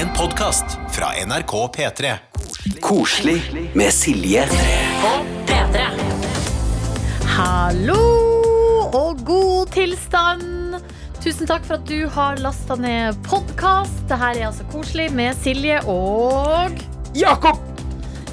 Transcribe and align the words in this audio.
En 0.00 0.08
podkast 0.16 0.64
fra 0.90 1.06
NRK 1.26 1.52
P3. 1.76 2.14
Koselig 2.80 3.42
med 3.74 3.92
Silje. 3.94 4.46
P3. 5.46 5.82
Hallo 7.36 7.98
og 8.96 9.20
god 9.26 9.72
tilstand. 9.74 10.78
Tusen 11.20 11.48
takk 11.48 11.66
for 11.68 11.76
at 11.76 11.88
du 11.88 12.06
har 12.14 12.40
lasta 12.40 12.76
ned 12.80 13.18
podkast. 13.26 13.98
Dette 14.08 14.30
er 14.32 14.46
altså 14.48 14.64
koselig 14.72 15.10
med 15.12 15.36
Silje 15.44 15.82
og 15.90 16.80
Jakob! 17.16 17.60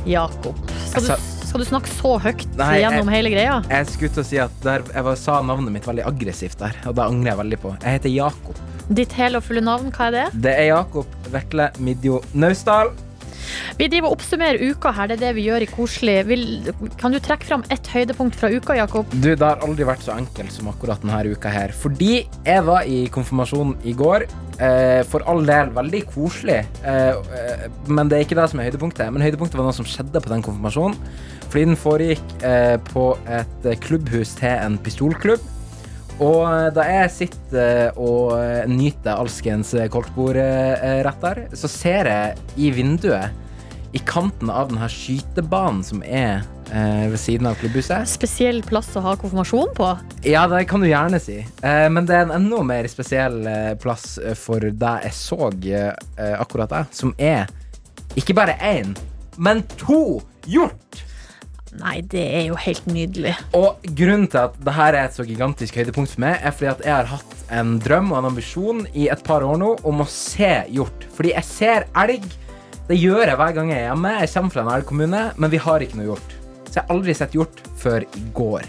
Jakob. 0.08 0.60
Skal 0.88 1.04
du, 1.04 1.12
skal 1.44 1.64
du 1.64 1.68
snakke 1.68 1.92
så 1.92 2.14
høyt 2.24 2.46
Nei, 2.56 2.78
gjennom 2.84 3.10
jeg- 3.10 3.18
hele 3.18 3.34
greia? 3.34 3.58
Jeg 3.68 3.90
skulle 3.92 4.14
til 4.16 4.24
å 4.24 4.28
si 4.30 4.40
at 4.40 4.56
der, 4.64 4.86
jeg 4.94 5.04
var, 5.04 5.20
sa 5.20 5.42
navnet 5.44 5.74
mitt 5.76 5.88
veldig 5.90 6.06
aggressivt 6.08 6.60
der, 6.64 6.80
og 6.88 6.96
det 6.96 7.04
angrer 7.04 7.34
jeg 7.34 7.42
veldig 7.44 7.60
på. 7.66 7.76
Jeg 7.84 8.00
heter 8.00 8.14
Jakob. 8.14 8.67
Ditt 8.88 9.12
hele 9.20 9.42
og 9.42 9.44
fulle 9.44 9.64
navn, 9.64 9.92
hva 9.92 10.08
er 10.08 10.16
det? 10.16 10.28
Det 10.48 10.54
er 10.56 10.70
Jakob 10.70 11.28
Vekle 11.34 11.72
Midjo 11.84 12.22
Naustdal. 12.34 12.94
Vi 13.78 13.88
driver 13.92 14.10
og 14.10 14.18
oppsummerer 14.18 14.62
uka 14.72 14.92
her. 14.96 15.10
Det 15.10 15.18
er 15.18 15.24
det 15.28 15.34
vi 15.38 15.46
gjør 15.48 15.64
i 15.64 15.70
Koselig. 15.70 16.16
Vil, 16.28 16.46
kan 17.00 17.14
du 17.14 17.20
trekke 17.24 17.48
fram 17.48 17.64
ett 17.74 17.88
høydepunkt 17.92 18.38
fra 18.40 18.50
uka, 18.52 18.78
Jakob? 18.80 19.12
Du, 19.14 19.30
det 19.30 19.44
har 19.44 19.64
aldri 19.66 19.88
vært 19.88 20.06
så 20.06 20.16
enkelt 20.18 20.54
som 20.56 20.70
akkurat 20.72 21.04
denne 21.04 21.36
uka 21.36 21.52
her. 21.52 21.74
Fordi 21.76 22.12
jeg 22.26 22.66
var 22.68 22.88
i 22.88 23.06
konfirmasjonen 23.14 23.76
i 23.88 23.96
går. 23.98 24.28
Eh, 24.58 25.02
for 25.08 25.26
all 25.30 25.44
del 25.48 25.72
veldig 25.76 26.04
koselig. 26.14 26.64
Eh, 26.84 27.12
eh, 27.40 27.68
men 27.92 28.10
det 28.10 28.18
er 28.18 28.26
ikke 28.28 28.40
det 28.40 28.48
som 28.52 28.62
er 28.62 28.72
høydepunktet. 28.72 29.12
Men 29.14 29.26
høydepunktet 29.26 29.60
var 29.60 29.70
noe 29.70 29.78
som 29.78 29.88
skjedde 29.88 30.24
på 30.24 30.34
den 30.34 30.46
konfirmasjonen. 30.48 30.98
Fordi 31.48 31.68
den 31.70 31.80
foregikk 31.80 32.34
eh, 32.48 32.76
på 32.90 33.12
et 33.32 33.70
klubbhus 33.84 34.36
til 34.40 34.56
en 34.56 34.80
pistolklubb. 34.84 35.54
Og 36.18 36.44
eh, 36.50 36.68
da 36.74 36.86
jeg 36.90 37.10
sitter 37.14 37.90
eh, 37.92 37.98
og 38.02 38.34
eh, 38.40 38.64
nyter 38.70 39.20
alskens 39.20 39.74
koldtbordretter, 39.94 41.44
så 41.54 41.70
ser 41.70 42.10
jeg 42.10 42.48
i 42.58 42.72
vinduet 42.74 43.46
i 43.96 44.02
kanten 44.06 44.50
av 44.52 44.72
denne 44.72 44.90
skytebanen 44.92 45.84
som 45.86 46.02
er 46.04 46.42
eh, 46.74 47.06
ved 47.12 47.20
siden 47.22 47.50
av 47.50 47.60
klubbhuset. 47.62 48.10
Spesiell 48.10 48.64
plass 48.66 48.90
å 48.98 49.04
ha 49.06 49.14
konfirmasjon 49.20 49.72
på. 49.78 49.92
Ja, 50.28 50.48
det 50.50 50.66
kan 50.72 50.82
du 50.84 50.90
gjerne 50.90 51.22
si. 51.22 51.40
Eh, 51.46 51.86
men 51.94 52.10
det 52.10 52.18
er 52.18 52.26
en 52.26 52.36
enda 52.40 52.64
mer 52.66 52.90
spesiell 52.92 53.40
plass 53.82 54.18
for 54.42 54.66
det 54.66 54.96
jeg 55.06 55.18
så 55.18 55.52
akkurat 56.18 56.74
det, 56.74 56.84
som 56.98 57.14
er 57.22 57.46
ikke 58.18 58.34
bare 58.38 58.58
én, 58.66 58.98
men 59.38 59.62
to 59.78 60.18
hjort! 60.50 61.07
Nei, 61.78 62.00
det 62.10 62.24
er 62.40 62.46
jo 62.48 62.58
helt 62.60 62.88
nydelig. 62.90 63.36
Og 63.58 63.84
grunnen 63.98 64.28
til 64.32 64.48
at 64.48 64.56
dette 64.58 64.88
er 64.88 65.00
et 65.04 65.18
så 65.18 65.26
gigantisk 65.28 65.78
høydepunkt 65.78 66.16
for 66.16 66.24
meg, 66.26 66.40
er 66.42 66.56
fordi 66.56 66.72
at 66.72 66.84
jeg 66.86 66.96
har 66.96 67.12
hatt 67.12 67.36
en 67.58 67.76
drøm 67.84 68.12
og 68.12 68.20
en 68.22 68.30
ambisjon 68.32 68.82
i 68.98 69.08
et 69.14 69.22
par 69.28 69.46
år 69.46 69.60
nå 69.62 69.74
om 69.88 70.04
å 70.04 70.10
se 70.12 70.52
hjort. 70.74 71.08
Fordi 71.16 71.36
jeg 71.36 71.48
ser 71.48 71.88
elg. 71.98 72.26
Det 72.88 72.96
gjør 72.98 73.26
jeg 73.28 73.38
hver 73.40 73.54
gang 73.56 73.72
jeg 73.74 73.84
er 73.84 73.90
hjemme. 73.90 74.16
Jeg 74.24 74.34
kommer 74.34 74.56
fra 74.56 74.64
en 74.64 74.74
elgkommune, 74.74 75.24
men 75.38 75.54
vi 75.54 75.62
har 75.62 75.84
ikke 75.84 76.00
noe 76.00 76.10
hjort. 76.10 76.36
Så 76.68 76.80
jeg 76.80 76.84
har 76.84 76.96
aldri 76.96 77.16
sett 77.20 77.38
hjort 77.38 77.64
før 77.80 78.08
i 78.08 78.26
går. 78.36 78.68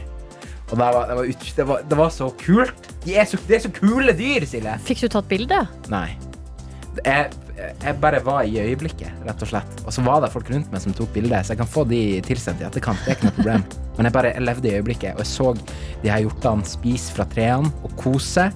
Og 0.69 0.77
det 0.77 0.85
var, 0.85 0.97
det 1.09 1.17
var, 1.17 1.29
det 1.57 1.67
var, 1.71 1.85
det 1.91 1.99
var 2.03 2.11
så 2.13 2.29
kult. 2.43 2.89
De 3.07 3.15
er 3.17 3.29
så, 3.31 3.39
de 3.49 3.57
er 3.57 3.63
så 3.65 3.71
kule 3.73 4.13
dyr, 4.17 4.45
Silje. 4.47 4.75
Fikk 4.85 5.07
du 5.07 5.13
tatt 5.15 5.31
bilde? 5.31 5.63
Nei. 5.89 6.11
Jeg, 7.05 7.31
jeg 7.59 7.99
bare 8.03 8.21
var 8.25 8.47
i 8.47 8.59
øyeblikket, 8.63 9.11
rett 9.27 9.43
og 9.45 9.51
slett. 9.51 9.83
Og 9.85 9.95
så 9.95 10.05
var 10.07 10.23
det 10.25 10.31
folk 10.33 10.51
rundt 10.53 10.71
meg 10.73 10.83
som 10.85 10.95
tok 10.97 11.11
bilder, 11.15 11.43
så 11.43 11.55
jeg 11.55 11.63
kan 11.63 11.71
få 11.71 11.85
de 11.91 12.01
tilsendt 12.27 12.63
i 12.63 12.69
etterkant. 12.69 13.03
Det 13.05 13.13
er 13.13 13.19
ikke 13.19 13.31
noe 13.31 13.39
problem. 13.41 13.67
Men 13.99 14.09
jeg 14.09 14.15
bare 14.15 14.33
jeg 14.35 14.47
levde 14.47 14.71
i 14.71 14.75
øyeblikket, 14.79 15.17
og 15.19 15.25
jeg 15.25 15.31
så 15.33 15.53
de 16.05 16.13
her 16.13 16.23
hjortene 16.23 16.71
spise 16.71 17.15
fra 17.17 17.27
trærne 17.33 17.73
og 17.83 17.97
kose. 17.99 18.49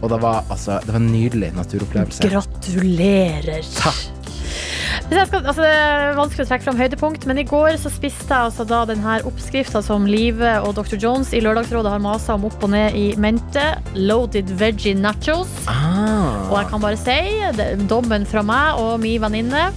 Og 0.00 0.08
det 0.08 0.20
var 0.22 0.46
altså 0.48 0.78
Det 0.86 0.94
var 0.94 1.00
en 1.02 1.12
nydelig 1.12 1.50
naturopplevelse. 1.58 2.30
Gratulerer. 2.30 3.66
Takk. 3.76 4.19
Skal, 5.10 5.42
altså 5.44 5.62
det 5.62 5.70
er 5.74 6.14
vanskelig 6.18 6.44
å 6.44 6.48
trekke 6.50 6.64
fram 6.66 6.78
høydepunkt, 6.78 7.24
men 7.26 7.38
i 7.42 7.44
går 7.48 7.76
så 7.82 7.90
spiste 7.92 8.28
jeg 8.30 8.46
altså 8.50 8.64
da 8.68 8.84
den 8.88 9.02
her 9.04 9.24
oppskrifta 9.28 9.82
som 9.82 10.06
Live 10.06 10.52
og 10.64 10.74
Dr. 10.78 10.96
Jones 11.02 11.32
i 11.34 11.40
Lørdagsrådet 11.42 11.90
har 11.92 12.02
masa 12.02 12.34
om 12.38 12.44
opp 12.48 12.62
og 12.66 12.70
ned 12.74 12.94
i 12.98 13.06
mente. 13.20 13.64
Loaded 13.98 14.50
veggie 14.60 14.94
nachos. 14.98 15.50
Og 15.66 16.54
jeg 16.56 16.64
Ah. 16.64 16.68
kan 16.70 16.80
bare 16.82 16.96
si, 16.98 17.18
det, 17.58 17.68
dommen 17.90 18.26
fra 18.26 18.42
meg 18.46 18.78
og 18.80 19.00
min 19.02 19.20
venninne 19.22 19.68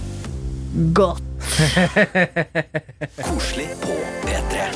godt. 0.94 1.22
Koselig 3.26 3.68
på 3.82 3.94
P3. 4.24 4.68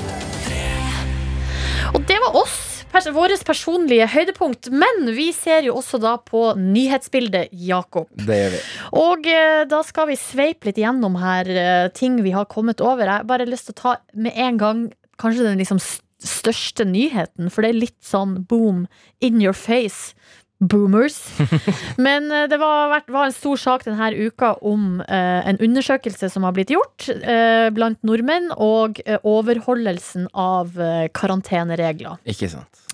Og 1.95 2.03
det 2.09 2.19
var 2.27 2.37
oss. 2.43 2.59
Pers 2.89 3.07
vårt 3.13 3.45
personlige 3.45 4.07
høydepunkt. 4.09 4.71
Men 4.73 5.11
vi 5.17 5.29
ser 5.37 5.67
jo 5.69 5.77
også 5.81 6.01
da 6.03 6.17
på 6.25 6.55
nyhetsbildet, 6.57 7.53
Jakob. 7.53 8.09
Det 8.17 8.39
gjør 8.41 8.55
vi. 8.55 8.63
Og 9.03 9.29
eh, 9.29 9.63
da 9.69 9.83
skal 9.87 10.09
vi 10.11 10.19
sveipe 10.21 10.71
litt 10.71 10.81
gjennom 10.81 11.19
her 11.21 11.51
eh, 11.53 11.87
ting 11.95 12.23
vi 12.25 12.33
har 12.37 12.49
kommet 12.51 12.81
over. 12.81 13.05
Jeg 13.05 13.23
har 13.23 13.29
bare 13.29 13.49
lyst 13.49 13.69
til 13.69 13.77
å 13.77 13.81
ta 13.83 13.97
med 14.17 14.37
en 14.37 14.61
gang 14.61 14.85
kanskje 15.21 15.51
den 15.51 15.61
liksom 15.61 15.83
største 16.19 16.87
nyheten, 16.89 17.51
for 17.53 17.63
det 17.63 17.73
er 17.73 17.83
litt 17.85 17.99
sånn 18.03 18.41
boom 18.51 18.87
in 19.23 19.43
your 19.43 19.55
face. 19.55 20.15
Boomers. 20.59 21.17
Men 22.07 22.31
eh, 22.35 22.47
det 22.51 22.59
var, 22.61 22.97
var 23.07 23.29
en 23.29 23.35
stor 23.35 23.61
sak 23.61 23.87
denne 23.87 24.11
uka 24.17 24.55
om 24.67 25.01
eh, 25.07 25.49
en 25.49 25.61
undersøkelse 25.63 26.31
som 26.33 26.47
har 26.47 26.57
blitt 26.57 26.73
gjort 26.75 27.09
eh, 27.15 27.69
blant 27.75 28.01
nordmenn, 28.07 28.51
og 28.57 28.99
eh, 29.07 29.21
overholdelsen 29.23 30.27
av 30.35 30.75
eh, 30.83 31.07
karanteneregler. 31.15 32.19
Ikke 32.29 32.51
sant. 32.51 32.85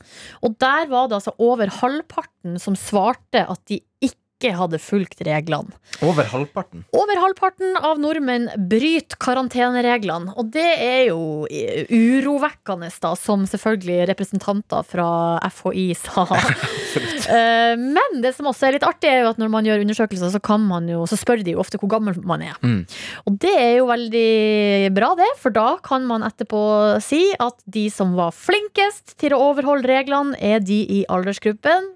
Og 0.44 0.58
der 0.62 0.86
var 0.92 1.08
det 1.08 1.18
altså 1.18 1.32
over 1.42 1.72
halvparten 1.80 2.60
som 2.62 2.76
svarte 2.78 3.46
at 3.48 3.60
de 3.70 3.80
ikke 4.04 4.20
hadde 4.52 4.80
fulgt 4.82 5.22
reglene. 5.24 5.72
Over 6.04 6.28
halvparten. 6.28 6.84
Over 6.92 7.20
halvparten 7.22 7.78
av 7.80 8.00
nordmenn 8.02 8.50
bryter 8.70 9.18
karantenereglene, 9.22 10.34
og 10.36 10.50
det 10.54 10.66
er 10.84 11.00
jo 11.08 11.46
urovekkende, 11.48 12.90
da, 13.00 13.14
som 13.18 13.46
selvfølgelig 13.48 14.08
representanter 14.12 14.84
fra 14.86 15.08
FHI 15.50 15.88
sa. 15.98 16.26
Eh, 17.24 17.72
Men 17.80 18.20
det 18.22 18.34
som 18.36 18.46
også 18.50 18.66
er 18.68 18.76
litt 18.76 18.84
artig, 18.86 19.08
er 19.08 19.22
jo 19.24 19.30
at 19.32 19.38
når 19.40 19.48
man 19.50 19.64
gjør 19.66 19.80
undersøkelser, 19.80 20.28
så, 20.34 20.40
kan 20.44 20.60
man 20.68 20.86
jo, 20.90 21.06
så 21.08 21.16
spør 21.18 21.40
de 21.42 21.54
jo 21.54 21.62
ofte 21.62 21.80
hvor 21.80 21.88
gammel 21.94 22.18
man 22.28 22.44
er. 22.44 22.58
Mm. 22.60 22.84
Og 23.24 23.38
det 23.40 23.54
er 23.56 23.72
jo 23.78 23.88
veldig 23.88 24.92
bra, 24.94 25.14
det, 25.18 25.30
for 25.40 25.54
da 25.54 25.78
kan 25.84 26.04
man 26.06 26.26
etterpå 26.26 26.60
si 27.04 27.22
at 27.40 27.56
de 27.64 27.86
som 27.90 28.12
var 28.18 28.36
flinkest 28.36 29.16
til 29.20 29.34
å 29.34 29.40
overholde 29.48 29.88
reglene, 29.88 30.36
er 30.36 30.60
de 30.60 30.82
i 31.00 31.00
aldersgruppen 31.08 31.94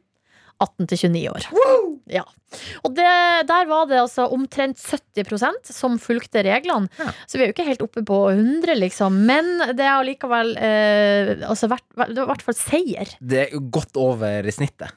18 0.62 0.88
til 0.90 1.00
29 1.14 1.30
år. 1.30 1.48
Ja. 2.08 2.24
Og 2.86 2.94
det, 2.96 3.08
der 3.48 3.66
var 3.68 3.88
det 3.90 3.98
altså 4.00 4.26
omtrent 4.32 4.80
70% 4.80 5.72
som 5.74 5.98
fulgte 6.02 6.42
reglene. 6.46 6.88
Ja. 6.98 7.12
Så 7.28 7.38
vi 7.38 7.44
er 7.44 7.50
jo 7.50 7.56
ikke 7.56 7.68
helt 7.68 7.84
oppe 7.84 8.02
på 8.06 8.20
100, 8.32 8.74
liksom. 8.80 9.20
Men 9.28 9.50
det 9.76 9.84
er 9.84 9.96
allikevel 9.96 10.54
eh, 10.56 11.34
altså, 11.48 11.70
vært, 11.70 11.84
det 11.94 12.16
var 12.16 12.26
i 12.26 12.30
hvert 12.32 12.46
fall 12.48 12.58
seier. 12.58 13.16
Det 13.20 13.42
er 13.44 13.56
jo 13.56 13.64
godt 13.78 14.00
over 14.00 14.48
snittet. 14.54 14.96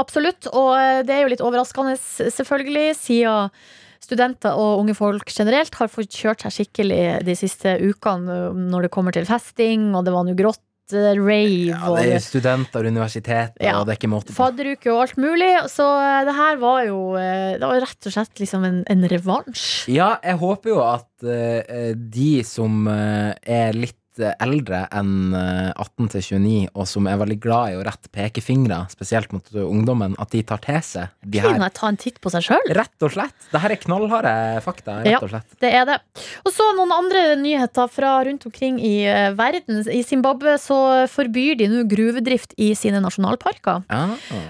Absolutt. 0.00 0.50
Og 0.52 0.74
eh, 0.76 1.00
det 1.06 1.16
er 1.16 1.24
jo 1.24 1.32
litt 1.32 1.44
overraskende, 1.44 1.96
selvfølgelig, 1.98 2.90
siden 3.00 3.54
studenter 4.02 4.58
og 4.58 4.80
unge 4.82 4.96
folk 4.98 5.30
generelt 5.30 5.76
har 5.78 5.90
fått 5.90 6.16
kjørt 6.18 6.42
seg 6.42 6.56
skikkelig 6.56 7.02
de 7.26 7.36
siste 7.38 7.76
ukene 7.82 8.38
eh, 8.48 8.60
når 8.74 8.86
det 8.86 8.94
kommer 8.94 9.14
til 9.14 9.28
festing, 9.28 9.92
og 9.96 10.06
det 10.06 10.14
var 10.14 10.26
nå 10.26 10.36
grått 10.38 10.62
eh, 10.90 11.14
rave 11.14 11.70
Ja, 11.70 11.92
det 11.94 12.02
er 12.02 12.10
jo 12.16 12.22
studenter, 12.24 12.88
universitet, 12.90 13.54
Ja. 13.62 13.78
og 13.78 13.86
det 13.86 13.94
er 13.94 14.00
ikke 14.00 14.10
måte 14.10 14.34
på. 14.34 14.38
fadderuke 14.40 14.90
og 14.92 15.02
alt 15.06 15.16
mulig. 15.22 15.50
Så 15.70 15.86
eh, 16.02 16.24
det 16.26 16.34
her 16.34 16.58
var 16.58 16.82
jo 16.88 16.98
eh, 17.16 17.54
Det 17.58 17.70
var 17.70 17.80
rett 17.86 18.10
og 18.10 18.16
slett 18.16 18.42
liksom 18.42 18.66
en, 18.66 18.82
en 18.90 19.08
revansj. 19.14 19.88
Ja, 19.94 20.16
jeg 20.24 20.40
håper 20.42 20.74
jo 20.74 20.82
at 20.82 21.08
uh, 21.22 21.94
de 21.94 22.42
som 22.44 22.86
uh, 22.90 23.32
er 23.46 23.76
litt 23.78 23.98
eh, 24.20 24.34
eldre 24.42 24.82
enn 24.92 25.32
eh, 25.36 25.70
18 25.80 26.08
til 26.12 26.24
29, 26.42 26.68
og 26.74 26.88
som 26.90 27.06
er 27.08 27.16
veldig 27.20 27.38
glad 27.40 27.72
i 27.72 27.76
å 27.78 27.84
rette 27.86 28.10
pekefingre, 28.12 28.82
spesielt 28.92 29.32
mot 29.32 29.46
eh, 29.54 29.62
ungdommen, 29.64 30.16
at 30.20 30.32
de 30.34 30.42
tar 30.48 30.60
til 30.64 30.80
seg 30.84 31.12
de 31.24 31.40
her. 31.44 31.56
Ta 31.72 31.88
en 31.88 31.96
titt 32.00 32.18
på 32.22 32.32
seg 32.34 32.44
sjøl? 32.48 32.72
Rett 32.76 33.06
og 33.06 33.14
slett. 33.14 33.48
Det 33.52 33.62
her 33.62 33.74
er 33.76 33.80
knallharde 33.82 34.34
fakta, 34.64 34.98
rett 35.04 35.12
Ja. 35.14 35.20
og 35.22 35.30
slett. 35.32 35.56
Det 35.62 35.70
er 35.72 35.86
det. 35.88 35.98
Og 36.44 36.52
så 36.52 36.66
noen 36.76 36.92
andre 36.96 37.24
nyheter 37.40 37.88
fra 37.92 38.14
rundt 38.26 38.44
omkring 38.48 38.80
i 38.82 38.94
eh, 39.08 39.30
verden. 39.38 39.82
I 39.92 40.02
Zimbabwe 40.06 40.58
så 40.60 40.78
forbyr 41.12 41.56
de 41.62 41.70
nå 41.72 41.84
gruvedrift 41.90 42.54
i 42.60 42.72
sine 42.78 43.00
nasjonalparker. 43.04 43.84
Ja. 43.88 44.04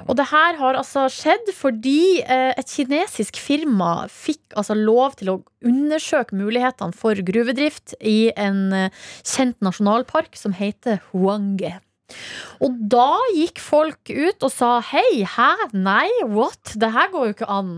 Og 0.08 0.16
det 0.18 0.26
her 0.32 0.58
har 0.60 0.78
altså 0.80 1.06
skjedd 1.12 1.52
fordi 1.56 2.22
eh, 2.22 2.50
et 2.58 2.68
kinesisk 2.72 3.38
firma 3.40 4.06
fikk 4.12 4.40
altså 4.58 4.74
lov 4.76 5.14
til 5.20 5.30
å 5.32 5.38
undersøke 5.62 6.34
mulighetene 6.34 6.94
for 6.98 7.14
gruvedrift 7.22 7.94
i 8.02 8.32
en 8.36 8.64
eh, 8.74 8.88
kjent 9.52 9.64
nasjonalpark 9.64 10.36
som 10.36 10.52
heter 10.56 11.00
Huange. 11.12 11.80
Og 12.60 12.74
da 12.92 13.16
gikk 13.32 13.58
folk 13.62 14.10
ut 14.10 14.44
og 14.44 14.50
sa 14.52 14.82
hei, 14.84 15.24
hæ, 15.24 15.70
nei, 15.72 16.10
what? 16.28 16.74
Det 16.76 16.90
her 16.92 17.08
går 17.12 17.24
jo 17.24 17.34
ikke 17.36 17.48
an. 17.48 17.70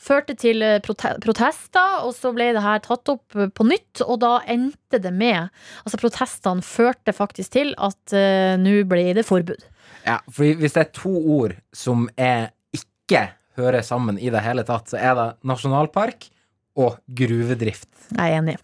Førte 0.00 0.34
til 0.34 0.62
eh, 0.64 0.80
protester, 0.80 2.00
og 2.00 2.14
så 2.16 2.32
ble 2.32 2.52
det 2.56 2.62
her 2.64 2.80
tatt 2.80 3.12
opp 3.12 3.36
eh, 3.36 3.50
på 3.52 3.66
nytt, 3.68 4.00
og 4.06 4.22
da 4.24 4.38
endte 4.48 5.00
det 5.02 5.12
med 5.12 5.50
Altså 5.84 6.00
protestene 6.00 6.64
førte 6.64 7.12
faktisk 7.12 7.52
til 7.52 7.74
at 7.76 8.14
uh, 8.14 8.56
nå 8.60 8.82
ble 8.88 9.12
det 9.16 9.26
forbud. 9.26 9.60
ja, 10.06 10.18
for 10.30 10.44
hvis 10.44 10.74
det 10.74 10.82
er 10.86 10.92
to 10.96 11.12
ord 11.12 11.54
som 11.76 12.08
er 12.16 12.52
ikke 12.72 13.26
hører 13.58 13.84
sammen 13.84 14.18
i 14.18 14.30
det 14.32 14.40
hele 14.44 14.64
tatt, 14.64 14.88
så 14.88 14.96
er 14.96 15.16
det 15.18 15.28
nasjonalpark 15.44 16.30
og 16.78 16.96
gruvedrift. 17.06 17.88
Jeg 18.12 18.32
er 18.32 18.38
enig. 18.38 18.54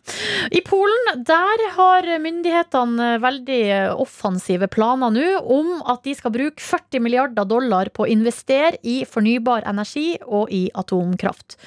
I 0.53 0.61
Polen 0.67 1.23
der 1.27 1.63
har 1.75 2.07
myndighetene 2.23 3.09
veldig 3.23 3.63
offensive 4.01 4.69
planer 4.73 5.13
nå 5.13 5.27
om 5.41 5.71
at 5.89 6.03
de 6.05 6.15
skal 6.17 6.33
bruke 6.35 6.63
40 6.63 7.05
milliarder 7.05 7.49
dollar 7.49 7.91
på 7.95 8.05
å 8.05 8.11
investere 8.11 8.81
i 8.83 9.03
fornybar 9.09 9.67
energi 9.69 10.19
og 10.25 10.53
i 10.55 10.67
atomkraft. 10.79 11.59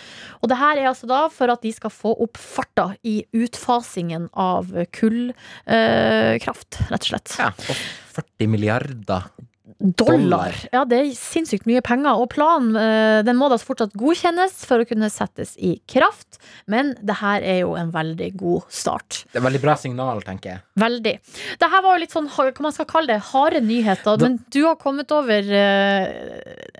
Og 0.41 0.51
det 0.51 0.59
her 0.61 0.81
er 0.81 0.91
altså 0.91 1.09
da 1.09 1.23
for 1.33 1.53
at 1.53 1.63
de 1.65 1.73
skal 1.75 1.93
få 1.93 2.15
opp 2.25 2.39
farta 2.41 2.91
i 3.07 3.21
utfasingen 3.37 4.29
av 4.33 4.71
kullkraft, 4.97 6.81
rett 6.89 7.01
og 7.01 7.11
slett. 7.13 7.37
Ja, 7.41 7.51
og 7.53 7.87
40 8.17 8.51
milliarder. 8.51 9.31
Dollar. 9.81 10.53
Ja, 10.71 10.83
det 10.85 10.97
er 10.99 11.09
sinnssykt 11.17 11.65
mye 11.69 11.81
penger. 11.85 12.19
Og 12.21 12.29
planen 12.33 12.75
eh, 12.77 13.21
den 13.25 13.37
må 13.39 13.47
da 13.51 13.57
fortsatt 13.61 13.95
godkjennes 13.97 14.61
for 14.69 14.83
å 14.83 14.87
kunne 14.87 15.09
settes 15.11 15.55
i 15.57 15.73
kraft. 15.89 16.37
Men 16.71 16.93
det 17.01 17.17
her 17.21 17.41
er 17.41 17.61
jo 17.63 17.73
en 17.79 17.89
veldig 17.93 18.29
god 18.39 18.67
start. 18.71 19.23
Det 19.33 19.41
er 19.41 19.45
veldig 19.47 19.61
bra 19.63 19.75
signal, 19.79 20.21
tenker 20.27 20.53
jeg. 20.53 20.63
Veldig. 20.81 21.15
Det 21.61 21.71
her 21.73 21.85
var 21.85 21.97
jo 21.97 22.03
litt 22.03 22.13
sånn, 22.15 22.29
hva 22.31 22.47
man 22.67 22.75
skal 22.75 22.89
kalle 22.89 23.13
det, 23.15 23.19
harde 23.31 23.61
nyheter. 23.65 24.17
Da- 24.21 24.27
Men 24.29 24.37
du 24.53 24.61
har 24.67 24.77
kommet 24.81 25.11
over 25.11 25.41
eh, 25.41 26.05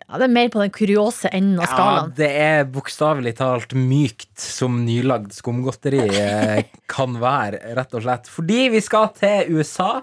ja, 0.07 0.17
Det 0.19 0.27
er 0.27 0.33
mer 0.35 0.49
på 0.53 0.61
den 0.61 0.71
kuriose 0.75 1.29
enden 1.33 1.59
av 1.63 1.69
skalaen. 1.71 2.11
Ja, 2.11 2.17
det 2.21 2.31
er 2.45 2.69
bokstavelig 2.71 3.35
talt 3.39 3.73
mykt 3.77 4.29
som 4.41 4.81
nylagd 4.85 5.33
skumgodteri 5.35 6.03
eh, 6.05 6.63
kan 6.91 7.17
være, 7.21 7.61
rett 7.77 7.93
og 7.97 8.05
slett. 8.05 8.29
Fordi 8.31 8.69
vi 8.75 8.81
skal 8.83 9.09
til 9.17 9.55
USA. 9.57 10.01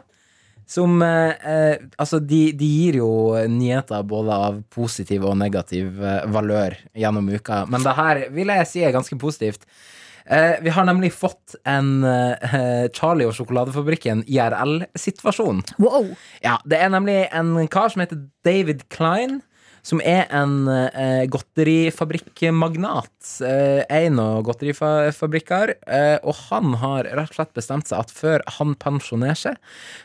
Som 0.68 1.02
eh, 1.02 1.32
eh, 1.48 1.76
Altså, 1.96 2.20
de, 2.20 2.50
de 2.56 2.66
gir 2.68 2.98
jo 3.00 3.10
nyheter 3.48 4.04
både 4.08 4.40
av 4.48 4.58
positiv 4.74 5.24
og 5.24 5.38
negativ 5.40 6.02
eh, 6.02 6.26
valør 6.28 6.76
gjennom 6.98 7.30
uka. 7.32 7.64
Men 7.72 7.86
det 7.86 7.96
her 7.96 8.26
vil 8.34 8.52
jeg 8.52 8.68
si 8.68 8.84
er 8.84 8.92
ganske 8.96 9.16
positivt. 9.20 9.64
Eh, 10.28 10.60
vi 10.60 10.70
har 10.70 10.84
nemlig 10.84 11.08
fått 11.16 11.56
en 11.64 12.04
eh, 12.04 12.88
Charlie 12.92 13.28
og 13.28 13.32
sjokoladefabrikken 13.38 14.26
IRL-situasjon. 14.28 15.62
Wow. 15.80 16.12
Ja, 16.44 16.58
det 16.68 16.82
er 16.84 16.92
nemlig 16.92 17.22
en 17.32 17.54
kar 17.72 17.88
som 17.94 18.04
heter 18.04 18.26
David 18.44 18.84
Klein, 18.92 19.40
som 19.88 20.02
er 20.04 20.26
en 20.34 20.68
eh, 20.68 21.24
godterifabrikkmagnat. 21.32 23.14
Eh, 23.46 23.80
en 24.02 24.20
av 24.20 24.42
godterifabrikker. 24.46 25.74
Eh, 25.88 26.18
og 26.20 26.36
han 26.50 26.76
har 26.82 27.08
rett 27.08 27.32
og 27.32 27.38
slett 27.38 27.56
bestemt 27.56 27.88
seg 27.88 28.02
at 28.02 28.12
før 28.12 28.44
han 28.58 28.76
pensjonerer 28.80 29.40
seg, 29.46 29.56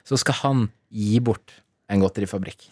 så 0.07 0.19
skal 0.21 0.39
han 0.39 0.65
gi 0.93 1.19
bort 1.23 1.59
en 1.91 2.03
godterifabrikk. 2.03 2.69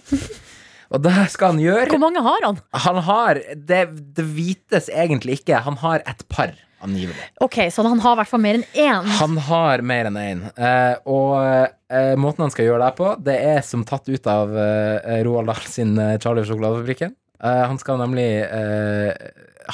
og 0.94 1.04
det 1.04 1.16
skal 1.34 1.56
han 1.56 1.63
gjøre. 1.63 1.90
Hvor 1.92 2.06
mange 2.06 2.24
har 2.24 2.48
han? 2.48 2.62
Han 2.88 3.04
har 3.08 3.42
Det, 3.56 3.84
det 4.16 4.28
vites 4.38 4.88
egentlig 4.90 5.42
ikke. 5.42 5.66
Han 5.68 5.78
har 5.84 6.06
et 6.08 6.24
par, 6.31 6.56
angivelig. 6.83 7.24
Ok, 7.44 7.57
Så 7.72 7.83
han 7.88 8.00
har 8.04 8.16
i 8.16 8.19
hvert 8.22 8.31
fall 8.31 8.44
mer 8.44 8.60
enn 8.60 8.66
én. 8.74 9.10
Han 9.19 9.38
har 9.48 9.83
mer 9.86 10.10
enn 10.10 10.19
én. 10.22 10.42
Eh, 10.56 10.95
og 11.10 11.38
eh, 11.44 12.13
måten 12.19 12.45
han 12.45 12.54
skal 12.54 12.68
gjøre 12.69 12.88
det 12.88 12.98
på, 13.00 13.13
det 13.28 13.38
er 13.54 13.62
som 13.66 13.86
tatt 13.88 14.10
ut 14.10 14.30
av 14.31 14.54
eh, 14.57 15.22
Roald 15.28 15.51
Dahl 15.51 15.69
sin 15.69 15.95
eh, 16.01 16.18
Charlie 16.22 16.44
og 16.45 16.50
sjokoladefabrikken. 16.51 17.16
Eh, 17.42 17.63
han 17.72 17.80
skal 17.81 18.01
nemlig 18.01 18.28
eh, 18.48 19.31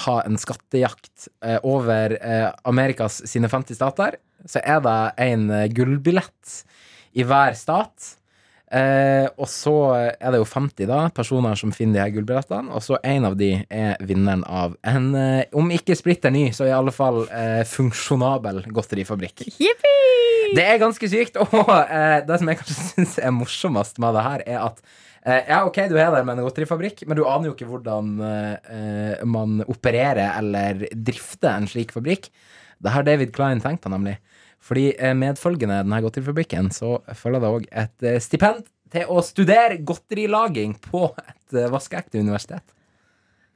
ha 0.07 0.15
en 0.27 0.38
skattejakt 0.38 1.30
over 1.65 2.13
Amerikas 2.68 3.21
sine 3.25 3.48
50 3.50 3.77
stater. 3.80 4.18
Så 4.45 4.60
er 4.62 4.81
det 4.83 4.98
en 5.24 5.48
gullbillett 5.74 6.57
i 7.18 7.24
hver 7.25 7.56
stat. 7.57 8.12
Eh, 8.67 9.25
og 9.39 9.47
så 9.47 9.73
er 9.95 10.33
det 10.33 10.41
jo 10.41 10.47
50 10.47 10.89
da, 10.89 11.05
personer 11.15 11.55
som 11.55 11.71
finner 11.71 11.95
de 11.95 12.01
her 12.01 12.11
gullbillettene, 12.17 12.73
og 12.75 12.83
så 12.83 12.99
en 12.99 13.27
av 13.29 13.37
de 13.39 13.53
er 13.63 13.95
vinneren 14.03 14.43
av 14.43 14.75
en, 14.83 15.07
eh, 15.15 15.45
om 15.55 15.71
ikke 15.71 15.95
splitter 15.95 16.33
ny, 16.35 16.49
så 16.55 16.67
i 16.67 16.73
alle 16.75 16.91
fall 16.91 17.21
eh, 17.31 17.61
funksjonabel 17.67 18.65
godterifabrikk. 18.75 19.45
Yippie! 19.55 20.51
Det 20.57 20.65
er 20.65 20.81
ganske 20.83 21.11
sykt, 21.11 21.39
og 21.45 21.71
eh, 21.71 22.19
det 22.27 22.41
som 22.41 22.51
jeg 22.51 22.59
kanskje 22.59 22.79
syns 22.81 23.17
er 23.23 23.35
morsomst 23.35 24.03
med 24.03 24.19
det 24.19 24.25
her, 24.27 24.43
er 24.57 24.59
at 24.65 24.83
eh, 25.23 25.47
ja, 25.47 25.63
ok, 25.63 25.85
du 25.87 25.95
er 25.95 26.11
der 26.11 26.27
med 26.27 26.35
en 26.35 26.49
godterifabrikk, 26.49 27.05
men 27.07 27.19
du 27.19 27.23
aner 27.23 27.47
jo 27.47 27.55
ikke 27.55 27.71
hvordan 27.71 28.13
eh, 28.19 29.23
man 29.23 29.61
opererer 29.63 30.35
eller 30.41 30.89
drifter 30.91 31.53
en 31.53 31.71
slik 31.71 31.95
fabrikk. 31.95 32.27
Det 32.83 32.91
har 32.93 33.07
David 33.07 33.31
Klein 33.33 33.63
tenkt 33.63 33.85
på, 33.85 33.95
nemlig. 33.95 34.19
Fordi 34.67 34.89
eh, 34.93 35.15
medfølgende 35.15 35.81
denne 35.83 36.01
godterifabrikken 36.03 36.71
så 36.75 36.97
følger 37.15 37.43
det 37.43 37.51
òg 37.53 37.69
et 37.71 38.07
eh, 38.07 38.19
stipend 38.23 38.65
til 38.93 39.11
å 39.11 39.21
studere 39.25 39.79
godterilaging 39.83 40.75
på 40.83 41.07
et 41.23 41.55
eh, 41.55 41.69
vaskeekte 41.71 42.19
universitet. 42.19 42.65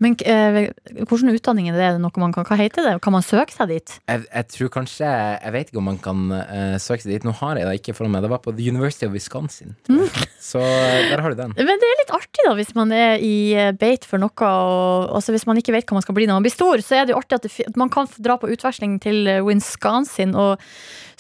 Men 0.02 0.16
eh, 0.26 0.72
hvordan 1.06 1.30
utdanning 1.36 1.70
er 1.70 1.78
det? 1.78 1.90
Det 1.96 2.02
noe 2.02 2.24
man 2.24 2.34
kan, 2.34 2.46
hva 2.48 2.58
heter 2.58 2.88
det? 2.88 2.96
Kan 3.06 3.14
man 3.14 3.26
søke 3.26 3.54
seg 3.54 3.70
dit? 3.70 3.98
Jeg, 4.10 4.24
jeg 4.26 4.48
tror 4.56 4.72
kanskje 4.74 5.06
Jeg 5.06 5.54
vet 5.54 5.70
ikke 5.70 5.82
om 5.82 5.90
man 5.92 6.00
kan 6.02 6.24
uh, 6.34 6.78
søke 6.82 7.06
seg 7.06 7.14
dit. 7.14 7.28
Nå 7.28 7.36
har 7.38 7.60
jeg 7.60 7.70
det 7.70 7.76
ikke 7.84 7.94
foran 8.00 8.16
meg. 8.16 8.26
Det 8.26 8.32
var 8.34 8.42
på 8.42 8.56
The 8.58 8.72
University 8.74 9.06
of 9.06 9.14
Wisconsin. 9.14 9.76
jeg. 9.92 10.10
Så 10.42 10.58
eh, 10.58 11.12
der 11.12 11.22
har 11.22 11.30
du 11.30 11.38
den. 11.38 11.54
Men 11.54 11.82
det 11.82 11.88
er 11.88 12.00
litt 12.02 12.14
artig 12.18 12.46
da 12.48 12.56
hvis 12.58 12.74
man 12.74 12.90
er 12.96 13.22
i 13.22 13.54
eh, 13.54 13.70
beit 13.78 14.08
for 14.10 14.22
noe 14.22 14.30
og 14.32 15.12
altså 15.20 15.36
Hvis 15.36 15.46
man 15.46 15.60
ikke 15.60 15.76
vet 15.76 15.86
hva 15.90 16.00
man 16.00 16.06
skal 16.06 16.16
bli 16.18 16.26
når 16.26 16.40
man 16.40 16.48
blir 16.48 16.56
stor, 16.56 16.82
så 16.82 16.98
er 16.98 17.06
det 17.06 17.14
jo 17.14 17.20
artig 17.22 17.38
at, 17.38 17.46
det, 17.46 17.68
at 17.70 17.78
man 17.78 17.92
kan 17.94 18.10
dra 18.18 18.40
på 18.42 18.50
utveksling 18.50 18.98
til 19.04 19.30
eh, 19.30 19.44
Wisconsin 19.46 20.34
og 20.34 20.64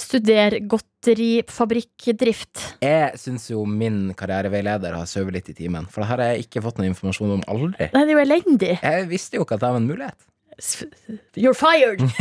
studere 0.01 0.63
godterifabrikkdrift. 0.65 2.81
Jeg 2.81 3.21
syns 3.21 3.45
jo 3.51 3.61
min 3.69 4.15
karriereveileder 4.17 4.97
har 4.97 5.05
sovet 5.09 5.37
litt 5.37 5.53
i 5.53 5.57
timen. 5.61 5.85
For 5.91 6.01
det 6.01 6.09
her 6.09 6.23
har 6.23 6.33
jeg 6.33 6.47
ikke 6.47 6.65
fått 6.65 6.81
noe 6.81 6.89
informasjon 6.89 7.37
om 7.37 7.45
aldri. 7.51 7.91
Nei, 7.93 8.05
det 8.07 8.09
er 8.09 8.17
jo 8.17 8.25
elendig. 8.25 8.73
Jeg 8.81 9.09
visste 9.11 9.37
jo 9.37 9.45
ikke 9.45 9.59
at 9.59 9.63
det 9.63 9.73
var 9.75 9.83
en 9.83 9.91
mulighet. 9.91 10.17
You're 11.35 11.57
fired! 11.57 12.01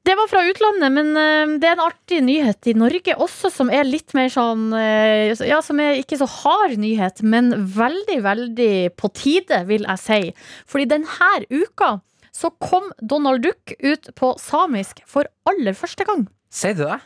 Det 0.00 0.14
var 0.16 0.30
fra 0.30 0.40
utlandet, 0.48 0.90
men 0.94 1.10
eh, 1.20 1.50
det 1.60 1.68
er 1.68 1.74
en 1.76 1.82
artig 1.84 2.22
nyhet 2.24 2.66
i 2.70 2.72
Norge 2.74 3.14
også, 3.20 3.50
som 3.52 3.68
er 3.70 3.84
litt 3.84 4.14
mer 4.16 4.30
sånn 4.32 4.70
eh, 4.74 5.36
Ja, 5.46 5.60
som 5.62 5.78
er 5.82 6.00
ikke 6.00 6.16
så 6.18 6.26
hard 6.40 6.78
nyhet, 6.80 7.20
men 7.20 7.52
veldig, 7.76 8.16
veldig 8.24 8.72
på 8.98 9.10
tide, 9.14 9.60
vil 9.68 9.84
jeg 9.84 10.02
si. 10.02 10.20
Fordi 10.66 10.88
denne 10.94 11.36
uka 11.52 11.98
så 12.32 12.50
kom 12.64 12.88
Donald 13.04 13.44
Duck 13.44 13.74
ut 13.84 14.10
på 14.16 14.32
samisk 14.40 15.04
for 15.06 15.28
aller 15.50 15.76
første 15.76 16.08
gang. 16.08 16.24
Sier 16.50 16.74
du 16.74 16.82
det? 16.82 16.96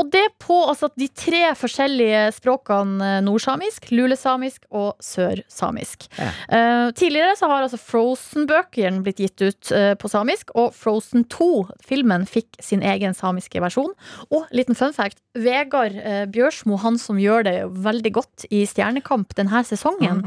Og 0.00 0.08
det 0.08 0.22
på 0.40 0.56
altså, 0.64 0.88
de 0.96 1.10
tre 1.12 1.42
forskjellige 1.58 2.22
språkene 2.32 3.08
eh, 3.18 3.18
nordsamisk, 3.26 3.90
lulesamisk 3.92 4.64
og 4.72 4.94
sørsamisk. 5.04 6.06
Ja. 6.16 6.30
Uh, 6.48 6.86
tidligere 6.96 7.34
så 7.36 7.50
har 7.50 7.66
altså 7.66 7.76
Frozen-bøkene 7.80 9.02
blitt 9.04 9.20
gitt 9.20 9.44
ut 9.44 9.72
uh, 9.76 9.92
på 10.00 10.08
samisk, 10.08 10.54
og 10.56 10.72
Frozen 10.76 11.26
2, 11.28 11.50
filmen, 11.84 12.24
fikk 12.24 12.56
sin 12.64 12.80
egen 12.80 13.12
samiske 13.16 13.60
versjon. 13.60 13.92
Og 14.32 14.48
liten 14.56 14.78
fun 14.78 14.96
fact, 14.96 15.20
Vegard 15.36 15.94
uh, 16.00 16.24
Bjørsmo, 16.32 16.80
han 16.80 16.96
som 16.98 17.20
gjør 17.20 17.44
det 17.50 17.56
veldig 17.84 18.14
godt 18.16 18.48
i 18.48 18.64
Stjernekamp 18.68 19.36
denne 19.36 19.60
sesongen, 19.66 20.24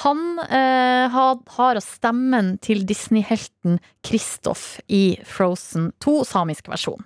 han 0.00 0.20
eh, 0.46 1.06
har, 1.12 1.38
har 1.56 1.80
stemmen 1.84 2.54
til 2.62 2.84
Disney-helten 2.86 3.78
Kristoff 4.06 4.78
i 4.88 5.18
Frozen 5.28 5.90
2, 6.04 6.14
samisk 6.28 6.70
versjon. 6.72 7.04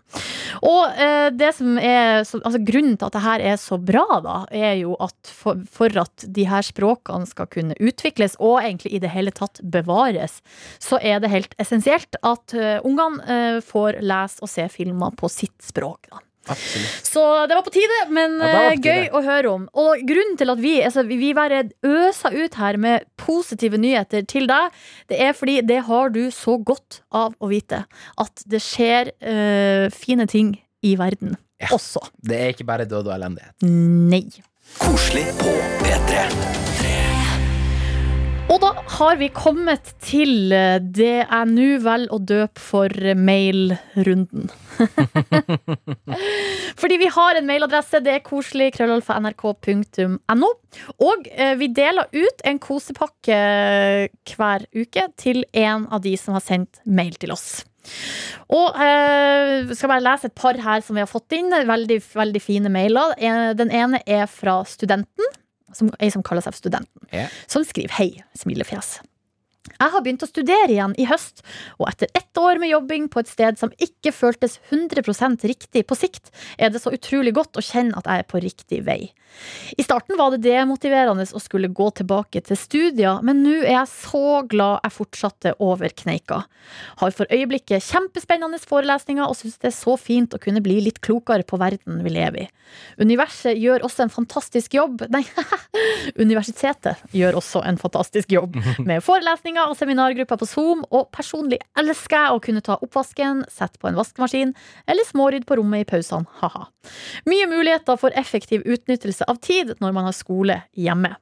Og 0.63 0.74
eh, 0.91 1.29
det 1.35 1.51
som 1.57 1.79
er 1.79 2.25
så, 2.29 2.41
altså, 2.43 2.61
grunnen 2.67 2.99
til 2.99 3.09
at 3.09 3.17
det 3.17 3.25
her 3.25 3.45
er 3.53 3.57
så 3.61 3.79
bra, 3.79 4.05
da, 4.25 4.37
er 4.55 4.75
jo 4.81 4.97
at 5.03 5.31
for, 5.31 5.63
for 5.71 5.95
at 6.03 6.27
de 6.37 6.47
her 6.49 6.67
språkene 6.67 7.29
skal 7.31 7.49
kunne 7.53 7.77
utvikles, 7.81 8.37
og 8.41 8.61
egentlig 8.63 8.95
i 8.95 9.03
det 9.03 9.13
hele 9.15 9.35
tatt 9.35 9.63
bevares, 9.63 10.41
så 10.83 11.01
er 11.03 11.23
det 11.23 11.33
helt 11.33 11.57
essensielt 11.63 12.19
at 12.23 12.55
uh, 12.57 12.79
ungene 12.87 13.25
uh, 13.25 13.59
får 13.65 14.01
lese 14.05 14.43
og 14.45 14.51
se 14.51 14.69
filmer 14.73 15.15
på 15.19 15.31
sitt 15.33 15.57
språk. 15.65 16.09
Da. 16.11 16.23
Absolutt. 16.47 17.07
Så 17.07 17.47
det 17.47 17.55
var 17.55 17.63
på 17.63 17.71
tide, 17.71 18.01
men 18.09 18.37
Ja, 18.41 18.47
på 18.47 18.65
eh, 18.65 18.71
tide. 18.77 18.89
gøy 18.89 19.09
å 19.17 19.23
høre 19.25 19.53
om. 19.55 19.69
Og 19.73 20.03
grunnen 20.05 20.37
til 20.37 20.53
at 20.53 20.61
vi, 20.61 20.75
altså, 20.85 21.05
vi 21.09 21.17
vi 21.17 21.33
bare 21.37 21.63
øser 21.83 22.37
ut 22.37 22.59
her 22.61 22.77
med 22.77 23.07
positive 23.17 23.79
nyheter 23.81 24.27
til 24.29 24.47
deg, 24.51 24.75
det 25.09 25.21
er 25.21 25.33
fordi 25.33 25.61
det 25.63 25.85
har 25.89 26.13
du 26.13 26.29
så 26.31 26.59
godt 26.59 27.01
av 27.13 27.35
å 27.41 27.49
vite. 27.49 27.85
At 28.21 28.45
det 28.47 28.61
skjer 28.61 29.15
øh, 29.25 29.89
fine 29.95 30.27
ting 30.29 30.59
i 30.85 30.95
verden 31.01 31.37
Ja. 31.63 31.71
også. 31.73 32.03
Det 32.21 32.37
er 32.41 32.53
ikke 32.55 32.67
bare 32.69 32.85
død 32.91 33.09
og 33.09 33.15
elendighet. 33.17 33.55
Nei. 33.65 34.27
Koselig 34.81 35.27
på 35.41 35.53
P3. 35.85 36.27
Og 38.53 38.59
da 38.61 38.71
har 38.99 39.17
vi 39.17 39.31
kommet 39.33 39.95
til 40.05 40.53
eh, 40.53 40.77
det 40.79 41.25
jeg 41.25 41.47
nå 41.49 41.69
velger 41.83 42.13
å 42.13 42.19
døpe 42.21 42.61
for 42.61 42.93
mailrunden. 43.17 44.51
Fordi 46.81 46.99
vi 47.01 47.09
har 47.17 47.39
en 47.41 47.49
mailadresse, 47.49 48.03
det 48.05 48.19
er 48.19 48.23
koselig, 48.27 48.69
krøllalfa.nrk.no. 48.77 50.51
Og 51.09 51.31
eh, 51.33 51.55
vi 51.61 51.71
deler 51.75 52.11
ut 52.13 52.45
en 52.47 52.61
kosepakke 52.63 53.41
hver 54.35 54.67
uke 54.77 55.09
til 55.21 55.45
en 55.57 55.89
av 55.89 56.05
de 56.05 56.13
som 56.21 56.37
har 56.37 56.45
sendt 56.45 56.83
mail 56.85 57.17
til 57.23 57.33
oss. 57.35 57.63
Og 58.55 58.77
eh, 58.81 59.73
skal 59.75 59.91
bare 59.93 60.05
lese 60.05 60.29
et 60.31 60.35
par 60.39 60.59
her 60.61 60.85
som 60.85 60.97
vi 60.97 61.03
har 61.05 61.11
fått 61.11 61.33
inn. 61.37 61.51
Veldig, 61.51 62.01
veldig 62.15 62.43
fine 62.43 62.73
mailer. 62.73 63.15
Eh, 63.19 63.53
Den 63.59 63.71
ene 63.75 64.01
er 64.07 64.27
fra 64.31 64.61
studenten, 64.69 65.33
som, 65.75 65.91
ei 66.01 66.11
som 66.15 66.23
kaller 66.27 66.45
seg 66.45 66.55
Studenten 66.61 66.91
Yeah. 67.15 67.29
som 67.47 67.63
skriver 67.63 67.93
hei, 67.99 68.23
smilefjes. 68.35 68.97
Jeg 69.65 69.93
har 69.95 70.03
begynt 70.05 70.23
å 70.25 70.29
studere 70.29 70.69
igjen 70.69 70.95
i 71.01 71.07
høst, 71.09 71.41
og 71.81 71.89
etter 71.89 72.11
ett 72.13 72.41
år 72.41 72.61
med 72.61 72.69
jobbing 72.69 73.09
på 73.09 73.23
et 73.23 73.31
sted 73.31 73.57
som 73.61 73.73
ikke 73.81 74.13
føltes 74.13 74.59
100% 74.69 75.47
riktig 75.49 75.87
på 75.89 75.97
sikt, 75.97 76.29
er 76.59 76.73
det 76.75 76.83
så 76.85 76.93
utrolig 76.93 77.33
godt 77.37 77.57
å 77.57 77.65
kjenne 77.65 77.97
at 77.97 78.11
jeg 78.11 78.25
er 78.25 78.29
på 78.29 78.43
riktig 78.45 78.83
vei. 78.85 79.01
I 79.77 79.83
starten 79.83 80.19
var 80.19 80.31
det 80.31 80.45
demotiverende 80.45 81.25
å 81.35 81.41
skulle 81.43 81.73
gå 81.75 81.89
tilbake 81.99 82.43
til 82.47 82.59
studier, 82.59 83.23
men 83.27 83.43
nå 83.43 83.57
er 83.63 83.73
jeg 83.81 83.91
så 83.91 84.43
glad 84.51 84.85
jeg 84.85 84.95
fortsatte 84.95 85.55
over 85.65 85.91
kneika. 85.91 86.45
Har 87.01 87.15
for 87.17 87.29
øyeblikket 87.33 87.85
kjempespennende 87.85 88.61
forelesninger 88.63 89.27
og 89.27 89.37
syns 89.37 89.59
det 89.61 89.73
er 89.73 89.77
så 89.77 89.97
fint 90.01 90.35
å 90.35 90.41
kunne 90.41 90.63
bli 90.65 90.79
litt 90.87 91.01
klokere 91.05 91.45
på 91.47 91.59
verden 91.61 92.01
vi 92.07 92.15
lever 92.15 92.45
i. 92.45 92.49
Universet 92.99 93.59
gjør 93.61 93.85
også 93.87 94.07
en 94.07 94.11
fantastisk 94.11 94.73
jobb 94.75 95.03
Nei, 95.13 95.21
universitetet 96.25 97.03
gjør 97.15 97.37
også 97.39 97.61
en 97.69 97.77
fantastisk 97.79 98.33
jobb 98.33 98.57
med 98.83 99.05
forelesninger 99.05 99.54
og 99.63 99.77
seminargrupper 99.79 100.41
på 100.41 100.49
Zoom, 100.51 100.83
og 100.91 101.11
personlig 101.15 101.61
elsker 101.79 102.19
jeg 102.19 102.35
å 102.35 102.43
kunne 102.43 102.63
ta 102.65 102.79
oppvasken, 102.83 103.45
sette 103.53 103.79
på 103.79 103.91
en 103.91 103.99
vaskemaskin 103.99 104.55
eller 104.91 105.07
smårydd 105.09 105.47
på 105.47 105.59
rommet 105.61 105.85
i 105.85 105.89
pausene, 105.89 106.27
ha-ha. 106.41 106.67
Mye 107.31 107.47
muligheter 107.51 107.99
for 108.01 108.15
effektiv 108.19 108.67
utnyttelse 108.67 109.29
av 109.31 109.39
tid 109.45 109.77
når 109.81 109.95
man 109.97 110.11
har 110.11 110.17
skole 110.17 110.63
hjemme. 110.75 111.15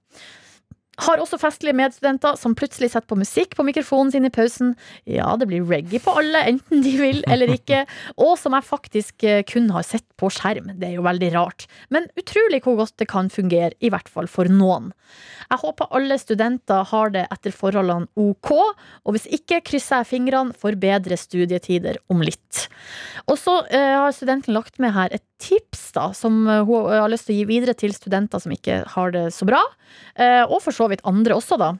Har 1.00 1.22
også 1.22 1.38
festlige 1.40 1.72
medstudenter 1.78 2.36
som 2.36 2.52
plutselig 2.52 2.90
setter 2.92 3.08
på 3.08 3.16
musikk 3.16 3.54
på 3.56 3.64
mikrofonen 3.64 4.12
sin 4.12 4.28
i 4.28 4.30
pausen. 4.32 4.74
Ja, 5.08 5.30
det 5.40 5.48
blir 5.48 5.64
reggae 5.64 6.02
på 6.04 6.12
alle, 6.20 6.42
enten 6.50 6.82
de 6.84 6.92
vil 7.00 7.22
eller 7.32 7.48
ikke. 7.54 7.86
Og 8.20 8.34
som 8.40 8.52
jeg 8.52 8.68
faktisk 8.68 9.24
eh, 9.24 9.40
kun 9.48 9.70
har 9.72 9.86
sett 9.88 10.04
på 10.20 10.28
skjerm. 10.28 10.74
Det 10.76 10.90
er 10.90 10.98
jo 10.98 11.06
veldig 11.06 11.30
rart. 11.32 11.64
Men 11.88 12.10
utrolig 12.20 12.60
hvor 12.66 12.76
godt 12.82 12.98
det 13.00 13.08
kan 13.08 13.32
fungere, 13.32 13.72
i 13.80 13.88
hvert 13.92 14.10
fall 14.12 14.28
for 14.28 14.52
noen. 14.52 14.92
Jeg 15.48 15.62
håper 15.64 15.96
alle 15.96 16.18
studenter 16.20 16.84
har 16.92 17.12
det 17.16 17.24
etter 17.32 17.56
forholdene 17.56 18.08
ok, 18.20 18.52
og 18.52 19.16
hvis 19.16 19.26
ikke 19.32 19.62
krysser 19.64 20.02
jeg 20.02 20.10
fingrene 20.12 20.56
for 20.56 20.76
bedre 20.80 21.16
studietider 21.20 21.98
om 22.12 22.20
litt. 22.24 22.66
Og 23.32 23.40
så 23.40 23.62
eh, 23.72 23.96
har 23.96 24.12
studenten 24.12 24.52
lagt 24.52 24.76
med 24.82 24.92
her 24.92 25.12
et 25.12 25.24
tips 25.42 25.88
da, 25.96 26.10
som 26.16 26.44
eh, 26.46 26.62
hun 26.68 26.92
har 26.92 27.10
lyst 27.12 27.30
til 27.30 27.38
å 27.38 27.40
gi 27.40 27.48
videre 27.48 27.76
til 27.78 27.96
studenter 27.96 28.44
som 28.44 28.52
ikke 28.52 28.82
har 28.92 29.16
det 29.16 29.30
så 29.32 29.48
bra. 29.48 29.64
Og 30.52 30.58
for 30.64 30.72
så 30.72 30.81
vidt 30.90 31.04
andre 31.08 31.36
også, 31.38 31.58
da. 31.60 31.74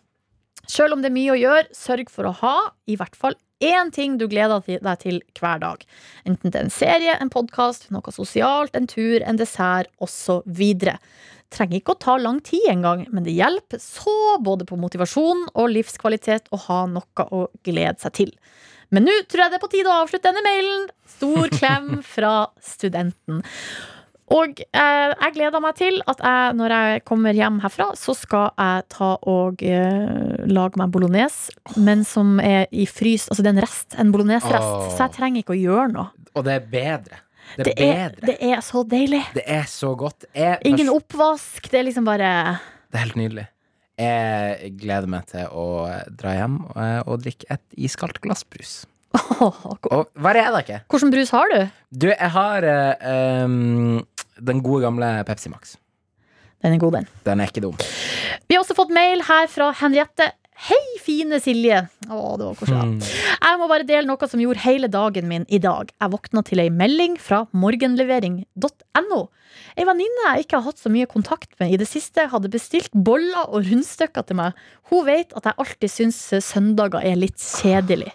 Selv 0.71 0.95
om 0.95 1.03
det 1.03 1.11
er 1.11 1.17
mye 1.17 1.35
å 1.35 1.41
gjøre, 1.41 1.71
sørg 1.75 2.13
for 2.13 2.29
å 2.29 2.37
ha 2.43 2.57
i 2.87 2.97
hvert 2.99 3.17
fall 3.19 3.35
én 3.63 3.91
ting 3.95 4.17
du 4.19 4.27
gleder 4.31 4.63
deg 4.67 5.03
til 5.03 5.21
hver 5.39 5.61
dag. 5.63 5.85
Enten 6.27 6.51
det 6.51 6.59
er 6.59 6.67
en 6.67 6.75
serie, 6.75 7.15
en 7.19 7.31
podkast, 7.31 7.89
noe 7.95 8.15
sosialt, 8.15 8.75
en 8.77 8.89
tur, 8.91 9.23
en 9.23 9.39
dessert 9.39 9.91
osv. 10.03 10.63
Trenger 11.53 11.79
ikke 11.79 11.95
å 11.95 12.03
ta 12.03 12.17
lang 12.19 12.41
tid 12.45 12.67
engang, 12.73 13.07
men 13.13 13.27
det 13.27 13.37
hjelper 13.37 13.83
så 13.83 14.39
både 14.43 14.67
på 14.69 14.79
motivasjon 14.81 15.47
og 15.53 15.73
livskvalitet 15.75 16.51
å 16.51 16.61
ha 16.67 16.85
noe 16.91 17.29
å 17.31 17.47
glede 17.67 17.99
seg 18.03 18.19
til. 18.19 18.37
Men 18.93 19.07
nå 19.09 19.15
tror 19.31 19.47
jeg 19.47 19.53
det 19.53 19.59
er 19.59 19.65
på 19.65 19.73
tide 19.73 19.89
å 19.89 20.03
avslutte 20.03 20.29
denne 20.29 20.45
mailen. 20.45 20.89
Stor 21.09 21.53
klem 21.55 22.03
fra 22.05 22.35
studenten. 22.61 23.41
Og 24.33 24.62
eh, 24.65 25.12
jeg 25.12 25.35
gleder 25.37 25.61
meg 25.61 25.75
til 25.77 25.99
at 26.09 26.23
jeg, 26.25 26.55
når 26.57 26.75
jeg 26.77 27.03
kommer 27.09 27.37
hjem 27.37 27.59
herfra, 27.65 27.91
så 27.99 28.15
skal 28.17 28.49
jeg 28.57 28.87
ta 28.95 29.11
og 29.29 29.62
eh, 29.67 30.47
lage 30.49 30.81
meg 30.81 30.93
bolognese, 30.95 31.53
men 31.77 32.05
som 32.09 32.39
er 32.41 32.65
i 32.73 32.87
frys. 32.89 33.29
Altså 33.29 33.45
det 33.45 33.53
er 33.53 33.59
en 33.59 33.65
rest, 33.67 33.99
en 34.01 34.12
bolognese-rest. 34.15 34.97
Så 34.97 35.05
jeg 35.05 35.15
trenger 35.19 35.45
ikke 35.45 35.57
å 35.57 35.61
gjøre 35.61 35.89
noe. 35.93 36.09
Og 36.33 36.47
det 36.49 36.55
er 36.57 36.69
bedre. 36.73 37.21
Det 37.59 37.67
er 37.67 37.67
Det 37.67 37.75
er, 37.85 38.12
bedre. 38.15 38.27
det 38.31 38.37
er 38.55 38.61
så 38.65 38.83
deilig. 38.89 39.23
Det 39.35 39.43
er 39.59 39.67
så 39.69 39.91
godt. 39.99 40.25
Jeg, 40.33 40.61
Ingen 40.71 40.89
oppvask. 40.95 41.67
Det 41.69 41.81
er 41.83 41.85
liksom 41.91 42.07
bare 42.09 42.31
Det 42.89 42.97
er 42.97 43.05
helt 43.05 43.19
nydelig. 43.21 43.49
Jeg 44.01 44.71
gleder 44.81 45.11
meg 45.12 45.27
til 45.29 45.51
å 45.53 45.67
dra 46.17 46.33
hjem 46.39 46.57
og, 46.73 46.81
og 47.12 47.21
drikke 47.27 47.51
et 47.53 47.77
iskaldt 47.77 48.23
glass 48.25 48.47
brus. 48.49 48.73
Åh, 49.45 49.59
Og 49.93 50.09
hva 50.17 50.33
er 50.33 50.49
det 50.55 50.62
ikke? 50.65 50.79
Hvordan 50.89 51.11
brus 51.12 51.31
har 51.35 51.51
du? 51.53 51.59
Du, 51.93 52.07
jeg 52.09 52.31
har 52.33 52.65
eh, 52.65 53.43
um, 53.45 53.99
den 54.43 54.63
gode 54.65 54.85
gamle 54.87 55.15
Pepsi 55.29 55.53
Max. 55.53 55.77
Den 56.63 56.77
er 56.77 56.83
god, 56.83 57.01
den. 57.01 57.09
Den 57.27 57.43
er 57.43 57.51
ikke 57.51 57.65
dum. 57.65 57.79
Vi 58.47 58.55
har 58.55 58.63
også 58.63 58.77
fått 58.79 58.95
mail 58.95 59.25
her 59.27 59.49
fra 59.51 59.73
Henriette. 59.81 60.31
Hei, 60.63 60.79
fine 61.03 61.41
Silje. 61.43 61.81
Å, 62.07 62.19
det 62.39 62.47
var 62.47 62.59
koselig. 62.61 62.83
Mm. 62.93 63.01
Jeg 63.43 63.59
må 63.59 63.67
bare 63.71 63.87
dele 63.89 64.07
noe 64.07 64.29
som 64.31 64.43
gjorde 64.43 64.63
hele 64.63 64.87
dagen 64.93 65.27
min 65.27 65.47
i 65.51 65.59
dag. 65.63 65.91
Jeg 65.91 66.13
våkna 66.13 66.45
til 66.47 66.63
ei 66.63 66.69
melding 66.71 67.17
fra 67.19 67.43
morgenlevering.no. 67.51 69.21
Ei 69.75 69.87
venninne 69.89 70.29
jeg 70.29 70.47
ikke 70.47 70.61
har 70.61 70.69
hatt 70.69 70.79
så 70.79 70.93
mye 70.93 71.11
kontakt 71.11 71.51
med 71.59 71.75
i 71.75 71.81
det 71.81 71.89
siste, 71.91 72.29
hadde 72.31 72.53
bestilt 72.53 72.95
boller 72.95 73.49
og 73.49 73.67
rundstykker 73.67 74.29
til 74.29 74.39
meg. 74.39 74.63
Hun 74.93 75.07
vet 75.09 75.35
at 75.35 75.51
jeg 75.51 75.59
alltid 75.65 75.97
syns 75.97 76.23
søndager 76.47 77.03
er 77.03 77.19
litt 77.19 77.43
kjedelig. 77.43 78.13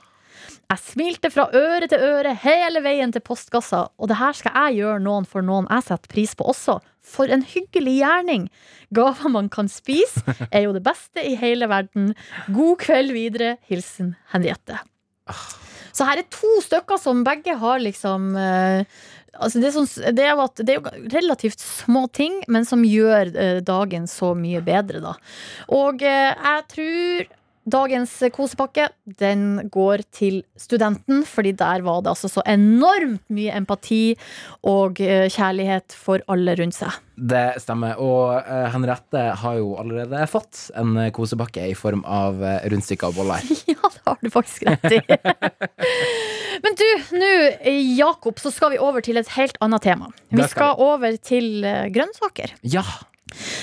Jeg 0.68 0.84
smilte 0.84 1.30
fra 1.32 1.46
øre 1.56 1.88
til 1.88 2.02
øre 2.04 2.34
hele 2.44 2.82
veien 2.84 3.14
til 3.16 3.24
postkassa, 3.24 3.86
og 3.96 4.10
det 4.12 4.18
her 4.20 4.36
skal 4.36 4.52
jeg 4.52 4.82
gjøre 4.82 5.00
noen 5.06 5.28
for 5.30 5.46
noen 5.46 5.70
jeg 5.72 5.86
setter 5.86 6.12
pris 6.12 6.34
på 6.36 6.48
også. 6.52 6.82
For 7.08 7.32
en 7.32 7.46
hyggelig 7.48 7.94
gjerning! 8.02 8.50
Gaver 8.92 9.32
man 9.32 9.48
kan 9.48 9.72
spise, 9.72 10.20
er 10.52 10.66
jo 10.66 10.74
det 10.76 10.84
beste 10.84 11.24
i 11.24 11.38
hele 11.40 11.70
verden. 11.72 12.12
God 12.52 12.82
kveld 12.84 13.16
videre. 13.16 13.56
Hilsen 13.72 14.18
Henriette. 14.34 14.82
Så 15.96 16.08
her 16.08 16.20
er 16.20 16.28
to 16.36 16.52
stykker 16.66 17.00
som 17.00 17.24
begge 17.28 17.56
har 17.58 17.80
liksom 17.84 18.36
eh, 18.40 18.84
Altså 19.38 19.60
det, 19.62 19.68
er 19.70 19.74
sånn, 19.76 20.14
det, 20.18 20.24
er 20.26 20.40
at, 20.42 20.62
det 20.66 20.74
er 20.74 20.80
jo 20.80 21.10
relativt 21.14 21.62
små 21.62 22.08
ting, 22.10 22.40
men 22.50 22.66
som 22.66 22.82
gjør 22.82 23.30
eh, 23.38 23.60
dagen 23.62 24.08
så 24.10 24.32
mye 24.34 24.64
bedre, 24.66 25.00
da. 25.04 25.12
Og 25.78 26.02
eh, 26.02 26.32
jeg 26.34 26.64
tror 26.74 27.28
dagens 27.68 28.14
kosepakke 28.34 28.88
den 29.20 29.70
går 29.74 30.04
til 30.16 30.40
studenten, 30.60 31.24
fordi 31.28 31.54
der 31.58 31.84
var 31.86 32.04
det 32.04 32.14
altså 32.14 32.30
så 32.32 32.44
enormt 32.48 33.24
mye 33.34 33.54
empati 33.58 34.16
og 34.68 35.02
eh, 35.04 35.28
kjærlighet 35.34 35.96
for 35.98 36.24
alle 36.32 36.56
rundt 36.60 36.78
seg. 36.78 36.96
Det 37.18 37.58
stemmer. 37.64 37.98
Og 38.04 38.38
eh, 38.40 38.68
Henriette 38.74 39.24
har 39.42 39.58
jo 39.60 39.74
allerede 39.82 40.24
fått 40.32 40.68
en 40.78 40.96
eh, 41.02 41.12
kosepakke 41.16 41.66
i 41.72 41.76
form 41.78 42.06
av 42.06 42.40
rundstykker 42.72 43.12
og 43.12 43.22
boller. 43.22 43.44
Ja, 43.68 43.90
det 43.92 44.02
har 44.08 44.18
du 44.24 44.30
faktisk 44.32 44.64
rett 44.68 44.86
i. 44.96 45.02
Men 46.64 46.78
du, 46.80 46.86
nå, 47.20 47.32
Jakob, 47.98 48.40
så 48.42 48.52
skal 48.54 48.74
vi 48.74 48.80
over 48.82 49.04
til 49.06 49.20
et 49.20 49.30
helt 49.36 49.60
annet 49.62 49.84
tema. 49.86 50.10
Vi 50.32 50.48
skal 50.50 50.80
over 50.82 51.20
til 51.20 51.68
grønnsaker. 51.94 52.56
Ja! 52.64 52.86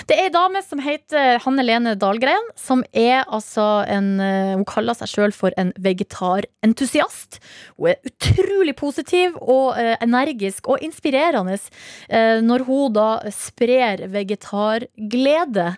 Det 0.04 0.16
er 0.18 0.26
ei 0.28 0.32
dame 0.32 0.60
som 0.60 0.80
heter 0.84 1.38
Hanne 1.44 1.64
Lene 1.64 1.94
Dahlgren, 1.96 2.50
som 2.60 2.82
er 2.92 3.22
altså 3.24 3.84
en 3.88 4.18
eh, 4.20 4.52
Hun 4.52 4.66
kaller 4.68 4.96
seg 4.98 5.08
sjøl 5.08 5.32
for 5.32 5.54
en 5.60 5.72
vegetarentusiast. 5.80 7.38
Hun 7.78 7.94
er 7.94 8.10
utrolig 8.10 8.74
positiv 8.76 9.38
og 9.40 9.78
eh, 9.80 9.94
energisk 10.04 10.68
og 10.68 10.84
inspirerende 10.84 11.56
eh, 11.56 12.42
når 12.44 12.66
hun 12.68 12.92
da 12.92 13.08
sprer 13.32 14.04
vegetarglede. 14.12 15.68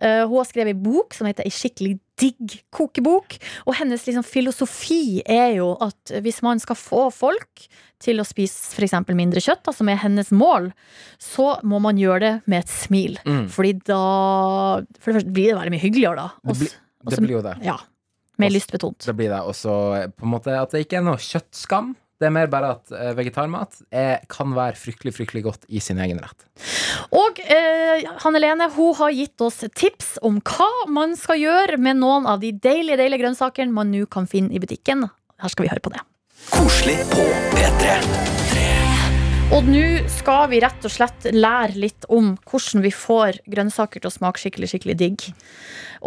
Hun 0.00 0.36
har 0.38 0.48
skrevet 0.48 0.74
ei 0.74 0.78
bok 0.78 1.14
som 1.14 1.28
heter 1.28 1.46
Ei 1.46 1.54
skikkelig 1.54 1.98
digg 2.18 2.56
kokebok. 2.74 3.36
Og 3.66 3.76
hennes 3.78 4.04
liksom, 4.08 4.24
filosofi 4.26 5.20
er 5.26 5.56
jo 5.58 5.72
at 5.84 6.14
hvis 6.24 6.40
man 6.46 6.60
skal 6.62 6.76
få 6.78 7.04
folk 7.14 7.66
til 8.02 8.20
å 8.22 8.26
spise 8.26 8.76
f.eks. 8.78 8.94
mindre 9.10 9.40
kjøtt, 9.42 9.64
da, 9.66 9.72
som 9.74 9.88
er 9.90 9.98
hennes 10.02 10.28
mål, 10.30 10.70
så 11.18 11.56
må 11.66 11.80
man 11.82 11.98
gjøre 11.98 12.20
det 12.22 12.32
med 12.46 12.62
et 12.64 12.70
smil. 12.70 13.16
Mm. 13.26 13.46
Fordi 13.50 13.72
da 13.88 14.02
For 15.00 15.10
det 15.12 15.16
første 15.20 15.34
blir 15.34 15.52
det 15.52 15.58
veldig 15.60 15.74
mye 15.74 15.82
hyggeligere, 15.86 16.26
da. 16.28 16.52
Det, 16.52 16.58
blir- 16.60 16.76
det 17.10 17.22
blir 17.24 17.36
jo 17.38 17.42
det. 17.46 17.56
Ja. 17.66 17.78
Mer 18.38 18.52
lystbetont. 18.54 19.02
Det 19.02 19.16
blir 19.18 19.32
det. 19.32 19.40
Og 19.42 19.54
så 19.58 19.72
på 20.14 20.26
en 20.28 20.30
måte 20.36 20.54
at 20.54 20.70
det 20.74 20.84
ikke 20.86 21.00
er 21.00 21.06
noe 21.08 21.18
kjøttskam. 21.18 21.96
Det 22.18 22.26
er 22.26 22.34
mer 22.34 22.48
bare 22.50 22.72
at 22.74 22.90
eh, 22.90 23.12
vegetarmat 23.14 23.76
er, 23.94 24.24
kan 24.30 24.50
være 24.56 24.74
fryktelig, 24.80 25.12
fryktelig 25.14 25.44
godt 25.44 25.68
i 25.70 25.78
sin 25.82 26.00
egen 26.02 26.18
rett. 26.18 26.48
Og 27.14 27.38
eh, 27.44 28.02
Hanne 28.24 28.42
Lene 28.42 28.66
hun 28.74 28.96
har 28.98 29.14
gitt 29.14 29.38
oss 29.44 29.60
tips 29.78 30.16
om 30.26 30.40
hva 30.42 30.70
man 30.90 31.14
skal 31.18 31.38
gjøre 31.38 31.78
med 31.78 32.00
noen 32.02 32.26
av 32.26 32.42
de 32.42 32.50
deilige 32.50 32.98
deilige 32.98 33.22
grønnsakene 33.22 33.74
man 33.74 33.94
nå 33.94 34.08
kan 34.10 34.26
finne 34.26 34.50
i 34.50 34.62
butikken. 34.62 35.06
Her 35.38 35.54
skal 35.54 35.68
vi 35.68 35.70
høre 35.70 35.84
på 35.84 35.94
det. 35.94 36.02
Koselig 36.50 36.98
på 37.12 37.22
P3. 37.54 37.94
Og 39.54 39.70
nå 39.70 39.86
skal 40.12 40.50
vi 40.50 40.58
rett 40.60 40.84
og 40.84 40.92
slett 40.92 41.30
lære 41.32 41.78
litt 41.78 42.10
om 42.12 42.34
hvordan 42.50 42.82
vi 42.82 42.90
får 42.92 43.38
grønnsaker 43.46 44.02
til 44.02 44.10
å 44.10 44.16
smake 44.18 44.42
skikkelig, 44.42 44.74
skikkelig 44.74 44.98
digg. 45.00 45.28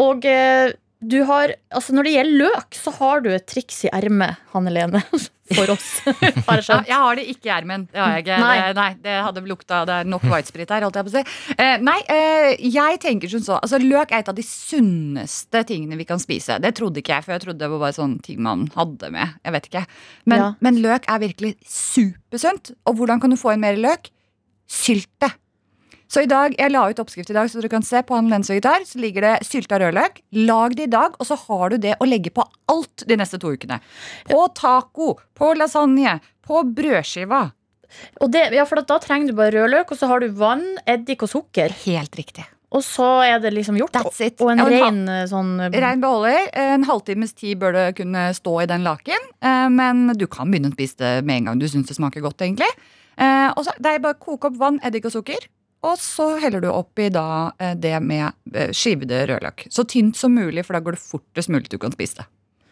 Og 0.03 0.27
eh, 0.27 0.75
du 1.01 1.23
har, 1.25 1.55
altså 1.73 1.93
når 1.97 2.05
det 2.07 2.11
gjelder 2.13 2.41
løk, 2.45 2.75
så 2.77 2.91
har 2.99 3.21
du 3.25 3.29
et 3.33 3.45
triks 3.49 3.79
i 3.87 3.89
ermet, 3.93 4.37
Hanne 4.53 4.69
Lene, 4.73 5.01
for 5.57 5.71
oss. 5.73 5.87
Har 6.47 6.61
jeg 6.61 6.67
Ja, 6.69 6.77
jeg 6.87 6.95
har 7.01 7.17
det 7.17 7.23
ikke 7.27 7.49
i 7.49 7.51
ermen. 7.51 7.81
Det 7.91 7.99
har 7.99 8.13
jeg 8.15 8.23
ikke. 8.23 8.37
Nei. 8.39 8.51
Det, 8.61 8.75
nei, 8.77 8.89
det 9.03 9.15
hadde 9.25 9.41
lukta 9.49 9.79
Det 9.89 9.95
er 9.99 10.07
nok 10.07 10.23
whitesprit 10.31 10.69
her, 10.71 10.85
holdt 10.85 10.99
jeg 11.01 11.07
på 11.07 11.11
å 11.11 11.15
si. 11.17 11.55
Eh, 11.57 11.73
nei, 11.83 11.97
eh, 12.13 12.53
jeg 12.71 13.01
tenker 13.03 13.33
som 13.33 13.43
så. 13.43 13.57
Altså, 13.57 13.81
løk 13.83 14.13
er 14.13 14.21
et 14.23 14.29
av 14.31 14.37
de 14.37 14.45
sunneste 14.47 15.63
tingene 15.67 15.97
vi 15.99 16.05
kan 16.07 16.21
spise. 16.23 16.55
Det 16.63 16.71
trodde 16.79 17.01
ikke 17.03 17.17
jeg, 17.17 17.25
for 17.25 17.35
jeg 17.35 17.43
trodde 17.47 17.59
det 17.65 17.71
var 17.73 17.83
bare 17.83 17.97
sånne 17.97 18.21
ting 18.23 18.39
man 18.45 18.67
hadde 18.77 19.11
med. 19.11 19.35
Jeg 19.43 19.57
vet 19.57 19.67
ikke. 19.71 19.83
Men, 20.31 20.45
Ja. 20.45 20.49
men 20.63 20.79
løk 20.85 21.09
er 21.11 21.19
virkelig 21.25 21.55
supersunt. 21.67 22.71
Og 22.87 23.01
hvordan 23.01 23.19
kan 23.25 23.33
du 23.33 23.39
få 23.41 23.51
inn 23.57 23.65
mer 23.65 23.75
løk? 23.81 24.07
Sylte. 24.71 25.33
Så 26.11 26.25
i 26.25 26.27
dag, 26.27 26.51
jeg 26.59 26.73
la 26.73 26.81
ut 26.91 26.99
oppskrift 26.99 27.29
i 27.31 27.35
dag, 27.37 27.47
så 27.47 27.61
dere 27.61 27.71
kan 27.71 27.85
se 27.87 28.01
på 28.03 28.17
en 28.17 28.27
Lensvegetar. 28.27 28.83
Så 28.83 28.99
ligger 28.99 29.23
det 29.23 29.35
sylta 29.47 29.77
rødløk. 29.79 30.19
Lag 30.43 30.75
det 30.75 30.89
i 30.89 30.91
dag, 30.91 31.15
og 31.15 31.27
så 31.29 31.37
har 31.47 31.71
du 31.71 31.77
det 31.85 31.93
å 32.03 32.07
legge 32.09 32.33
på 32.35 32.43
alt 32.71 33.05
de 33.07 33.15
neste 33.15 33.39
to 33.39 33.53
ukene. 33.55 33.77
På 34.27 34.49
taco, 34.57 35.13
på 35.39 35.53
lasagne, 35.55 36.17
på 36.43 36.65
brødskiva. 36.75 37.45
Det, 38.31 38.43
ja, 38.55 38.65
for 38.67 38.83
da 38.87 38.97
trenger 39.03 39.31
du 39.31 39.37
bare 39.39 39.55
rødløk, 39.55 39.93
og 39.95 39.99
så 40.01 40.09
har 40.11 40.19
du 40.23 40.33
vann, 40.35 40.65
eddik 40.89 41.23
og 41.23 41.31
sukker. 41.31 41.71
Helt 41.85 42.19
riktig. 42.19 42.43
Og 42.75 42.83
så 42.87 43.07
er 43.27 43.39
det 43.43 43.53
liksom 43.55 43.79
gjort. 43.79 43.95
That's 43.95 44.19
it. 44.23 44.39
Og 44.43 44.51
en 44.53 44.61
Ja, 44.63 44.67
ren 44.71 44.99
eh, 45.11 45.23
sånn 45.31 45.53
eh, 45.59 45.79
Rein 45.83 46.03
beholder. 46.03 46.47
En 46.55 46.85
halvtimes 46.87 47.33
tid 47.35 47.59
bør 47.59 47.75
det 47.75 47.85
kunne 47.97 48.29
stå 48.35 48.61
i 48.63 48.67
den 48.71 48.83
laken. 48.87 49.31
eh, 49.43 49.67
Men 49.71 50.07
du 50.15 50.27
kan 50.27 50.51
begynne 50.51 50.71
å 50.71 50.75
spise 50.75 50.99
det 50.99 51.25
med 51.27 51.41
en 51.41 51.49
gang 51.51 51.59
du 51.59 51.67
syns 51.67 51.87
det 51.87 51.95
smaker 51.99 52.23
godt. 52.23 52.43
egentlig 52.43 52.71
Og 53.19 53.63
så 53.65 53.71
Det 53.79 53.91
er 53.91 53.99
bare 53.99 54.15
å 54.15 54.23
koke 54.23 54.47
opp 54.47 54.57
vann, 54.57 54.79
eddik 54.83 55.05
og 55.05 55.11
sukker. 55.11 55.43
Og 55.87 55.97
så 55.97 56.27
heller 56.41 56.61
du 56.61 56.69
oppi 56.69 57.07
da 57.13 57.51
eh, 57.57 57.73
det 57.73 57.95
med 58.05 58.27
eh, 58.53 58.69
skivede 58.75 59.23
rødløk. 59.31 59.65
Så 59.73 59.85
tynt 59.89 60.19
som 60.19 60.35
mulig, 60.37 60.63
for 60.67 60.77
da 60.77 60.83
går 60.85 60.97
det 60.97 61.01
fortest 61.01 61.49
mulig 61.49 61.69
til 61.71 61.79
du 61.79 61.85
kan 61.87 61.95
spise 61.95 62.21
det. 62.21 62.27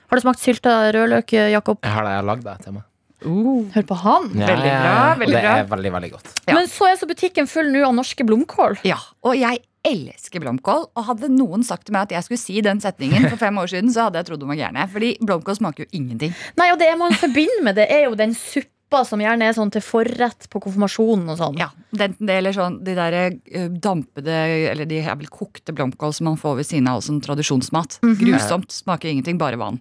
Har 0.10 0.18
du 0.20 0.24
smakt 0.26 0.42
sylta 0.44 0.76
rødløk, 0.94 1.34
eh, 1.34 1.50
Jakob? 1.56 1.82
Jeg 1.86 1.94
har 1.96 2.06
det, 2.06 2.14
jeg 2.14 2.22
har 2.22 2.30
lagd 2.30 2.46
det 2.46 2.56
til 2.66 2.78
meg. 2.78 2.86
Hør 3.20 3.84
på 3.90 3.96
han. 4.00 4.30
Veldig 4.32 4.70
bra, 4.72 4.92
og 5.12 5.20
veldig 5.20 5.36
det 5.36 5.42
bra. 5.44 5.56
er 5.60 5.66
veldig, 5.74 5.92
veldig 5.98 6.12
godt. 6.14 6.30
Ja. 6.48 6.54
Men 6.56 6.70
så 6.72 6.88
er 6.88 6.96
så 7.02 7.10
butikken 7.10 7.50
full 7.52 7.68
nå 7.74 7.82
av 7.84 7.98
norske 7.98 8.24
blomkål. 8.24 8.78
Ja, 8.88 8.96
Og 9.28 9.36
jeg 9.36 9.60
elsker 9.90 10.40
blomkål. 10.44 10.86
Og 10.96 11.06
hadde 11.10 11.30
noen 11.34 11.66
sagt 11.68 11.86
til 11.88 11.96
meg 11.98 12.08
at 12.08 12.16
jeg 12.16 12.28
skulle 12.28 12.42
si 12.42 12.62
den 12.64 12.80
setningen 12.84 13.28
for 13.32 13.40
fem 13.42 13.58
år 13.60 13.72
siden, 13.74 13.92
så 13.92 14.08
hadde 14.08 14.22
jeg 14.22 14.30
trodd 14.30 14.44
de 14.44 14.48
var 14.54 14.60
gærne. 14.60 14.88
Fordi 14.94 15.12
blomkål 15.20 15.60
smaker 15.60 15.84
jo 15.86 15.90
ingenting. 16.00 16.34
Nei, 16.60 16.70
og 16.72 16.80
det 16.80 16.90
man 17.00 17.16
forbinder 17.20 17.64
med 17.68 17.80
det, 17.82 17.90
er 17.92 18.06
jo 18.08 18.16
den 18.20 18.36
suppa 18.38 18.72
som 19.06 19.22
gjerne 19.22 19.46
er 19.46 19.54
sånn 19.54 19.72
til 19.74 19.84
forrett 19.86 20.48
på 20.50 20.62
konfirmasjonen 20.64 21.30
og 21.30 21.38
sånn. 21.40 21.60
Ja, 21.62 21.70
det, 21.94 22.12
det 22.18 22.38
eller 22.40 22.56
sånn, 22.56 22.80
De 22.86 22.96
der 22.98 23.18
eh, 23.20 23.68
dampede, 23.70 24.36
eller 24.72 24.90
de 24.90 25.02
er 25.04 25.18
vel 25.20 25.30
kokte 25.30 25.76
blomkål 25.78 26.16
som 26.18 26.30
man 26.32 26.40
får 26.42 26.60
ved 26.60 26.70
siden 26.70 26.90
av 26.92 27.04
som 27.06 27.20
tradisjonsmat. 27.22 28.00
Grusomt. 28.20 28.74
Smaker 28.74 29.12
ingenting, 29.12 29.38
bare 29.42 29.60
vann. 29.62 29.78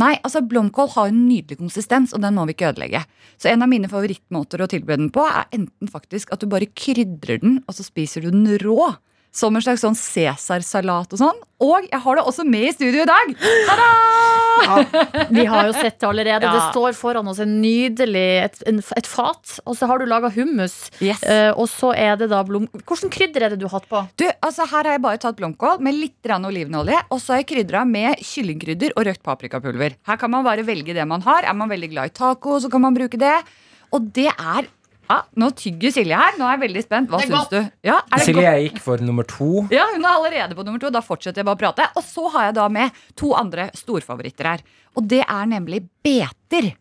Nei, 0.00 0.14
altså 0.24 0.40
Blomkål 0.46 0.92
har 0.94 1.10
en 1.10 1.24
nydelig 1.26 1.58
konsistens, 1.60 2.14
og 2.16 2.22
den 2.24 2.36
må 2.36 2.46
vi 2.48 2.54
ikke 2.54 2.70
ødelegge. 2.70 3.02
Så 3.40 3.50
en 3.50 3.64
av 3.64 3.68
mine 3.68 3.90
favorittmåter 3.90 4.62
å 4.62 4.68
tilberede 4.70 5.04
den 5.04 5.12
på, 5.14 5.24
er 5.28 5.48
enten 5.56 5.90
faktisk 5.92 6.32
at 6.32 6.40
du 6.40 6.48
bare 6.50 6.70
krydrer 6.72 7.42
den, 7.42 7.58
og 7.66 7.76
så 7.76 7.84
spiser 7.84 8.24
du 8.24 8.30
den 8.32 8.46
rå. 8.62 8.92
Som 9.30 9.54
en 9.54 9.62
slags 9.62 9.84
sånn 9.84 9.94
cæsarsalat 9.94 11.12
og 11.14 11.20
sånn. 11.20 11.38
Og 11.60 11.84
jeg 11.86 12.00
har 12.02 12.16
det 12.16 12.22
også 12.24 12.44
med 12.48 12.70
i 12.70 12.72
studio 12.72 13.04
i 13.04 13.08
dag! 13.08 13.34
Ta 13.68 13.76
da! 13.78 13.90
Vi 15.36 15.44
har 15.48 15.68
jo 15.68 15.74
sett 15.76 15.98
det 16.00 16.08
allerede. 16.08 16.48
Ja. 16.48 16.52
Det 16.56 16.62
står 16.72 16.96
foran 16.98 17.28
oss 17.30 17.40
en 17.42 17.52
nydelig 17.62 18.26
et, 18.46 18.58
en, 18.68 18.80
et 18.96 19.08
fat, 19.08 19.54
og 19.64 19.76
så 19.78 19.88
har 19.90 20.00
du 20.00 20.08
laga 20.08 20.32
hummus. 20.34 20.76
Yes. 21.04 21.22
Uh, 21.22 21.52
og 21.54 21.68
så 21.70 21.92
er 21.96 22.16
det 22.20 22.30
da 22.32 22.42
blom... 22.46 22.66
Hvordan 22.80 23.12
krydder 23.12 23.46
er 23.46 23.54
det 23.54 23.60
du 23.62 23.68
har 23.68 23.78
hatt 23.78 23.88
på? 23.92 24.02
Du, 24.20 24.26
altså 24.40 24.66
Her 24.66 24.88
har 24.88 24.96
jeg 24.96 25.04
bare 25.04 25.22
tatt 25.22 25.38
blomkål 25.38 25.84
med 25.84 25.98
litt 26.00 26.32
olivenolje. 26.40 27.04
Og 27.10 27.22
så 27.22 27.36
har 27.36 27.44
jeg 27.44 27.50
krydra 27.52 27.84
med 27.88 28.20
kyllingkrydder 28.24 28.96
og 28.96 29.08
røkt 29.08 29.24
paprikapulver. 29.26 29.96
Her 30.08 30.20
kan 30.20 30.32
man 30.32 30.46
bare 30.46 30.66
velge 30.66 30.96
det 30.96 31.06
man 31.08 31.24
har. 31.28 31.46
Er 31.46 31.56
man 31.56 31.70
veldig 31.70 31.92
glad 31.92 32.10
i 32.10 32.16
taco, 32.16 32.58
så 32.60 32.72
kan 32.72 32.82
man 32.88 32.96
bruke 32.96 33.20
det. 33.20 33.36
Og 33.94 34.10
det 34.14 34.30
er 34.32 34.68
ja, 35.10 35.18
Nå 35.42 35.50
tygger 35.58 35.92
Silje 35.94 36.16
her. 36.20 36.36
Nå 36.38 36.46
er 36.46 36.54
jeg 36.56 36.62
veldig 36.64 36.82
spent. 36.86 37.10
Hva 37.10 37.18
Det 37.20 37.28
syns 37.30 37.50
du? 37.50 37.58
Ja, 37.86 37.96
er 38.06 38.20
det 38.22 38.26
Silje 38.28 38.44
godt? 38.46 38.62
gikk 38.68 38.82
for 38.84 39.02
nummer 39.02 39.26
to. 39.26 39.50
Ja, 39.74 39.88
Hun 39.94 40.04
er 40.06 40.12
allerede 40.14 40.54
på 40.58 40.64
nummer 40.66 40.82
to. 40.82 40.92
Da 40.94 41.02
fortsetter 41.04 41.42
jeg 41.42 41.48
bare 41.50 41.58
å 41.58 41.64
prate. 41.64 41.88
Og 41.98 42.06
så 42.06 42.28
har 42.36 42.48
jeg 42.50 42.54
da 42.60 42.68
med 42.70 43.02
to 43.18 43.34
andre 43.34 43.70
storfavoritter 43.74 44.52
her. 44.54 44.62
Og 44.96 45.08
det 45.10 45.24
er 45.26 45.50
nemlig 45.50 45.82
beter. 46.06 46.72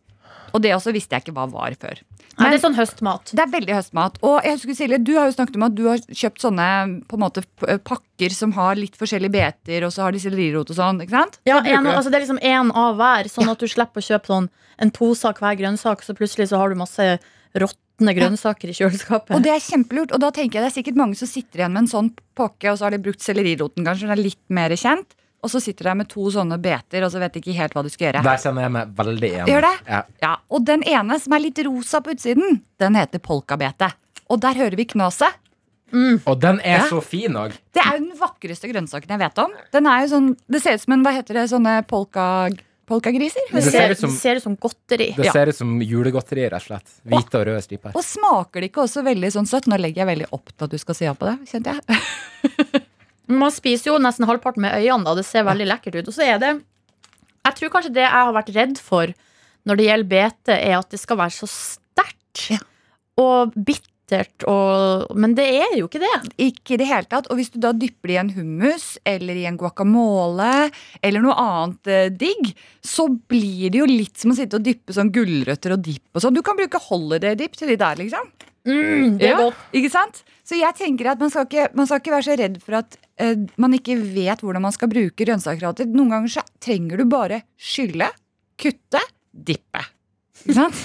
Og 0.54 0.62
det 0.64 0.72
også 0.74 0.94
visste 0.96 1.14
jeg 1.18 1.28
ikke 1.28 1.36
hva 1.38 1.50
var 1.52 1.74
før. 1.78 2.00
Det 2.40 2.48
er 2.56 2.62
sånn 2.62 2.78
høstmat. 2.78 3.34
Det 3.36 3.42
er 3.44 3.52
veldig 3.52 3.74
høstmat. 3.76 4.16
Og 4.24 4.38
jeg 4.48 4.56
husker 4.56 4.78
Silje, 4.78 4.98
du 5.04 5.12
har 5.18 5.28
jo 5.28 5.36
snakket 5.36 5.58
om 5.60 5.66
at 5.68 5.74
du 5.76 5.82
har 5.90 6.00
kjøpt 6.08 6.46
sånne 6.46 6.68
på 7.10 7.18
en 7.18 7.24
måte 7.26 7.44
pakker 7.84 8.34
som 8.34 8.54
har 8.56 8.80
litt 8.80 8.96
forskjellige 8.98 9.34
beter, 9.34 9.84
og 9.86 9.92
så 9.92 10.06
har 10.06 10.16
de 10.16 10.22
sellerirot 10.24 10.72
og 10.72 10.78
sånn. 10.80 11.02
ikke 11.04 11.18
sant? 11.18 11.36
Ja, 11.50 11.60
en, 11.60 11.90
altså 11.92 12.10
det 12.10 12.22
er 12.22 12.26
liksom 12.26 12.40
én 12.40 12.72
av 12.72 12.96
hver, 13.02 13.28
sånn 13.34 13.52
at 13.52 13.60
du 13.60 13.68
slipper 13.68 14.00
å 14.02 14.08
kjøpe 14.08 14.32
sånn 14.32 14.48
en 14.80 14.94
pose 14.96 15.28
av 15.28 15.36
hver 15.44 15.60
grønnsak, 15.60 16.02
så 16.08 16.16
plutselig 16.16 16.48
så 16.54 16.62
har 16.62 16.72
du 16.72 16.80
masse 16.80 17.10
råtne 18.00 18.16
grønnsaker 18.16 18.70
i 18.72 18.74
kjøleskapet. 18.78 19.36
Og 19.36 19.44
det 19.44 19.52
er 19.52 19.60
kjempelurt. 19.60 20.12
Og 20.16 20.20
da 20.24 20.32
tenker 20.32 20.60
jeg 20.60 20.66
det 20.66 20.72
er 20.72 20.78
sikkert 20.84 20.96
mange 21.00 21.16
som 21.20 21.28
sitter 21.28 21.60
igjen 21.64 21.74
med 21.74 21.84
en 21.84 21.88
sånn 21.92 22.12
pakke, 22.36 22.72
og 22.72 22.78
så 22.80 22.88
har 22.88 22.92
de 22.96 23.00
brukt 23.04 23.22
selleriroten, 23.22 23.84
kanskje, 23.86 24.08
den 24.08 24.16
er 24.18 24.24
litt 24.24 24.40
mer 24.50 24.70
kjent. 24.80 25.16
Og 25.42 25.50
så 25.50 25.62
sitter 25.64 25.88
de 25.88 25.96
med 26.02 26.10
to 26.12 26.26
sånne 26.32 26.58
beter, 26.60 27.04
og 27.06 27.12
så 27.14 27.20
vet 27.22 27.34
de 27.34 27.40
ikke 27.40 27.56
helt 27.56 27.74
hva 27.74 27.84
de 27.86 27.90
skal 27.94 28.10
gjøre. 28.10 28.24
Der 28.24 28.38
kjenner 28.44 28.62
jeg 28.66 28.72
meg 28.76 28.90
veldig 28.98 29.30
enig. 29.38 29.48
Gjør 29.54 29.62
det? 29.62 29.76
Ja. 29.88 30.02
Ja, 30.22 30.34
Og 30.52 30.66
den 30.68 30.84
ene 30.84 31.20
som 31.20 31.34
er 31.34 31.40
litt 31.40 31.60
rosa 31.64 32.02
på 32.04 32.12
utsiden, 32.12 32.62
den 32.80 32.96
heter 33.00 33.20
polkabete. 33.24 33.92
Og 34.30 34.42
der 34.44 34.54
hører 34.60 34.76
vi 34.76 34.86
knaset. 34.86 35.32
Og 36.28 36.36
den 36.40 36.60
er 36.60 36.84
Ja. 36.84 36.90
så 36.90 37.02
fin 37.02 37.34
òg. 37.34 37.52
Det 37.74 37.82
er 37.82 37.98
jo 37.98 38.04
den 38.12 38.18
vakreste 38.20 38.68
grønnsaken 38.70 39.10
jeg 39.10 39.18
vet 39.20 39.38
om. 39.40 39.52
Den 39.72 39.88
er 39.88 40.02
jo 40.06 40.08
sånn, 40.12 40.36
Det 40.52 40.62
ser 40.62 40.74
ut 40.74 40.82
som 40.82 40.94
en, 40.94 41.04
hva 41.04 41.14
heter 41.16 41.34
det, 41.34 41.50
sånne 41.50 41.88
polka, 41.88 42.50
polkagriser. 42.90 43.46
det, 43.54 43.64
ser, 43.64 43.72
ser 43.72 43.94
ut 43.96 44.00
som- 44.42 44.42
som 44.44 44.56
godteri. 44.58 45.12
Det 45.16 45.32
ser 45.32 45.52
ut 45.54 45.56
som 45.56 45.76
julegodteri, 45.82 46.48
rett 46.50 46.60
og 46.60 46.68
slett. 46.68 46.94
Hvite 47.06 47.40
og 47.40 47.46
røde 47.48 47.62
striper. 47.64 47.96
Og 47.96 48.04
smaker 48.04 48.62
det 48.66 48.72
ikke 48.72 48.84
også 48.88 49.04
veldig 49.06 49.32
sånn 49.38 49.48
søtt? 49.50 49.70
Nå 49.72 49.78
legger 49.80 50.04
jeg 50.04 50.10
veldig 50.12 50.30
opp 50.36 50.50
til 50.56 50.66
at 50.68 50.74
du 50.74 50.78
skal 50.82 50.96
si 50.98 51.06
ja 51.06 51.14
på 51.14 51.30
det. 51.30 51.38
kjente 51.54 51.76
jeg. 51.78 52.84
Man 53.40 53.52
spiser 53.54 53.92
jo 53.94 54.00
nesten 54.02 54.26
halvparten 54.26 54.64
med 54.66 54.74
øynene, 54.82 55.06
da. 55.06 55.14
Det 55.20 55.26
ser 55.28 55.44
veldig 55.46 55.68
lekkert 55.70 56.00
ut. 56.02 56.08
Og 56.10 56.16
så 56.16 56.26
er 56.26 56.40
det 56.42 56.52
Jeg 57.46 57.56
tror 57.56 57.70
kanskje 57.74 57.94
det 57.94 58.04
jeg 58.04 58.12
har 58.12 58.34
vært 58.36 58.54
redd 58.56 58.78
for 58.82 59.14
når 59.70 59.78
det 59.80 59.86
gjelder 59.90 60.10
bete, 60.10 60.56
er 60.56 60.78
at 60.80 60.90
det 60.90 61.00
skal 61.00 61.18
være 61.20 61.34
så 61.36 61.48
sterkt 61.50 62.50
Ja. 62.52 62.58
og 63.20 63.54
bittert 64.10 64.46
og 64.50 65.16
Men 65.16 65.36
det 65.38 65.46
er 65.62 65.78
jo 65.78 65.88
ikke 65.88 66.02
det. 66.02 66.34
Ikke 66.42 66.76
i 66.76 66.80
det 66.82 66.88
hele 66.90 67.08
tatt. 67.10 67.30
Og 67.30 67.40
hvis 67.40 67.52
du 67.54 67.60
da 67.62 67.72
dypper 67.74 68.10
det 68.10 68.16
i 68.16 68.22
en 68.22 68.34
hummus 68.34 68.98
eller 69.08 69.36
i 69.38 69.46
en 69.50 69.58
guacamole 69.58 70.70
eller 71.02 71.24
noe 71.24 71.36
annet 71.38 71.88
eh, 71.88 72.10
digg, 72.10 72.54
så 72.82 73.08
blir 73.10 73.70
det 73.72 73.82
jo 73.82 73.90
litt 73.90 74.18
som 74.20 74.34
å 74.34 74.38
sitte 74.38 74.58
og 74.60 74.66
dyppe 74.66 74.96
sånn 74.96 75.12
gulrøtter 75.14 75.76
og 75.76 75.84
dipp 75.86 76.16
og 76.16 76.24
sånn. 76.24 76.36
Du 76.38 76.44
kan 76.46 76.58
bruke 76.58 76.82
holiday-dip 76.90 77.58
til 77.60 77.72
de 77.72 77.78
der, 77.80 78.00
liksom. 78.00 78.32
Mm, 78.68 79.18
det 79.20 79.30
er 79.30 79.36
Ja, 79.36 79.44
godt. 79.48 79.62
Ikke 79.76 79.92
sant? 79.94 80.24
Så 80.46 80.58
jeg 80.58 80.76
tenker 80.78 81.12
at 81.14 81.22
man 81.22 81.32
skal 81.32 81.46
ikke, 81.48 81.70
man 81.78 81.88
skal 81.88 82.02
ikke 82.02 82.16
være 82.16 82.28
så 82.28 82.40
redd 82.40 82.58
for 82.64 82.80
at 82.82 82.98
eh, 83.22 83.38
man 83.62 83.78
ikke 83.78 84.00
vet 84.02 84.44
hvordan 84.44 84.66
man 84.66 84.76
skal 84.76 84.92
bruke 84.92 85.24
grønnsaker. 85.24 85.86
Noen 85.94 86.16
ganger 86.16 86.36
så 86.40 86.46
trenger 86.64 87.00
du 87.00 87.08
bare 87.10 87.44
skylle, 87.60 88.10
kutte, 88.60 89.04
dippe. 89.32 89.86
Ikke 90.46 90.56
sant? 90.56 90.80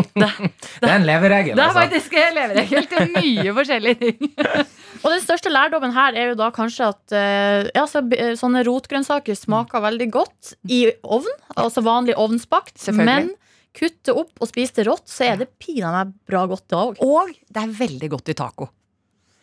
Det 0.80 0.88
er 0.88 0.94
en 0.94 1.06
leveregel. 1.06 1.58
Det 1.58 1.64
er 1.64 1.76
faktisk 1.76 2.16
en 2.18 2.36
leveregel 2.38 2.88
til 2.90 3.12
mye 3.14 3.54
forskjellige 3.58 3.98
ting. 4.00 4.32
Og 5.04 5.08
den 5.12 5.22
største 5.24 5.52
lærdommen 5.52 5.92
her 5.94 6.16
er 6.16 6.30
jo 6.32 6.36
da 6.38 6.48
kanskje 6.54 6.90
at 6.94 7.14
eh, 7.16 7.70
ja, 7.76 7.84
så, 7.90 8.00
sånne 8.40 8.64
rotgrønnsaker 8.64 9.36
smaker 9.36 9.84
veldig 9.84 10.08
godt 10.14 10.54
i 10.72 10.86
ovn, 11.02 11.28
altså 11.60 11.84
vanlig 11.84 12.16
ovnsbakt. 12.20 12.78
Men 12.96 13.34
kutte 13.74 14.14
opp 14.16 14.38
og 14.40 14.48
spise 14.48 14.78
det 14.78 14.86
rått, 14.88 15.08
så 15.10 15.28
er 15.32 15.42
det 15.42 15.50
pinadø 15.60 16.06
bra 16.28 16.44
godt 16.48 16.68
det 16.70 16.78
òg. 16.80 17.02
Og 17.04 17.34
det 17.34 17.64
er 17.64 17.74
veldig 17.80 18.10
godt 18.14 18.32
i 18.32 18.38
taco. 18.38 18.70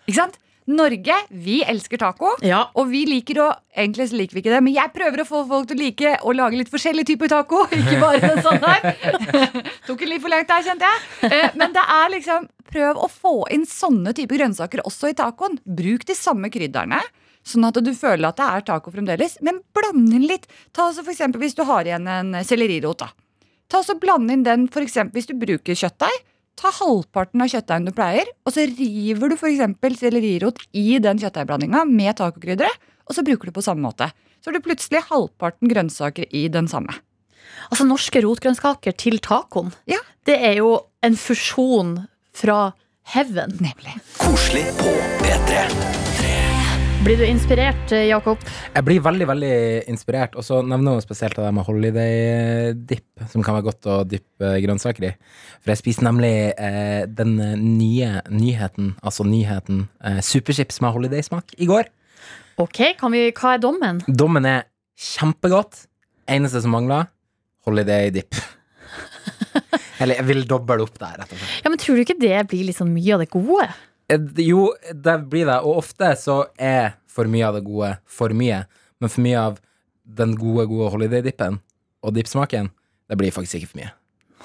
Ikke 0.07 0.17
sant? 0.23 0.39
Norge, 0.69 1.15
vi 1.33 1.61
elsker 1.65 1.97
taco. 1.97 2.35
Ja. 2.45 2.67
Og 2.77 2.91
vi 2.91 3.05
liker 3.09 3.39
å 3.41 3.49
Egentlig 3.71 4.09
så 4.11 4.17
liker 4.19 4.35
vi 4.35 4.41
ikke 4.43 4.51
det, 4.51 4.59
men 4.65 4.73
jeg 4.75 4.91
prøver 4.91 5.21
å 5.23 5.25
få 5.25 5.39
folk 5.47 5.69
til 5.69 5.77
å 5.77 5.81
like 5.81 6.09
å 6.27 6.33
lage 6.35 6.57
litt 6.59 6.69
forskjellige 6.69 7.07
typer 7.13 7.29
taco. 7.31 7.61
Ikke 7.77 8.01
bare 8.01 8.33
sånn 8.43 8.59
her. 8.59 8.83
Tok 9.87 10.03
en 10.03 10.11
litt 10.11 10.19
for 10.21 10.33
langt 10.33 10.49
der, 10.51 10.65
kjente 10.65 10.89
jeg. 10.89 11.31
Eh, 11.31 11.55
Men 11.55 11.71
det 11.71 11.85
er 11.95 12.11
liksom 12.17 12.49
Prøv 12.71 12.99
å 13.03 13.07
få 13.11 13.33
inn 13.51 13.63
sånne 13.67 14.13
typer 14.15 14.39
grønnsaker 14.39 14.83
også 14.87 15.09
i 15.11 15.15
tacoen. 15.15 15.55
Bruk 15.63 16.03
de 16.07 16.15
samme 16.15 16.51
krydderne. 16.51 16.99
Sånn 17.47 17.65
at 17.67 17.79
du 17.83 17.89
føler 17.95 18.27
at 18.29 18.37
det 18.39 18.47
er 18.47 18.67
taco 18.67 18.91
fremdeles. 18.93 19.37
Men 19.43 19.63
bland 19.75 20.11
inn 20.15 20.27
litt. 20.27 20.45
Ta 20.75 20.89
altså 20.89 21.03
for 21.03 21.11
eksempel 21.15 21.41
Hvis 21.43 21.55
du 21.57 21.63
har 21.67 21.87
igjen 21.87 22.07
en 22.11 22.35
sellerirot. 22.47 23.03
da 23.07 23.09
Ta 23.71 23.79
så 23.87 23.95
Bland 23.99 24.27
inn 24.31 24.43
den 24.43 24.67
for 24.67 24.83
eksempel, 24.83 25.15
hvis 25.15 25.29
du 25.31 25.35
bruker 25.39 25.75
kjøttdeig. 25.79 26.23
Ta 26.61 26.69
halvparten 26.77 27.41
av 27.41 27.49
kjøttdeigen 27.49 27.87
du 27.89 27.93
pleier, 27.97 28.27
og 28.45 28.53
så 28.53 28.65
river 28.69 29.31
du 29.31 29.35
f.eks. 29.37 29.63
sellerirot 29.99 30.61
i 30.77 30.99
den 31.01 31.17
kjøttdeigblandinga 31.21 31.83
med 31.89 32.19
tacokrydderet, 32.19 32.77
og 33.09 33.17
så 33.17 33.23
bruker 33.25 33.49
du 33.49 33.55
på 33.55 33.63
samme 33.65 33.81
måte. 33.87 34.11
Så 34.41 34.49
har 34.51 34.57
du 34.59 34.65
plutselig 34.65 35.01
halvparten 35.09 35.69
grønnsaker 35.71 36.29
i 36.29 36.45
den 36.53 36.69
samme. 36.69 36.93
Altså 37.71 37.85
norske 37.89 38.21
rotgrønnsaker 38.23 38.93
til 38.97 39.17
tacoen, 39.19 39.73
Ja. 39.89 39.97
det 40.25 40.37
er 40.41 40.55
jo 40.61 40.79
en 41.03 41.15
fusjon 41.17 42.07
fra 42.33 42.73
heaven. 43.13 43.57
Nemlig. 43.59 43.97
Koselig 44.21 44.65
på 44.77 44.93
P3. 45.25 46.30
Blir 47.01 47.17
du 47.17 47.23
inspirert, 47.25 47.91
eh, 47.97 48.11
Jakob? 48.11 48.37
Jeg 48.75 48.85
blir 48.85 48.99
veldig 49.01 49.25
veldig 49.25 49.55
inspirert, 49.89 50.35
og 50.37 50.45
så 50.45 50.59
nevner 50.61 50.93
hun 50.93 51.01
spesielt 51.01 51.33
det 51.33 51.47
med 51.49 51.65
holiday 51.65 52.75
dip, 52.77 53.07
som 53.31 53.41
kan 53.41 53.57
være 53.57 53.65
godt 53.71 53.89
å 53.89 53.95
dyppe 54.05 54.51
grønnsaker 54.61 55.07
i. 55.07 55.11
For 55.63 55.73
jeg 55.73 55.81
spiste 55.81 56.05
nemlig 56.05 56.53
eh, 56.53 57.07
den 57.09 57.39
nye 57.79 58.21
nyheten, 58.29 58.93
altså 59.01 59.25
nyheten 59.25 59.87
eh, 60.05 60.21
superchips 60.21 60.77
med 60.85 60.93
holidaysmak 60.93 61.57
i 61.57 61.65
går. 61.73 61.89
Ok, 62.61 62.83
kan 63.01 63.17
vi, 63.17 63.31
Hva 63.33 63.55
er 63.55 63.65
dommen? 63.65 64.05
Dommen 64.05 64.45
er 64.45 64.67
kjempegodt. 64.93 65.87
Eneste 66.29 66.61
som 66.61 66.77
mangler, 66.77 67.09
holiday 67.65 68.13
dip. 68.13 68.37
Eller 70.03 70.21
jeg 70.21 70.29
vil 70.29 70.45
doble 70.45 70.85
opp 70.85 71.01
der, 71.01 71.17
rett 71.17 71.33
og 71.33 71.33
slett. 71.33 71.61
Ja, 71.65 71.73
men 71.73 71.81
Tror 71.81 71.97
du 71.97 72.05
ikke 72.05 72.21
det 72.21 72.45
blir 72.53 72.69
liksom 72.69 72.93
mye 72.93 73.17
av 73.17 73.25
det 73.25 73.33
gode? 73.33 73.73
Eh, 74.11 74.19
Jo, 74.43 74.73
det 74.93 75.17
blir 75.31 75.47
det. 75.47 75.59
Og 75.63 75.81
ofte 75.83 76.11
så 76.19 76.43
er 76.59 76.97
for 77.07 77.29
mye 77.31 77.47
av 77.47 77.57
det 77.57 77.65
gode 77.67 77.95
for 78.05 78.35
mye. 78.35 78.65
Men 78.99 79.09
for 79.11 79.23
mye 79.23 79.39
av 79.39 79.59
den 80.05 80.35
gode, 80.35 80.67
gode 80.67 80.91
holiday-dippen 80.91 81.59
og 82.03 82.15
dipsmaken, 82.17 82.71
det 83.09 83.17
blir 83.19 83.31
faktisk 83.31 83.61
ikke 83.61 83.71
for 83.71 83.81
mye. 83.83 83.91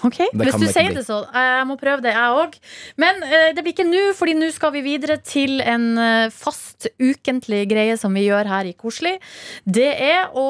Ok, 0.04 0.18
Hvis 0.34 0.56
du 0.58 0.64
det 0.66 0.72
sier 0.74 0.90
bli. 0.90 0.98
det 0.98 1.04
så. 1.06 1.22
Jeg 1.32 1.66
må 1.68 1.76
prøve 1.80 2.02
det, 2.04 2.12
jeg 2.12 2.36
òg. 2.36 2.56
Men 3.00 3.22
eh, 3.24 3.52
det 3.56 3.62
blir 3.64 3.72
ikke 3.72 3.86
nå, 3.88 4.02
Fordi 4.18 4.34
nå 4.36 4.50
skal 4.52 4.72
vi 4.74 4.82
videre 4.84 5.16
til 5.24 5.60
en 5.64 5.86
eh, 5.98 6.28
fast 6.34 6.88
ukentlig 7.00 7.62
greie 7.70 7.96
som 7.96 8.12
vi 8.14 8.26
gjør 8.26 8.46
her 8.50 8.68
i 8.68 8.74
Koselig. 8.76 9.16
Det 9.64 9.88
er 10.08 10.28
å 10.36 10.46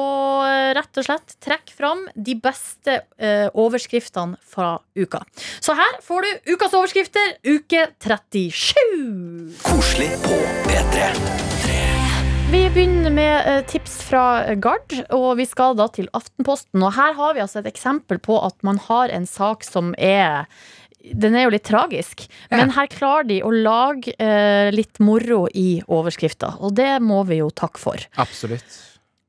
eh, 0.47 0.73
rett 0.77 0.99
og 0.99 1.07
slett 1.07 1.37
trekke 1.43 1.73
fram 1.77 2.05
de 2.15 2.35
beste 2.43 2.99
eh, 3.17 3.47
overskriftene 3.53 4.37
fra 4.43 4.75
uka. 4.97 5.23
Så 5.63 5.77
her 5.77 5.99
får 6.03 6.27
du 6.27 6.53
ukas 6.55 6.75
overskrifter, 6.77 7.37
uke 7.47 7.87
37. 8.03 9.55
Koselig 9.63 10.11
på 10.25 10.41
P3. 10.67 11.56
Vi 12.47 12.69
begynner 12.71 13.11
med 13.11 13.47
eh, 13.47 13.65
tips 13.67 13.97
fra 14.07 14.53
Gard, 14.55 14.93
og 15.11 15.33
vi 15.35 15.43
skal 15.43 15.75
da 15.75 15.89
til 15.91 16.07
Aftenposten. 16.15 16.79
Og 16.79 16.93
her 16.95 17.11
har 17.17 17.33
vi 17.35 17.41
altså 17.43 17.59
et 17.59 17.67
eksempel 17.67 18.21
på 18.23 18.37
at 18.39 18.55
man 18.63 18.79
har 18.85 19.11
en 19.11 19.27
sak 19.27 19.67
som 19.67 19.91
er 19.99 20.47
den 21.07 21.35
er 21.35 21.45
jo 21.45 21.51
litt 21.53 21.67
tragisk, 21.67 22.25
men 22.51 22.71
her 22.75 22.87
klarer 22.91 23.27
de 23.29 23.37
å 23.45 23.51
lage 23.51 24.11
eh, 24.19 24.67
litt 24.73 24.99
moro 25.03 25.45
i 25.51 25.81
overskrifta, 25.83 26.57
og 26.59 26.75
det 26.79 26.97
må 27.03 27.21
vi 27.29 27.41
jo 27.41 27.51
takke 27.51 27.79
for. 27.79 28.07
Absolutt. 28.19 28.79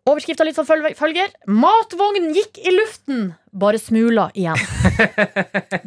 Overskrifta 0.09 0.47
litt 0.47 0.57
som 0.57 0.67
følger. 0.67 1.35
Matvogn 1.51 2.31
gikk 2.35 2.59
i 2.63 2.73
luften, 2.73 3.33
bare 3.53 3.79
smula 3.81 4.29
igjen. 4.37 4.59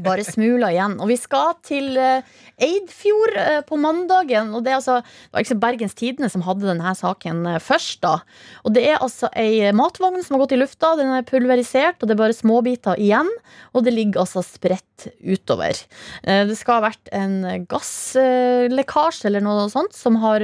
Bare 0.02 0.24
smula 0.26 0.72
igjen. 0.74 0.98
Og 1.02 1.10
vi 1.12 1.18
skal 1.20 1.56
til 1.66 1.98
eh, 2.00 2.26
Eidfjord 2.62 3.38
eh, 3.38 3.60
på 3.68 3.78
mandagen. 3.82 4.54
Og 4.56 4.66
det, 4.66 4.74
er 4.74 4.80
altså, 4.80 5.00
det 5.02 5.36
var 5.36 5.46
ikke 5.46 5.60
Bergens 5.62 5.98
Tidende 5.98 6.32
som 6.32 6.46
hadde 6.46 6.68
denne 6.70 6.94
saken 6.98 7.46
eh, 7.54 7.60
først. 7.62 8.02
da 8.04 8.18
Og 8.66 8.76
det 8.76 8.86
er 8.90 9.02
altså 9.02 9.30
ei 9.38 9.72
matvogn 9.78 10.22
som 10.24 10.38
har 10.38 10.46
gått 10.46 10.56
i 10.58 10.62
lufta. 10.62 10.96
Den 11.00 11.14
er 11.16 11.28
pulverisert, 11.28 12.02
og 12.02 12.10
det 12.10 12.16
er 12.16 12.24
bare 12.24 12.38
småbiter 12.38 13.00
igjen. 13.02 13.30
Og 13.76 13.86
det 13.86 13.96
ligger 13.96 14.24
altså 14.24 14.44
spredt 14.46 14.88
utover. 15.26 15.74
Det 16.22 16.56
skal 16.60 16.76
ha 16.78 16.84
vært 16.84 17.10
en 17.18 17.64
gasslekkasje 17.66 19.26
eller 19.32 19.42
noe 19.42 19.64
sånt 19.74 19.96
som 19.98 20.20
har, 20.22 20.44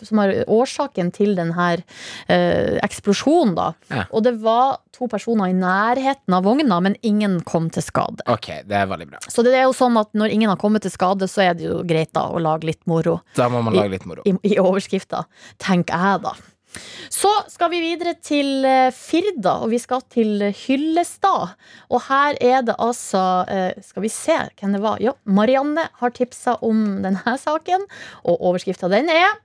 som 0.00 0.20
har 0.22 0.32
årsaken 0.48 1.10
til 1.12 1.34
denne 1.36 1.66
eksplosjonen. 2.86 3.52
da 3.58 3.68
Ja. 3.92 4.06
Og 4.16 4.24
det 4.24 4.38
var 4.40 4.80
to 4.96 5.08
personer 5.12 5.50
i 5.50 5.56
nærheten 5.56 6.36
av 6.42 6.46
vogna, 6.50 6.80
men 6.82 6.98
ingen 7.06 7.38
kom 7.46 7.70
til 7.72 7.86
skade. 7.86 8.26
Ok, 8.30 8.50
det 8.66 8.76
er 8.82 8.90
veldig 8.90 9.08
bra. 9.14 9.22
Så 9.30 9.46
det 9.46 9.54
er 9.54 9.68
jo 9.68 9.74
sånn 9.76 9.96
at 10.00 10.10
når 10.18 10.34
ingen 10.34 10.50
har 10.50 10.58
kommet 10.60 10.82
til 10.84 10.92
skade, 10.92 11.30
så 11.30 11.46
er 11.46 11.54
det 11.58 11.70
jo 11.70 11.80
greit 11.86 12.10
da 12.16 12.26
å 12.34 12.42
lage 12.42 12.66
litt 12.68 12.82
moro 12.90 13.20
Da 13.38 13.46
må 13.52 13.62
man 13.62 13.76
lage 13.78 13.94
litt 13.94 14.08
moro. 14.10 14.26
i, 14.26 14.34
i 14.50 14.58
overskrifta, 14.60 15.24
tenker 15.62 15.94
jeg 16.10 16.24
da. 16.26 16.34
Så 17.12 17.28
skal 17.52 17.68
vi 17.68 17.82
videre 17.84 18.14
til 18.24 18.64
eh, 18.64 18.88
Firda, 18.96 19.58
og 19.60 19.68
vi 19.74 19.78
skal 19.82 20.00
til 20.08 20.40
Hyllestad. 20.56 21.52
Og 21.92 22.00
her 22.06 22.38
er 22.40 22.62
det 22.64 22.78
altså 22.80 23.20
eh, 23.44 23.76
Skal 23.84 24.06
vi 24.06 24.08
se 24.08 24.38
hvem 24.56 24.78
det 24.78 24.80
var? 24.80 24.96
Ja, 25.04 25.12
Marianne 25.28 25.84
har 26.00 26.14
tipsa 26.16 26.56
om 26.64 27.02
denne 27.04 27.36
saken, 27.44 27.84
og 28.24 28.40
overskrifta 28.40 28.88
den 28.92 29.12
er 29.12 29.36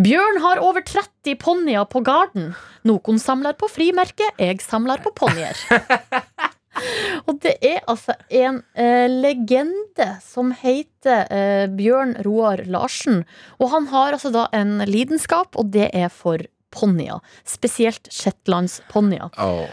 Bjørn 0.00 0.40
har 0.42 0.62
over 0.64 0.84
30 0.86 1.36
ponnier 1.42 1.84
på 1.90 2.00
garden. 2.06 2.52
Noen 2.88 3.20
samler 3.20 3.56
på 3.58 3.68
frimerke, 3.70 4.30
jeg 4.40 4.62
samler 4.64 5.02
på 5.04 5.12
ponnier. 5.16 5.58
Og 7.28 7.36
det 7.44 7.58
er 7.60 7.82
altså 7.90 8.14
en 8.32 8.62
eh, 8.78 9.04
legende 9.10 10.08
som 10.24 10.54
heter 10.56 11.28
eh, 11.28 11.66
Bjørn 11.68 12.16
Roar 12.24 12.64
Larsen. 12.64 13.22
Og 13.60 13.70
han 13.74 13.90
har 13.92 14.16
altså 14.16 14.32
da 14.34 14.46
en 14.56 14.80
lidenskap, 14.88 15.52
og 15.60 15.70
det 15.74 15.90
er 15.92 16.08
for 16.12 16.42
ponnier. 16.72 17.20
Spesielt 17.44 18.08
shetlandsponnier. 18.10 19.28
Åh. 19.36 19.68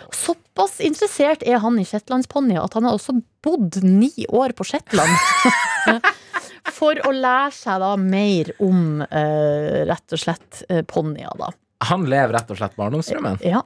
Såpass 0.60 0.80
interessert 0.84 1.44
er 1.48 1.62
han 1.64 1.78
i 1.80 1.86
shetlandsponnier 1.88 2.60
at 2.60 2.74
han 2.76 2.84
har 2.84 2.98
også 2.98 3.14
bodd 3.44 3.78
ni 3.80 4.12
år 4.28 4.52
på 4.58 4.66
Shetland. 4.68 5.14
For 6.76 7.00
å 7.08 7.14
lære 7.16 7.54
seg 7.56 7.80
da 7.80 7.94
mer 7.96 8.52
om 8.60 9.00
eh, 9.06 9.86
rett 9.88 10.16
og 10.16 10.20
slett 10.20 10.66
eh, 10.68 10.84
ponnier, 10.84 11.32
da. 11.40 11.48
Han 11.88 12.04
lever 12.12 12.36
rett 12.36 12.52
og 12.52 12.60
slett 12.60 12.76
barndomsdrømmen. 12.76 13.40
Ja. 13.48 13.62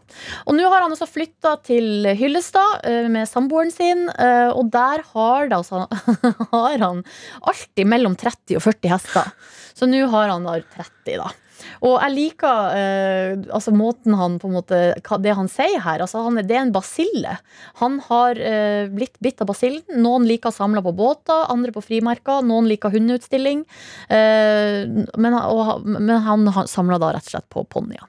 Og 0.46 0.54
nå 0.54 0.70
har 0.70 0.86
han 0.86 0.94
også 0.94 1.10
flytta 1.10 1.56
til 1.66 2.06
Hyllestad 2.14 2.86
eh, 2.86 3.10
med 3.10 3.26
samboeren 3.30 3.74
sin, 3.74 4.06
eh, 4.14 4.54
og 4.54 4.70
der 4.76 5.02
har, 5.16 5.50
det, 5.50 5.64
altså, 5.64 5.88
har 6.54 6.78
han 6.78 7.02
alltid 7.42 7.90
mellom 7.90 8.20
30 8.22 8.60
og 8.62 8.68
40 8.70 8.94
hester. 8.94 9.34
Så 9.74 9.90
nå 9.90 10.06
har 10.14 10.30
han 10.30 10.46
da 10.46 10.60
30, 10.78 11.18
da. 11.24 11.34
Og 11.84 11.96
jeg 11.98 12.14
liker 12.14 12.78
eh, 12.78 13.34
altså 13.54 13.74
måten 13.76 14.16
han 14.18 14.38
på 14.42 14.50
en 14.50 14.58
måte 14.58 14.80
Det 15.24 15.36
han 15.38 15.50
sier 15.52 15.82
her. 15.84 16.04
Altså 16.04 16.24
han, 16.26 16.42
det 16.42 16.58
er 16.58 16.64
en 16.66 16.76
basille. 16.76 17.38
Han 17.82 18.00
har 18.10 18.40
eh, 18.40 18.90
blitt 18.92 19.20
bitt 19.24 19.42
av 19.44 19.52
basillen. 19.52 19.84
Noen 20.04 20.28
liker 20.30 20.52
å 20.52 20.56
samle 20.56 20.84
på 20.86 20.96
båter, 20.98 21.48
andre 21.54 21.74
på 21.76 21.84
frimerker. 21.86 22.44
Noen 22.46 22.70
liker 22.72 22.94
hundeutstilling. 22.94 23.66
Eh, 24.10 24.84
men, 25.18 25.40
og, 25.42 25.88
men 25.88 26.16
han, 26.28 26.48
samler 26.70 27.02
da 27.02 27.14
rett 27.16 27.30
og 27.30 27.36
slett 27.38 27.50
på 27.54 27.66
ponnier. 27.70 28.08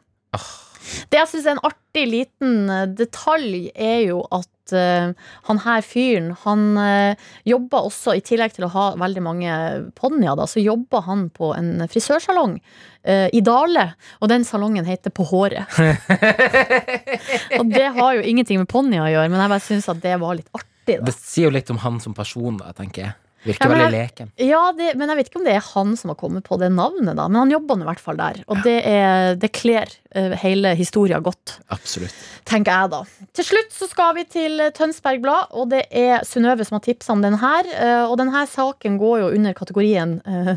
Det 1.10 1.20
jeg 1.20 1.30
syns 1.30 1.46
er 1.46 1.56
en 1.56 1.66
artig 1.66 2.04
liten 2.10 2.70
eh, 2.72 2.88
detalj, 2.98 3.70
er 3.74 4.00
jo 4.08 4.20
at 4.34 4.74
uh, 4.74 5.12
han 5.48 5.60
her 5.64 5.84
fyren, 5.84 6.30
han 6.44 6.64
uh, 6.78 7.24
jobber 7.48 7.88
også, 7.88 8.14
i 8.16 8.22
tillegg 8.24 8.54
til 8.56 8.66
å 8.66 8.72
ha 8.74 8.84
veldig 9.00 9.24
mange 9.24 9.56
ponnier, 9.98 10.36
da, 10.38 10.46
så 10.50 10.62
jobber 10.62 11.04
han 11.08 11.26
på 11.34 11.52
en 11.56 11.86
frisørsalong 11.90 12.56
uh, 12.58 13.28
i 13.28 13.42
Dale. 13.44 13.90
Og 14.20 14.30
den 14.32 14.46
salongen 14.48 14.88
heter 14.88 15.12
På 15.14 15.26
håret. 15.28 15.68
og 17.58 17.72
det 17.72 17.90
har 17.98 18.16
jo 18.18 18.24
ingenting 18.24 18.62
med 18.62 18.70
ponnier 18.70 19.04
å 19.04 19.12
gjøre, 19.12 19.32
men 19.32 19.44
jeg 19.44 19.54
bare 19.56 19.68
syns 19.68 19.90
at 19.92 20.00
det 20.04 20.16
var 20.22 20.38
litt 20.40 20.50
artig. 20.52 20.98
Da. 21.00 21.04
Det 21.08 21.16
sier 21.16 21.48
jo 21.48 21.54
litt 21.56 21.70
om 21.72 21.80
han 21.84 22.00
som 22.02 22.16
person, 22.16 22.58
da, 22.60 22.72
tenker 22.76 23.08
jeg. 23.08 23.18
Virker 23.44 23.68
Ja, 23.68 23.70
veldig 23.74 23.92
leken. 23.92 24.30
Ja, 24.40 24.60
det, 24.76 24.94
men 24.96 25.10
jeg 25.12 25.18
vet 25.18 25.28
ikke 25.28 25.40
om 25.42 25.44
det 25.46 25.54
er 25.58 25.66
han 25.66 25.92
som 26.00 26.12
har 26.12 26.16
kommet 26.20 26.46
på 26.46 26.56
det 26.60 26.70
navnet, 26.72 27.12
da. 27.12 27.26
Men 27.28 27.42
han 27.42 27.52
jobber 27.52 27.76
nå 27.76 27.84
i 27.84 27.88
hvert 27.90 28.00
fall 28.00 28.16
der. 28.20 28.40
Og 28.48 28.62
det, 28.64 28.76
er, 28.88 29.34
det 29.40 29.50
kler 29.52 29.92
uh, 30.16 30.32
hele 30.40 30.72
historia 30.78 31.20
godt. 31.24 31.58
Absolutt. 31.74 32.16
tenker 32.48 32.72
jeg 32.72 32.92
da. 32.94 33.02
Til 33.36 33.48
slutt 33.50 33.76
så 33.76 33.88
skal 33.90 34.16
vi 34.16 34.24
til 34.32 34.64
Tønsberg 34.76 35.20
Blad, 35.24 35.52
og 35.52 35.68
det 35.74 35.84
er 35.92 36.24
Synnøve 36.28 36.64
som 36.64 36.78
har 36.78 36.86
tipsa 36.88 37.12
om 37.12 37.24
den 37.24 37.36
her. 37.42 37.68
Uh, 37.76 38.08
Og 38.08 38.16
den 38.20 38.32
her 38.32 38.48
saken 38.48 38.98
går 39.02 39.20
jo 39.26 39.30
under 39.36 39.52
kategorien 39.52 40.18
uh, 40.24 40.56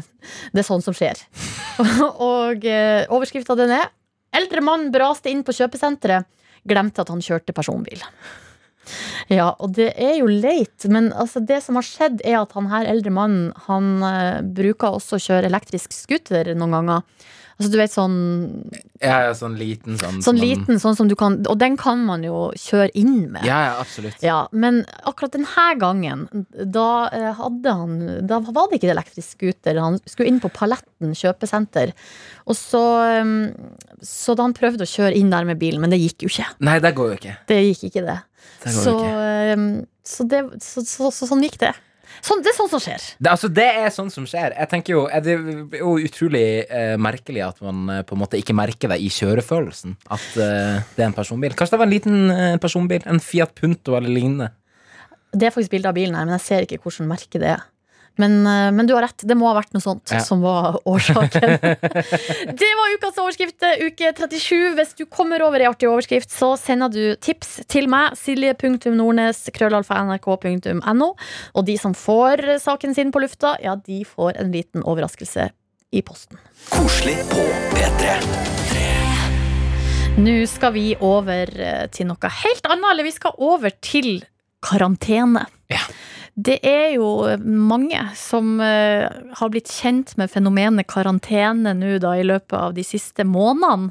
'Det 0.53 0.63
er 0.63 0.67
sånn 0.67 0.83
som 0.83 0.95
skjer'. 0.95 1.27
og 2.31 2.63
uh, 2.63 3.03
overskrifta 3.11 3.59
den 3.59 3.75
er 3.75 3.91
'Eldre 4.35 4.63
mann 4.63 4.91
braste 4.91 5.31
inn 5.31 5.43
på 5.43 5.55
kjøpesenteret, 5.55 6.27
glemte 6.67 7.03
at 7.03 7.09
han 7.11 7.23
kjørte 7.23 7.55
personbil'. 7.55 8.03
Ja, 9.33 9.51
og 9.59 9.75
det 9.77 9.91
er 9.95 10.17
jo 10.19 10.29
leit, 10.31 10.85
men 10.91 11.11
altså 11.13 11.41
det 11.43 11.61
som 11.65 11.79
har 11.79 11.87
skjedd, 11.87 12.21
er 12.25 12.41
at 12.41 12.55
han 12.57 12.69
her 12.71 12.87
eldre 12.89 13.13
mannen, 13.13 13.49
han 13.67 13.97
eh, 14.05 14.39
bruker 14.41 14.97
også 14.99 15.17
å 15.17 15.25
kjøre 15.27 15.51
elektrisk 15.51 15.95
scooter 15.95 16.53
noen 16.55 16.77
ganger. 16.77 17.27
Altså 17.57 17.71
du 17.73 17.77
vet 17.79 17.89
sånn 17.89 18.17
Ja, 19.01 19.15
ja 19.25 19.31
sånn 19.33 19.55
liten 19.57 19.97
sånn 19.97 20.19
Sånn 20.21 20.37
liten, 20.37 20.77
sånn 20.81 20.93
som 20.97 21.07
du 21.09 21.15
kan 21.17 21.39
Og 21.49 21.57
den 21.57 21.73
kan 21.79 22.03
man 22.05 22.21
jo 22.25 22.51
kjøre 22.53 22.91
inn 22.93 23.31
med. 23.33 23.47
Ja, 23.47 23.57
ja, 23.65 23.71
absolutt. 23.81 24.21
Ja, 24.21 24.43
men 24.53 24.83
akkurat 25.09 25.33
denne 25.33 25.65
gangen, 25.81 26.27
da 26.53 27.09
eh, 27.09 27.31
hadde 27.39 27.73
han 27.79 27.97
Da 28.29 28.37
var 28.45 28.69
det 28.69 28.77
ikke 28.77 28.91
elektrisk 28.93 29.39
scooter. 29.39 29.81
Han 29.81 29.97
skulle 30.05 30.29
inn 30.29 30.39
på 30.43 30.51
Paletten 30.53 31.15
kjøpesenter. 31.17 31.95
Og 32.45 32.55
så, 32.59 32.83
eh, 33.09 33.33
så 34.05 34.37
da 34.37 34.45
han 34.45 34.53
prøvde 34.57 34.85
å 34.85 34.93
kjøre 34.93 35.17
inn 35.17 35.33
der 35.33 35.49
med 35.49 35.57
bilen, 35.61 35.81
men 35.81 35.93
det 35.93 36.01
gikk 36.03 36.27
jo 36.27 36.33
ikke. 36.35 36.47
Nei, 36.61 36.77
det 36.83 36.93
går 36.97 37.11
jo 37.13 37.17
ikke. 37.17 37.35
Det 37.49 37.59
gikk 37.71 37.87
ikke, 37.89 38.05
det. 38.05 38.19
Det 38.61 38.73
går 38.75 38.85
Så, 38.85 38.95
ikke. 39.01 39.27
eh, 39.33 39.67
så, 40.13 40.29
det, 40.29 40.45
så, 40.61 40.85
så, 40.85 41.11
så 41.11 41.29
sånn 41.33 41.41
gikk 41.49 41.57
det. 41.65 41.73
Sånn, 42.23 42.41
det 42.43 42.51
er 42.51 42.57
sånn 42.57 42.69
som 42.71 42.81
skjer. 42.83 43.05
Det, 43.17 43.31
altså, 43.31 43.49
det 43.53 43.67
er 43.81 43.89
sånn 43.93 44.11
som 44.13 44.27
skjer. 44.29 44.55
Jeg 44.57 44.71
tenker 44.71 44.95
jo, 44.95 45.03
Det 45.23 45.35
er 45.35 45.81
jo 45.81 45.93
utrolig 46.01 46.43
eh, 46.65 46.95
merkelig 47.01 47.43
at 47.45 47.61
man 47.65 47.87
eh, 47.93 48.03
på 48.07 48.15
en 48.17 48.21
måte 48.23 48.39
ikke 48.39 48.55
merker 48.57 48.91
det 48.93 48.99
i 49.03 49.09
kjørefølelsen. 49.13 49.97
At 50.09 50.27
eh, 50.35 50.83
det 50.95 51.03
er 51.03 51.09
en 51.09 51.17
personbil. 51.17 51.55
Kanskje 51.57 51.77
det 51.77 51.81
var 51.83 51.89
en 51.89 51.95
liten 51.95 52.19
eh, 52.33 52.57
personbil? 52.63 53.05
En 53.05 53.23
Fiat 53.23 53.53
Punto 53.57 53.97
eller 53.99 54.11
lignende. 54.11 54.51
Det 55.37 55.49
er 55.49 55.53
faktisk 55.53 55.75
bilde 55.75 55.91
av 55.91 55.97
bilen 55.97 56.15
her, 56.17 56.25
men 56.27 56.37
jeg 56.37 56.45
ser 56.45 56.65
ikke 56.65 56.79
hvilket 56.81 57.09
merke 57.09 57.41
det 57.43 57.51
er. 57.57 57.65
Men, 58.17 58.39
eh, 58.49 58.71
men 58.73 58.87
du 58.89 58.93
har 58.95 59.03
rett, 59.05 59.21
det 59.29 59.35
må 59.37 59.45
ha 59.51 59.55
vært 59.59 59.73
noe 59.75 59.83
sånt 59.83 60.09
Ja. 60.13 60.19
som 60.25 60.41
var 60.41 60.79
årsaken. 60.89 61.57
det 61.61 62.71
var 62.79 62.93
ukas 62.97 63.19
overskrift, 63.21 63.61
eh, 63.63 63.85
uke 63.85 64.11
37. 64.17 64.73
Hvis 64.79 64.95
du 64.97 65.05
kommer 65.05 65.41
over 65.45 65.61
ei 65.61 65.67
artig 65.69 65.89
overskrift, 65.89 66.31
så 66.33 66.55
sender 66.57 66.89
du 66.93 67.15
tips 67.21 67.61
til 67.69 67.87
meg. 67.91 68.17
Silje.nordnes, 68.17 69.43
krøllalfa.nrk.no. 69.53 71.11
Og 71.55 71.65
de 71.67 71.77
som 71.77 71.93
får 71.97 72.45
saken 72.63 72.95
sin 72.97 73.11
på 73.13 73.21
lufta, 73.23 73.55
ja, 73.63 73.75
de 73.75 74.03
får 74.05 74.37
en 74.41 74.51
liten 74.51 74.81
overraskelse 74.83 75.49
i 75.93 76.01
posten. 76.03 76.39
Koselig 76.73 77.15
på 77.31 77.43
P3. 77.77 78.17
Nå 80.17 80.33
skal 80.49 80.73
vi 80.73 80.87
over 81.05 81.51
eh, 81.61 81.83
til 81.93 82.07
noe 82.09 82.31
helt 82.41 82.65
annet, 82.65 82.87
eller 82.89 83.05
vi 83.05 83.13
skal 83.13 83.35
over 83.37 83.69
til 83.85 84.23
karantene. 84.65 85.43
Ja. 85.69 85.83
Det 86.37 86.59
er 86.69 86.91
jo 86.93 87.07
mange 87.41 87.97
som 88.17 88.59
eh, 88.61 89.07
har 89.39 89.49
blitt 89.49 89.71
kjent 89.73 90.13
med 90.19 90.29
fenomenet 90.29 90.85
karantene 90.89 91.73
nå 91.73 91.95
da 92.03 92.11
i 92.13 92.25
løpet 92.27 92.53
av 92.53 92.75
de 92.77 92.83
siste 92.85 93.25
månedene. 93.25 93.89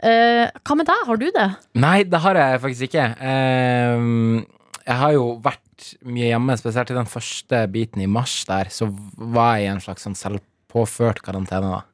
Eh, 0.00 0.48
hva 0.64 0.76
med 0.80 0.88
deg, 0.88 1.02
har 1.10 1.20
du 1.20 1.26
det? 1.28 1.48
Nei, 1.84 1.98
det 2.08 2.22
har 2.24 2.40
jeg 2.40 2.62
faktisk 2.62 2.88
ikke. 2.88 3.04
Ehm, 3.20 4.46
jeg 4.80 4.96
har 5.02 5.12
jo 5.12 5.26
vært 5.44 5.90
mye 6.08 6.30
hjemme, 6.30 6.56
spesielt 6.56 6.94
i 6.94 6.96
den 6.96 7.10
første 7.10 7.60
biten 7.72 8.00
i 8.00 8.08
mars 8.08 8.38
der, 8.48 8.72
så 8.72 8.88
var 9.20 9.58
jeg 9.58 9.68
i 9.68 9.72
en 9.74 9.84
slags 9.84 10.08
sånn 10.08 10.16
selvpåført 10.16 11.20
karantene, 11.24 11.68
da. 11.68 11.84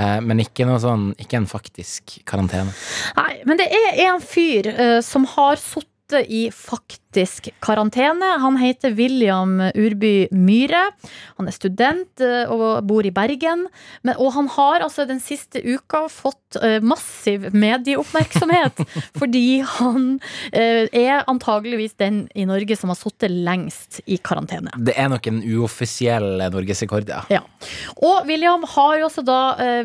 Eh, 0.00 0.18
men 0.24 0.40
ikke 0.40 0.64
sånn, 0.80 1.10
ikke 1.20 1.42
en 1.42 1.50
faktisk 1.50 2.22
karantene. 2.24 2.72
Nei, 3.20 3.34
men 3.44 3.60
det 3.60 3.68
er 3.68 4.00
en 4.08 4.24
fyr 4.24 4.72
som 5.04 5.28
har 5.36 5.60
sittet 5.60 6.32
i 6.32 6.46
faktisk 7.10 7.48
karantene. 7.60 8.38
Han 8.38 8.56
heter 8.56 8.94
William 8.94 9.60
Urby 9.74 10.28
Myhre. 10.30 10.92
Han 11.38 11.48
er 11.48 11.52
student 11.52 12.20
eh, 12.20 12.46
og 12.46 12.84
bor 12.86 13.04
i 13.04 13.10
Bergen. 13.10 13.66
Men, 14.02 14.14
og 14.16 14.32
han 14.34 14.48
har 14.48 14.80
altså 14.80 15.06
den 15.08 15.18
siste 15.20 15.58
uka 15.58 16.06
fått 16.08 16.56
eh, 16.62 16.78
massiv 16.80 17.48
medieoppmerksomhet 17.52 18.84
fordi 19.20 19.60
han 19.66 20.20
eh, 20.52 20.86
er 20.86 21.24
antageligvis 21.26 21.96
den 21.98 22.28
i 22.34 22.46
Norge 22.46 22.76
som 22.78 22.92
har 22.92 22.98
sittet 23.00 23.30
lengst 23.30 24.00
i 24.06 24.20
karantene. 24.22 24.70
Det 24.78 24.94
er 24.94 25.10
nok 25.10 25.26
en 25.26 25.42
uoffisiell 25.42 26.44
norgesrekord, 26.52 27.10
ja. 27.10 27.24
Ja. 27.30 27.42
Og 27.98 28.28
William 28.30 28.62
har 28.76 29.00
jo 29.00 29.08
også 29.08 29.24
da 29.26 29.40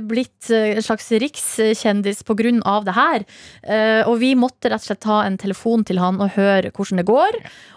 blitt 0.06 0.50
en 0.54 0.84
slags 0.84 1.10
rikskjendis 1.10 2.22
på 2.28 2.36
grunn 2.38 2.62
av 2.68 2.86
det 2.86 2.94
her. 2.96 3.26
Og 4.08 4.18
vi 4.22 4.34
måtte 4.38 4.70
rett 4.72 4.84
og 4.84 4.90
slett 4.90 5.04
ta 5.04 5.22
en 5.26 5.38
telefon 5.42 5.84
til 5.88 6.00
han 6.02 6.20
og 6.22 6.36
høre 6.38 6.72
hvordan 6.76 7.02
det 7.02 7.08
går. 7.08 7.15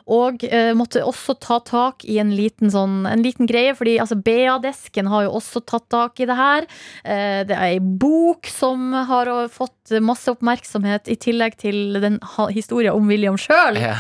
Og 0.09 0.45
eh, 0.49 0.73
måtte 0.77 1.03
også 1.05 1.35
ta 1.37 1.59
tak 1.65 2.05
i 2.09 2.17
en 2.23 2.31
liten, 2.37 2.73
sånn, 2.73 3.03
en 3.09 3.25
liten 3.25 3.49
greie, 3.49 3.75
fordi 3.77 3.99
altså, 4.01 4.17
BA-desken 4.17 5.11
har 5.13 5.27
jo 5.27 5.35
også 5.41 5.63
tatt 5.69 5.89
tak 5.93 6.23
i 6.23 6.29
det 6.29 6.39
her. 6.39 6.69
Eh, 7.05 7.43
det 7.49 7.57
er 7.57 7.75
ei 7.75 7.81
bok 7.81 8.49
som 8.49 8.95
har 9.11 9.29
eh, 9.35 9.51
fått 9.53 9.93
masse 10.05 10.33
oppmerksomhet, 10.33 11.13
i 11.13 11.19
tillegg 11.21 11.59
til 11.61 12.01
den 12.01 12.19
historien 12.55 12.97
om 12.97 13.09
William 13.11 13.37
sjøl. 13.41 13.81
Ja. 13.81 13.99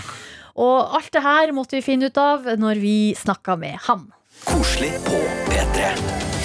Og 0.58 0.96
alt 0.96 1.12
det 1.14 1.22
her 1.22 1.52
måtte 1.54 1.78
vi 1.78 1.84
finne 1.84 2.08
ut 2.08 2.18
av 2.18 2.48
når 2.58 2.82
vi 2.82 2.96
snakka 3.18 3.58
med 3.60 3.78
han. 3.86 4.08
Koselig 4.48 4.96
på 5.06 5.22
P3. 5.52 6.37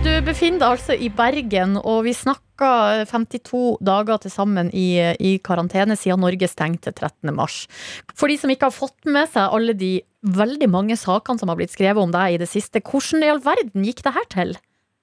Du 0.00 0.08
befinner 0.24 0.62
deg 0.62 0.70
altså 0.70 0.94
i 0.96 1.10
Bergen, 1.12 1.74
og 1.76 2.06
vi 2.06 2.14
snakka 2.16 2.70
52 3.10 3.82
dager 3.84 4.22
til 4.22 4.32
sammen 4.32 4.70
i, 4.72 4.96
i 5.20 5.32
karantene 5.44 5.92
siden 5.92 6.22
Norge 6.24 6.48
stengte 6.48 6.88
13. 6.94 7.28
mars. 7.36 7.66
For 8.16 8.32
de 8.32 8.38
som 8.40 8.48
ikke 8.52 8.70
har 8.70 8.72
fått 8.72 9.04
med 9.04 9.28
seg 9.28 9.52
alle 9.52 9.74
de 9.76 9.98
veldig 10.24 10.70
mange 10.72 10.96
sakene 10.96 11.40
som 11.40 11.52
har 11.52 11.58
blitt 11.60 11.74
skrevet 11.74 12.00
om 12.00 12.14
deg 12.14 12.32
i 12.32 12.40
det 12.40 12.48
siste, 12.48 12.80
hvordan 12.80 13.26
i 13.26 13.28
all 13.32 13.42
verden 13.44 13.84
gikk 13.84 14.00
det 14.06 14.14
her 14.16 14.28
til? 14.32 14.56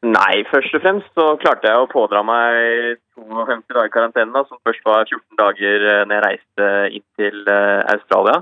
Nei, 0.06 0.46
først 0.50 0.74
og 0.78 0.82
fremst 0.82 1.14
så 1.18 1.28
klarte 1.44 1.70
jeg 1.70 1.84
å 1.84 1.90
pådra 1.90 2.24
meg 2.26 2.98
52 3.18 3.78
dager 3.78 3.94
karantene, 3.94 4.34
da, 4.34 4.44
som 4.50 4.62
først 4.66 4.82
var 4.86 5.06
14 5.06 5.38
dager 5.38 5.86
eh, 5.92 6.04
når 6.10 6.18
jeg 6.18 6.26
reiste 6.26 6.72
inn 6.98 7.06
til 7.22 7.54
eh, 7.54 7.86
Australia. 7.94 8.42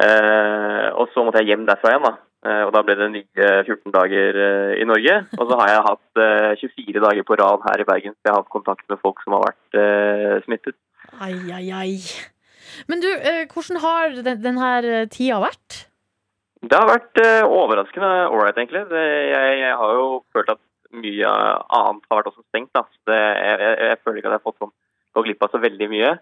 Eh, 0.00 0.88
og 0.96 1.12
så 1.12 1.24
måtte 1.24 1.44
jeg 1.44 1.52
hjem 1.52 1.68
derfra 1.68 1.92
igjen, 1.92 2.08
da. 2.08 2.16
Eh, 2.46 2.62
og 2.68 2.70
da 2.70 2.84
ble 2.86 2.94
det 2.94 3.08
nye 3.10 3.46
14 3.64 3.94
dager 3.94 4.36
eh, 4.44 4.74
i 4.78 4.86
Norge. 4.86 5.16
Og 5.38 5.44
så 5.48 5.58
har 5.58 5.72
jeg 5.72 5.86
hatt 5.88 6.22
eh, 6.22 6.60
24 6.60 7.02
dager 7.02 7.26
på 7.26 7.38
rad 7.40 7.64
her 7.66 7.82
i 7.82 7.86
Bergen, 7.88 8.14
så 8.14 8.28
jeg 8.28 8.34
har 8.34 8.42
hatt 8.44 8.54
kontakt 8.54 8.86
med 8.90 9.00
folk 9.02 9.22
som 9.24 9.34
har 9.34 9.48
vært 9.48 9.78
eh, 9.82 10.36
smittet. 10.46 10.78
Ai, 11.18 11.34
ai, 11.54 11.66
ai. 11.74 11.92
Men 12.86 13.02
du, 13.02 13.08
eh, 13.10 13.44
hvordan 13.50 13.82
har 13.82 14.18
denne 14.20 14.38
den 14.44 15.10
tida 15.10 15.40
vært? 15.42 15.84
Det 16.62 16.78
har 16.78 16.88
vært 16.90 17.20
eh, 17.22 17.42
overraskende 17.42 18.12
ålreit, 18.30 18.56
egentlig. 18.58 18.86
Jeg, 18.90 19.74
har 19.82 19.98
jo 19.98 20.08
følt 20.34 20.54
at 20.54 20.62
mye 20.94 21.30
annet 21.30 22.06
har 22.06 22.20
vært 22.20 22.30
også 22.32 22.46
stengt. 22.48 22.70
Da. 22.74 22.86
Jeg, 23.10 23.34
jeg, 23.34 23.76
jeg 23.90 24.00
føler 24.04 24.20
ikke 24.20 24.30
at 24.30 24.36
jeg 24.36 24.40
har 24.40 24.46
fått 24.46 24.62
sånn, 24.62 24.74
gått 25.14 25.26
glipp 25.26 25.42
av 25.46 25.54
så 25.54 25.62
veldig 25.62 25.90
mye. 25.90 26.14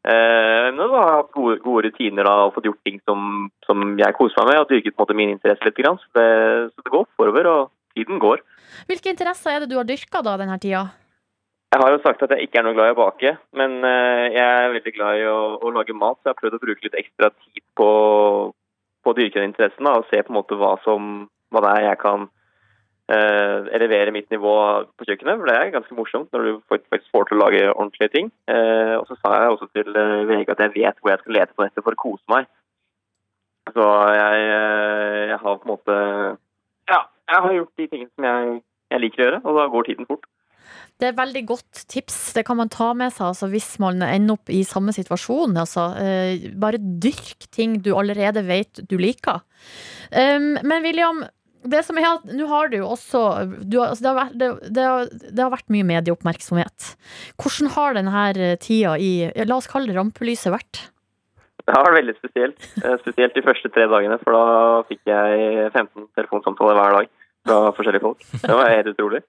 Eh, 0.00 0.68
har 0.72 0.94
jeg 0.96 1.16
hatt 1.18 1.34
gode, 1.36 1.58
gode 1.60 1.88
rutiner 1.88 2.24
da, 2.24 2.36
og 2.46 2.54
fått 2.54 2.70
gjort 2.70 2.80
ting 2.88 2.96
som, 3.04 3.50
som 3.66 3.82
jeg 4.00 4.16
koser 4.16 4.40
meg 4.40 4.54
med, 4.54 4.62
og 4.62 4.70
dyrket 4.70 4.94
på 4.94 5.02
en 5.02 5.04
måte 5.04 5.18
min 5.18 5.34
interesse 5.34 5.66
litt. 5.66 5.76
Grann. 5.76 6.00
Så, 6.00 6.08
det, 6.16 6.30
så 6.72 6.86
det 6.86 6.94
går 6.94 7.04
forover, 7.20 7.50
og 7.50 7.98
tiden 7.98 8.22
går. 8.22 8.40
Hvilke 8.88 9.12
interesser 9.12 9.52
er 9.52 9.62
det 9.64 9.70
du 9.72 9.76
har 9.76 9.88
dyrka 9.88 10.24
da 10.24 10.38
denne 10.40 10.56
tida? 10.62 10.86
Jeg 11.70 11.82
har 11.84 11.92
jo 11.94 12.00
sagt 12.02 12.24
at 12.24 12.32
jeg 12.34 12.48
ikke 12.48 12.58
er 12.58 12.66
noe 12.66 12.74
glad 12.74 12.90
i 12.90 12.94
å 12.96 12.98
bake, 12.98 13.34
men 13.54 13.76
eh, 13.86 14.24
jeg 14.34 14.42
er 14.42 14.72
veldig 14.72 14.94
glad 14.96 15.20
i 15.20 15.28
å, 15.30 15.38
å 15.60 15.74
lage 15.76 15.94
mat. 15.94 16.18
Så 16.18 16.30
jeg 16.30 16.34
har 16.34 16.40
prøvd 16.40 16.56
å 16.56 16.64
bruke 16.64 16.86
litt 16.86 16.98
ekstra 16.98 17.30
tid 17.36 17.62
på, 17.78 17.90
på 19.04 19.12
å 19.12 19.18
dyrke 19.18 19.38
den 19.38 19.52
interessen 19.52 19.86
da, 19.86 19.98
og 20.00 20.08
se 20.08 20.24
på 20.24 20.32
en 20.32 20.40
måte 20.40 20.58
hva, 20.58 20.72
som, 20.86 21.28
hva 21.52 21.62
det 21.66 21.76
er 21.76 21.88
jeg 21.90 22.00
kan 22.02 22.26
elevere 23.10 24.12
mitt 24.14 24.30
nivå 24.30 24.54
på 24.98 25.06
kjøkkenet. 25.06 25.40
For 25.40 25.50
det 25.50 25.56
er 25.56 25.74
ganske 25.74 25.96
morsomt 25.98 26.32
når 26.34 26.46
du 26.46 26.50
faktisk 26.70 27.10
får 27.10 27.28
til 27.28 27.38
å 27.38 27.42
lage 27.42 27.62
ordentlige 27.72 28.12
ting. 28.14 28.32
Eh, 28.50 28.94
og 28.98 29.06
så 29.08 29.18
sa 29.18 29.36
jeg 29.36 29.54
også 29.54 29.70
til 29.74 30.00
eh, 30.02 30.26
VG 30.30 30.52
at 30.54 30.64
jeg 30.64 30.74
vet 30.76 31.00
hvor 31.00 31.14
jeg 31.14 31.22
skal 31.22 31.38
lete 31.38 31.56
på 31.56 31.66
nettet 31.66 31.86
for 31.86 31.96
å 31.96 32.02
kose 32.02 32.32
meg. 32.32 32.50
Så 33.70 33.86
jeg, 34.16 34.50
eh, 34.50 35.22
jeg 35.32 35.38
har 35.42 35.62
på 35.62 35.66
en 35.66 35.72
måte 35.74 35.96
Ja, 36.90 37.00
jeg 37.30 37.46
har 37.46 37.56
gjort 37.56 37.80
de 37.80 37.88
tingene 37.88 38.12
som 38.14 38.28
jeg, 38.28 38.60
jeg 38.94 39.02
liker 39.04 39.22
å 39.22 39.26
gjøre, 39.26 39.42
og 39.44 39.58
da 39.58 39.66
går 39.74 39.90
tiden 39.90 40.10
fort. 40.10 40.30
Det 41.00 41.08
er 41.08 41.16
veldig 41.16 41.42
godt 41.48 41.82
tips. 41.88 42.16
Det 42.36 42.44
kan 42.44 42.58
man 42.60 42.70
ta 42.70 42.90
med 42.92 43.14
seg 43.14 43.30
altså, 43.30 43.48
hvis 43.50 43.70
man 43.80 44.02
ender 44.04 44.36
opp 44.36 44.50
i 44.52 44.60
samme 44.68 44.92
situasjon. 44.92 45.56
Altså, 45.56 45.86
eh, 45.96 46.50
bare 46.60 46.78
dyrk 46.78 47.48
ting 47.48 47.78
du 47.80 47.94
allerede 47.96 48.44
vet 48.46 48.82
du 48.90 48.98
liker. 49.00 49.40
Men 50.10 50.82
William, 50.82 51.22
det 51.68 51.82
som 51.84 51.98
er 52.00 52.06
at 52.08 52.30
nå 52.32 52.46
har 52.48 52.70
du 52.72 52.78
jo 52.78 52.86
også 52.94 53.20
du 53.68 53.76
altså, 53.82 54.00
det, 54.00 54.08
har 54.08 54.16
vært, 54.16 54.36
det, 54.40 54.48
det, 54.76 54.84
har, 54.86 55.10
det 55.10 55.44
har 55.44 55.52
vært 55.52 55.72
mye 55.74 55.88
medieoppmerksomhet. 55.90 56.94
Hvordan 57.40 57.72
har 57.76 57.98
denne 57.98 58.54
tida 58.62 58.96
i 58.96 59.12
La 59.44 59.58
oss 59.60 59.68
kalle 59.70 59.90
det 59.90 59.98
rampelyset 59.98 60.54
vært? 60.54 60.86
Det 61.60 61.76
har 61.76 61.84
vært 61.86 62.00
veldig 62.00 62.16
spesielt. 62.16 62.70
Eh, 62.80 62.96
Spesielt 63.02 63.36
de 63.36 63.44
første 63.44 63.70
tre 63.74 63.84
dagene, 63.90 64.16
for 64.24 64.34
da 64.34 64.44
fikk 64.88 65.02
jeg 65.10 65.68
15 65.70 66.08
telefonsamtaler 66.18 66.78
hver 66.80 66.96
dag 66.96 67.12
fra 67.46 67.60
forskjellige 67.76 68.06
folk. 68.06 68.24
Det 68.42 68.56
var 68.56 68.72
helt 68.72 68.90
utrolig. 68.94 69.22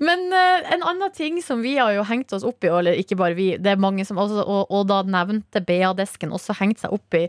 Men 0.00 0.26
uh, 0.32 0.72
en 0.74 0.84
annen 0.84 1.12
ting 1.14 1.38
som 1.42 1.62
vi 1.64 1.76
har 1.78 1.94
jo 1.96 2.04
hengt 2.06 2.32
oss 2.36 2.44
opp 2.46 2.64
i, 2.64 2.70
eller 2.72 2.98
ikke 3.00 3.18
bare 3.18 3.36
vi, 3.38 3.48
det 3.60 3.72
er 3.72 3.80
mange 3.80 4.04
som 4.08 4.18
også, 4.20 4.42
og, 4.44 4.72
og 4.72 4.84
da 4.90 5.00
nevnte 5.08 5.62
BA-desken 5.64 6.34
også 6.36 6.58
hengt 6.60 6.82
seg 6.82 6.92
opp 6.96 7.16
i, 7.16 7.24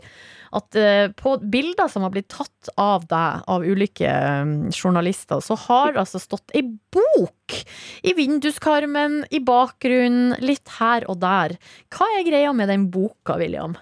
at 0.58 0.78
uh, 0.80 1.08
på 1.16 1.34
bilder 1.52 1.90
som 1.92 2.04
har 2.04 2.12
blitt 2.14 2.30
tatt 2.32 2.70
av 2.80 3.06
deg, 3.08 3.42
av 3.48 3.64
ulike 3.64 4.12
um, 4.42 4.54
journalister, 4.74 5.40
så 5.44 5.56
har 5.68 5.94
det 5.94 6.04
altså 6.04 6.20
stått 6.22 6.54
ei 6.56 6.64
bok 6.66 7.58
i 8.04 8.14
vinduskarmen, 8.16 9.22
i 9.32 9.40
bakgrunnen, 9.44 10.36
litt 10.44 10.78
her 10.78 11.08
og 11.08 11.20
der. 11.24 11.56
Hva 11.94 12.08
er 12.18 12.26
greia 12.28 12.52
med 12.56 12.72
den 12.72 12.88
boka, 12.92 13.38
William? 13.40 13.76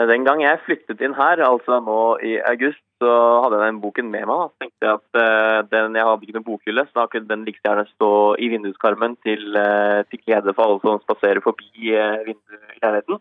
Den 0.00 0.24
gang 0.24 0.40
jeg 0.40 0.62
flyttet 0.64 1.02
inn 1.04 1.16
her, 1.18 1.42
altså 1.44 1.82
nå 1.84 2.00
i 2.24 2.38
august, 2.48 2.80
så 3.00 3.10
hadde 3.44 3.58
jeg 3.58 3.72
den 3.72 3.80
boken 3.82 4.10
med 4.12 4.26
meg. 4.28 4.36
Da. 4.36 4.46
Så 4.50 4.64
tenkte 4.64 4.86
jeg 4.86 4.98
at 4.98 5.20
eh, 5.22 5.58
den, 5.72 5.96
Jeg 5.96 6.06
hadde 6.06 6.26
ikke 6.26 6.36
noen 6.36 6.46
bokhylle, 6.46 6.86
så 6.86 6.98
da 7.00 7.08
kunne 7.10 7.30
den 7.30 7.46
like 7.48 7.62
gjerne 7.64 7.86
stå 7.94 8.12
i 8.36 8.50
vinduskarmen 8.52 9.16
til, 9.26 9.44
eh, 9.56 10.00
til 10.10 10.22
glede 10.26 10.54
for 10.56 10.66
alle 10.66 10.80
som 10.84 11.02
spaserer 11.04 11.42
forbi 11.44 11.94
eh, 11.96 12.20
vinduet 12.28 12.76
i 12.76 12.82
leiligheten. 12.84 13.20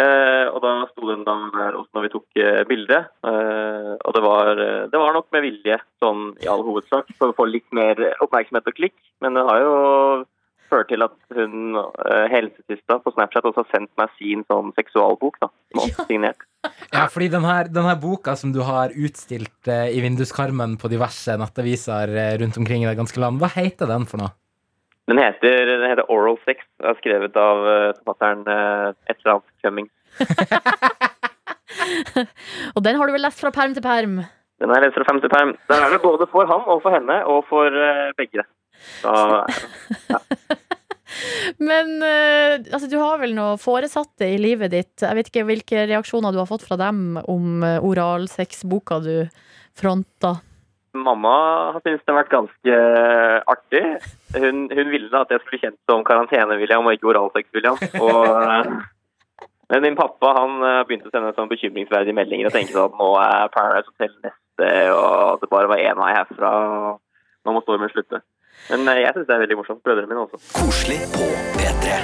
Og 0.00 0.58
da 0.62 0.70
sto 0.86 1.08
den 1.08 1.24
da 1.26 1.34
der 1.52 1.74
også 1.76 1.96
når 1.96 2.04
vi 2.04 2.10
tok 2.12 2.26
bildet. 2.36 2.68
bilde. 2.68 2.98
Eh, 3.26 3.94
og 4.06 4.14
det 4.14 4.22
var, 4.22 4.50
det 4.92 5.00
var 5.02 5.16
nok 5.16 5.26
med 5.34 5.42
vilje, 5.44 5.80
sånn 6.00 6.30
i 6.40 6.48
all 6.48 6.62
hovedsak, 6.64 7.10
for 7.18 7.32
å 7.32 7.36
få 7.36 7.48
litt 7.50 7.66
mer 7.74 7.98
oppmerksomhet 8.22 8.70
og 8.70 8.76
klikk. 8.78 8.96
Men 9.20 9.34
den 9.34 9.48
har 9.50 9.64
jo 9.64 9.74
ført 10.70 10.90
til 10.92 11.04
at 11.04 11.16
hun 11.36 11.78
eh, 11.78 12.26
helsesista 12.32 12.98
på 13.02 13.12
Snapchat 13.14 13.46
også 13.50 13.64
har 13.64 13.70
sendt 13.74 13.92
meg 14.00 14.08
sin 14.18 14.44
sånn 14.50 14.72
seksualbok, 14.78 15.34
da. 15.42 15.50
ja. 15.78 16.06
signert. 16.06 16.40
Ja, 16.92 17.06
fordi 17.08 17.30
den 17.32 17.44
her, 17.46 17.70
den 17.72 17.86
her 17.86 17.96
boka 17.96 18.34
som 18.36 18.50
du 18.52 18.60
har 18.66 18.92
utstilt 18.92 19.68
eh, 19.70 19.88
i 19.96 20.02
vinduskarmen 20.04 20.76
på 20.80 20.90
diverse 20.92 21.36
nettaviser 21.40 22.12
eh, 22.12 22.34
rundt 22.42 22.58
omkring 22.60 22.84
i 22.84 22.90
det 22.90 22.98
ganske 22.98 23.22
land, 23.22 23.40
hva 23.40 23.48
heter 23.54 23.88
den 23.88 24.04
for 24.10 24.20
noe? 24.20 24.34
Den 25.08 25.18
heter, 25.22 25.64
den 25.70 25.88
heter 25.88 26.10
Oral 26.12 26.36
Sex. 26.44 26.60
Er 26.84 26.98
skrevet 27.00 27.34
av 27.40 27.56
uh, 27.64 27.96
forfatteren 27.96 28.44
et 28.46 29.16
eller 29.16 29.32
annet 29.32 29.48
Cummings. 29.64 29.94
Og 32.76 32.84
den 32.84 32.98
har 32.98 33.08
du 33.08 33.16
vel 33.16 33.24
lest 33.24 33.40
fra 33.42 33.50
perm 33.54 33.74
til 33.74 33.82
perm? 33.82 34.20
Den 34.60 34.72
er 34.74 34.84
lest 34.84 34.96
fra 34.98 35.06
perm 35.08 35.20
til 35.22 35.32
perm. 35.32 35.54
Den 35.70 35.84
er 35.84 35.94
det 35.94 36.02
både 36.04 36.26
for 36.32 36.48
han 36.48 36.66
og 36.68 36.82
for 36.84 36.94
henne, 36.94 37.20
og 37.24 37.46
for 37.48 37.72
eh, 37.72 38.10
begge. 38.18 38.44
Så, 39.00 39.10
Men 41.58 42.02
eh, 42.06 42.60
altså, 42.70 42.86
du 42.88 42.96
har 43.00 43.18
vel 43.20 43.34
noe 43.36 43.56
foresatte 43.60 44.28
i 44.30 44.38
livet 44.40 44.70
ditt. 44.72 45.02
Jeg 45.02 45.16
vet 45.18 45.30
ikke 45.30 45.44
hvilke 45.48 45.86
reaksjoner 45.90 46.32
du 46.32 46.38
har 46.40 46.48
fått 46.48 46.64
fra 46.68 46.78
dem 46.80 47.18
om 47.28 47.64
uh, 47.66 47.78
oralsex-boka 47.84 49.00
du 49.04 49.14
fronta. 49.78 50.36
mamma 50.92 51.32
har 51.74 51.80
syntes 51.84 52.02
det 52.04 52.10
har 52.12 52.18
vært 52.22 52.32
ganske 52.32 52.72
eh, 52.76 53.36
artig. 53.52 53.82
Hun, 54.34 54.64
hun 54.74 54.88
ville 54.90 55.20
at 55.20 55.30
jeg 55.30 55.40
skulle 55.44 55.60
kjent 55.62 55.78
som 55.90 56.02
Karantene-William 56.06 56.86
og 56.86 56.96
ikke 56.96 57.12
Oralsex-William. 57.12 57.78
Eh, 57.78 58.72
Men 59.70 59.84
min 59.86 59.94
pappa 59.98 60.32
han 60.34 60.56
eh, 60.66 60.80
begynte 60.88 61.06
å 61.06 61.12
sende 61.14 61.30
sånn 61.36 61.50
bekymringsverdige 61.52 62.16
meldinger 62.18 62.48
og 62.50 62.56
sånn 62.56 62.82
at 62.88 62.96
nå 62.98 63.08
er 63.22 63.52
Paradise 63.54 63.86
Hotel 63.92 64.16
neste, 64.24 64.70
og 64.96 65.36
at 65.36 65.44
det 65.44 65.50
bare 65.52 65.70
var 65.70 65.78
én 65.84 66.00
vei 66.02 66.10
herfra. 66.16 66.50
og 66.90 67.46
Nå 67.46 67.54
må 67.54 67.62
stormen 67.62 67.92
slutte. 67.94 68.18
Men 68.68 68.88
eh, 68.92 69.02
jeg 69.06 69.16
syns 69.16 69.30
det 69.30 69.36
er 69.36 69.42
veldig 69.46 69.58
morsomt. 69.62 69.82
Brødrene 69.86 70.10
mine 70.10 70.26
også. 70.26 70.42
Koselig 70.60 71.00
på 71.14 71.30
P3. 71.56 72.00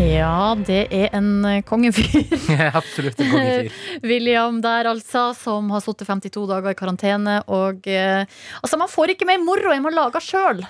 Ja, 0.00 0.54
det 0.56 0.86
er 0.94 1.10
en 1.16 1.44
eh, 1.44 1.60
kongefyr. 1.66 2.22
Absolutt 2.80 3.20
en 3.20 3.32
kongefyr. 3.34 3.74
William 4.10 4.60
der, 4.64 4.88
altså, 4.88 5.30
som 5.36 5.68
har 5.74 5.82
sittet 5.84 6.08
52 6.08 6.46
dager 6.48 6.72
i 6.72 6.78
karantene. 6.78 7.40
Og 7.52 7.86
eh, 7.90 8.24
altså, 8.62 8.78
man 8.80 8.88
får 8.92 9.16
ikke 9.16 9.28
mer 9.28 9.42
moro 9.44 9.74
enn 9.74 9.84
man 9.84 9.96
lager 9.98 10.24
sjøl. 10.24 10.64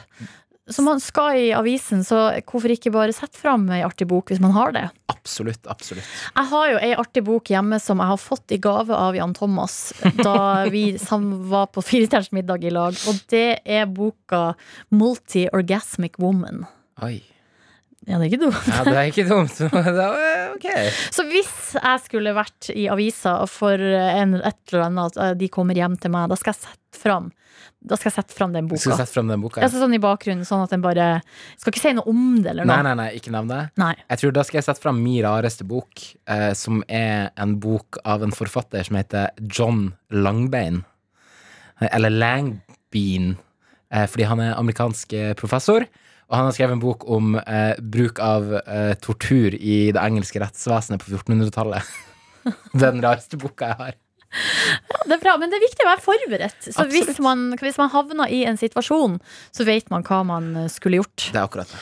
Så 0.70 0.82
man 0.86 1.00
skal 1.02 1.36
i 1.36 1.46
avisen, 1.56 2.04
så 2.06 2.28
hvorfor 2.46 2.72
ikke 2.72 2.92
bare 2.94 3.14
sette 3.14 3.38
fram 3.40 3.66
ei 3.74 3.82
artig 3.86 4.06
bok 4.10 4.30
hvis 4.30 4.42
man 4.42 4.54
har 4.54 4.74
det? 4.76 4.84
Absolutt, 5.10 5.66
absolutt. 5.70 6.06
Jeg 6.36 6.50
har 6.52 6.68
jo 6.70 6.78
ei 6.80 6.92
artig 6.98 7.24
bok 7.26 7.50
hjemme 7.50 7.80
som 7.82 8.00
jeg 8.00 8.12
har 8.12 8.20
fått 8.20 8.54
i 8.54 8.60
gave 8.62 8.94
av 8.94 9.18
Jan 9.18 9.34
Thomas 9.36 9.92
da 10.22 10.36
vi 10.74 10.84
var 11.50 11.70
på 11.74 11.82
Firestjerners 11.84 12.30
middag 12.36 12.64
i 12.64 12.72
lag, 12.74 12.96
og 13.10 13.18
det 13.32 13.60
er 13.66 13.90
boka 13.90 14.54
Multi-Orgasmic 14.94 16.20
Woman. 16.22 16.64
Oi. 17.02 17.18
Ja, 18.08 18.16
det 18.16 18.24
er 18.24 18.30
ikke 18.30 18.44
dumt. 18.46 18.68
Ja, 18.70 18.84
det 18.86 18.94
er 18.96 19.08
ikke 19.10 19.26
dumt. 19.28 19.58
Er. 20.70 20.88
Så 21.12 21.24
hvis 21.28 21.50
jeg 21.76 22.00
skulle 22.04 22.32
vært 22.36 22.68
i 22.72 22.86
avisa 22.92 23.34
for 23.48 23.80
en, 23.80 24.34
et 24.40 24.72
eller 24.72 24.86
annet, 24.86 25.16
at 25.20 25.38
de 25.40 25.48
kommer 25.52 25.76
hjem 25.76 25.94
til 26.00 26.12
meg, 26.12 26.28
da 26.32 26.36
skal 26.38 26.52
jeg 26.54 26.62
sette 26.66 27.00
fram 27.00 27.30
Da 27.86 27.96
skal 27.96 28.10
jeg 28.10 28.16
sette 28.18 28.36
fram 28.36 28.52
den 28.52 28.66
boka. 28.68 28.80
skal 28.82 28.98
sette 29.00 29.14
frem 29.14 29.28
den 29.30 29.40
boka? 29.40 29.62
ja. 29.62 29.68
sånn 29.72 29.94
i 29.96 30.00
bakgrunnen, 30.02 30.44
sånn 30.48 30.64
at 30.64 30.72
den 30.74 30.82
bare 30.84 31.06
Skal 31.60 31.72
ikke 31.72 31.80
si 31.84 31.92
noe 31.96 32.08
om 32.12 32.40
det 32.44 32.50
eller 32.52 32.68
Nei, 32.68 32.76
noe. 32.80 32.88
nei, 32.90 32.94
nei, 33.00 33.08
ikke 33.20 33.32
nevn 33.34 33.52
det. 33.52 33.60
Nei. 33.80 33.92
Jeg 34.10 34.22
tror 34.22 34.34
Da 34.36 34.44
skal 34.48 34.60
jeg 34.60 34.68
sette 34.68 34.84
fram 34.84 35.00
min 35.04 35.20
rareste 35.24 35.64
bok, 35.68 36.04
eh, 36.28 36.50
som 36.58 36.82
er 36.88 37.30
en 37.40 37.56
bok 37.62 38.00
av 38.04 38.24
en 38.26 38.32
forfatter 38.36 38.84
som 38.88 38.96
heter 39.00 39.30
John 39.48 39.90
Langbein. 40.12 40.82
Eller 41.80 42.12
Langbean, 42.12 43.34
eh, 43.92 44.06
fordi 44.06 44.28
han 44.28 44.40
er 44.44 44.56
amerikansk 44.60 45.12
eh, 45.16 45.32
professor. 45.40 45.86
Og 46.30 46.36
han 46.38 46.46
har 46.46 46.54
skrevet 46.54 46.76
en 46.78 46.82
bok 46.82 47.08
om 47.10 47.34
eh, 47.40 47.74
bruk 47.82 48.20
av 48.22 48.52
eh, 48.60 48.92
tortur 49.02 49.56
i 49.58 49.90
det 49.90 50.02
engelske 50.02 50.42
rettsvesenet 50.42 51.02
på 51.02 51.10
1400-tallet. 51.16 51.90
Er 52.46 52.86
den 52.86 53.02
rareste 53.04 53.36
boka 53.40 53.72
jeg 53.72 53.80
har. 53.80 53.98
Det 54.30 55.16
er 55.16 55.22
bra, 55.24 55.32
men 55.40 55.50
det 55.50 55.58
er 55.58 55.64
viktig 55.64 55.82
å 55.82 55.88
være 55.88 56.02
forberedt. 56.04 56.68
Så 56.70 56.84
hvis 56.92 57.18
man, 57.22 57.48
hvis 57.58 57.78
man 57.80 57.90
havner 57.90 58.30
i 58.30 58.44
en 58.46 58.58
situasjon, 58.60 59.16
så 59.50 59.66
vet 59.66 59.90
man 59.90 60.04
hva 60.06 60.20
man 60.26 60.50
eh, 60.54 60.68
skulle 60.70 61.00
gjort. 61.00 61.26
Det 61.32 61.40
er 61.40 61.48
akkurat 61.48 61.72
det. 61.72 61.80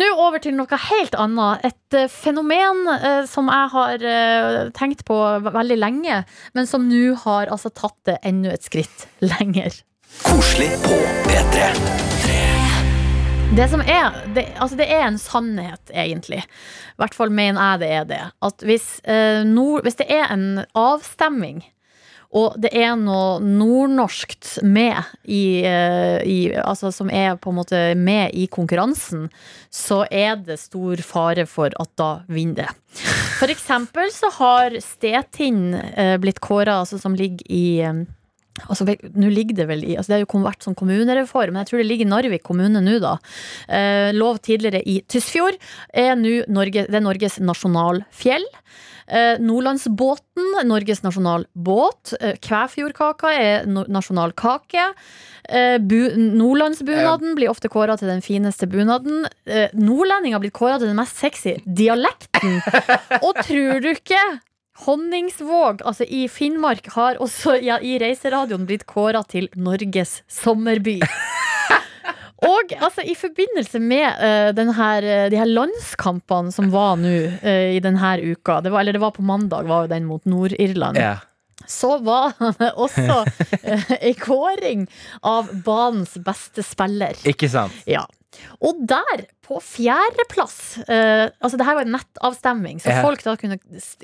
Nå 0.00 0.08
over 0.18 0.42
til 0.42 0.56
noe 0.58 0.80
helt 0.88 1.14
annet. 1.14 1.68
Et 1.70 1.98
eh, 2.00 2.08
fenomen 2.10 2.82
eh, 2.96 3.22
som 3.30 3.50
jeg 3.52 3.72
har 3.76 4.08
eh, 4.14 4.60
tenkt 4.76 5.06
på 5.06 5.20
veldig 5.46 5.78
lenge, 5.78 6.24
men 6.58 6.66
som 6.66 6.90
nå 6.90 7.14
har 7.22 7.54
altså 7.54 7.70
tatt 7.70 7.98
det 8.10 8.18
enda 8.26 8.56
et 8.56 8.66
skritt 8.66 9.06
lenger. 9.22 9.78
Koselig 10.26 10.72
på 10.82 10.98
P3. 11.30 12.45
Det 13.54 13.68
som 13.70 13.80
er, 13.80 14.26
det, 14.34 14.48
altså 14.58 14.76
det 14.76 14.88
er 14.90 15.04
en 15.06 15.18
sannhet, 15.22 15.92
egentlig. 15.94 16.42
I 16.42 16.98
hvert 17.00 17.14
fall 17.14 17.30
mener 17.30 17.62
jeg 17.62 17.80
det 17.80 17.90
er 17.94 18.08
det. 18.10 18.20
At 18.44 18.64
hvis, 18.66 18.88
eh, 19.06 19.46
nord, 19.46 19.86
hvis 19.86 19.98
det 20.00 20.08
er 20.12 20.26
en 20.34 20.64
avstemming, 20.76 21.62
og 22.36 22.56
det 22.60 22.72
er 22.74 22.96
noe 22.98 23.38
nordnorskt 23.40 24.58
med 24.66 24.98
i, 25.22 25.62
eh, 25.64 26.18
i 26.26 26.38
Altså 26.58 26.90
som 26.92 27.08
er 27.08 27.38
på 27.38 27.52
en 27.52 27.60
måte 27.60 27.80
med 27.94 28.34
i 28.34 28.48
konkurransen, 28.50 29.28
så 29.70 30.02
er 30.10 30.36
det 30.42 30.58
stor 30.60 31.00
fare 31.06 31.46
for 31.46 31.70
at 31.70 31.92
da 31.96 32.10
vinner 32.26 32.66
det. 32.66 33.00
For 33.38 33.52
eksempel 33.52 34.10
så 34.12 34.32
har 34.40 34.76
Stetin 34.82 35.74
eh, 35.74 36.16
blitt 36.18 36.42
kåra, 36.42 36.80
altså 36.82 36.98
som 37.00 37.14
ligger 37.14 37.46
i 37.46 37.80
eh, 37.86 38.04
Altså, 38.66 38.86
nå 38.88 39.30
ligger 39.32 39.60
Det 39.60 39.68
vel 39.68 39.84
i, 39.84 39.94
altså 39.96 40.12
det 40.12 40.16
har 40.16 40.24
jo 40.24 40.42
vært 40.44 40.64
sånn 40.64 40.76
kommunereform, 40.78 41.54
men 41.54 41.62
jeg 41.62 41.70
tror 41.70 41.82
det 41.82 41.88
ligger 41.90 42.08
i 42.08 42.10
Narvik 42.10 42.44
kommune 42.46 42.82
nå, 42.82 42.98
da. 43.02 43.16
Eh, 43.68 44.10
lov 44.16 44.40
tidligere 44.44 44.82
i 44.88 45.00
Tysfjord 45.06 45.60
er 45.92 46.16
nå 46.18 46.40
Norge, 46.52 46.86
det 46.88 47.00
er 47.00 47.04
Norges 47.04 47.40
nasjonalfjell. 47.42 48.46
Eh, 49.06 49.38
Nordlandsbåten, 49.38 50.66
Norges 50.66 51.02
nasjonalbåt. 51.04 52.16
Eh, 52.20 52.36
Kvæfjordkaka 52.42 53.32
er 53.32 53.66
no 53.70 53.84
nasjonalkake. 53.86 54.88
Eh, 55.48 55.78
Nordlandsbunaden 55.78 57.36
blir 57.38 57.52
ofte 57.52 57.70
kåra 57.70 57.96
til 57.98 58.10
den 58.10 58.22
fineste 58.24 58.66
bunaden. 58.66 59.28
Eh, 59.46 59.70
Nordlending 59.74 60.34
har 60.34 60.42
blitt 60.42 60.56
kåra 60.58 60.80
til 60.80 60.90
den 60.90 60.98
mest 60.98 61.20
sexy 61.22 61.60
dialekten. 61.66 62.58
Og 63.26 63.38
tror 63.46 63.80
du 63.84 63.92
ikke 63.94 64.22
Honningsvåg, 64.84 65.80
altså 65.88 66.04
i 66.04 66.26
Finnmark, 66.28 66.90
har 66.92 67.20
også 67.22 67.56
ja, 67.64 67.78
i 67.80 67.96
Reiseradioen 68.02 68.66
blitt 68.68 68.84
kåra 68.88 69.22
til 69.28 69.48
Norges 69.56 70.20
sommerby. 70.28 70.98
Og 72.46 72.72
altså, 72.76 73.00
i 73.00 73.14
forbindelse 73.16 73.80
med 73.80 74.18
uh, 74.20 74.50
den 74.54 74.74
her, 74.76 75.02
eh, 75.02 75.28
de 75.32 75.38
her 75.40 75.48
landskampene 75.48 76.52
som 76.52 76.68
var 76.74 76.98
nå 77.00 77.14
uh, 77.40 77.70
i 77.72 77.80
denne 77.80 78.10
uka, 78.20 78.60
det 78.60 78.72
var, 78.74 78.84
eller 78.84 78.98
det 78.98 79.00
var 79.00 79.14
på 79.16 79.24
mandag, 79.24 79.64
var 79.70 79.86
jo 79.86 79.92
den 79.94 80.04
mot 80.04 80.24
Nord-Irland, 80.28 81.00
Yeah. 81.00 81.24
så 81.66 81.96
var 82.04 82.36
det 82.60 82.68
også 82.76 83.22
uh, 83.24 83.90
ei 83.96 84.12
kåring 84.20 84.84
av 85.24 85.48
banens 85.64 86.18
beste 86.20 86.62
spiller. 86.66 87.16
Ikke 87.24 87.48
sant? 87.48 87.72
Ja. 87.88 88.04
Og 88.60 88.84
der, 88.84 89.24
på 89.46 89.60
fjerdeplass 89.62 90.56
uh, 90.88 91.28
Altså, 91.38 91.56
det 91.60 91.66
her 91.68 91.76
var 91.78 91.86
en 91.86 91.94
nettavstemning, 91.94 92.80
så 92.82 92.90
Ja. 92.90 93.02
folk 93.04 93.22
da 93.22 93.36
kunne 93.38 93.58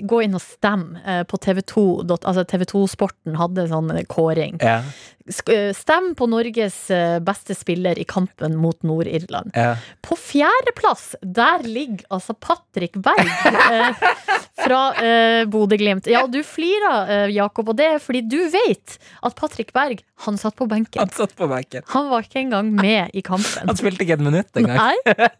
gå 0.07 0.20
inn 0.22 0.37
og 0.38 0.44
stemme 0.44 1.02
uh, 1.02 1.22
på 1.26 1.40
TV2. 1.42 1.87
Altså 2.22 2.44
TV2 2.46 2.85
Sporten 2.92 3.35
hadde 3.40 3.66
sånn 3.70 3.90
eh, 3.96 4.05
kåring. 4.07 4.61
Ja. 4.62 4.83
Eh, 5.22 5.70
Stem 5.74 6.12
på 6.18 6.26
Norges 6.26 6.76
eh, 6.90 7.18
beste 7.22 7.55
spiller 7.55 7.98
i 7.98 8.05
kampen 8.05 8.57
mot 8.59 8.78
Nord-Irland. 8.83 9.52
ja. 9.55 9.76
På 10.02 10.16
fjerdeplass, 10.18 11.12
der 11.22 11.62
ligger 11.62 12.02
altså 12.11 12.35
Patrick 12.35 12.96
Berg 12.98 13.31
eh, 13.31 14.02
fra 14.64 14.81
eh, 14.98 15.44
Bodø-Glimt. 15.50 16.07
Ja, 16.11 16.24
du 16.26 16.40
flirer, 16.46 17.07
eh, 17.09 17.31
Jakob, 17.37 17.70
og 17.70 17.78
det 17.78 17.87
er 17.94 18.02
fordi 18.02 18.24
du 18.28 18.38
vet 18.50 18.98
at 19.22 19.37
Patrick 19.38 19.70
Berg, 19.72 20.02
han 20.26 20.37
satt 20.38 20.57
på 20.59 20.66
benken. 20.70 21.00
Han 21.02 21.14
satt 21.14 21.37
på 21.38 21.46
benken. 21.50 21.87
Han 21.94 22.11
var 22.11 22.26
ikke 22.26 22.42
engang 22.42 22.72
med 22.74 23.14
i 23.14 23.22
kampen. 23.26 23.70
Han 23.70 23.78
spilte 23.78 24.02
ikke 24.05 24.18
et 24.18 24.26
minutt 24.26 24.59
engang. 24.59 24.76
Nei. 24.78 25.31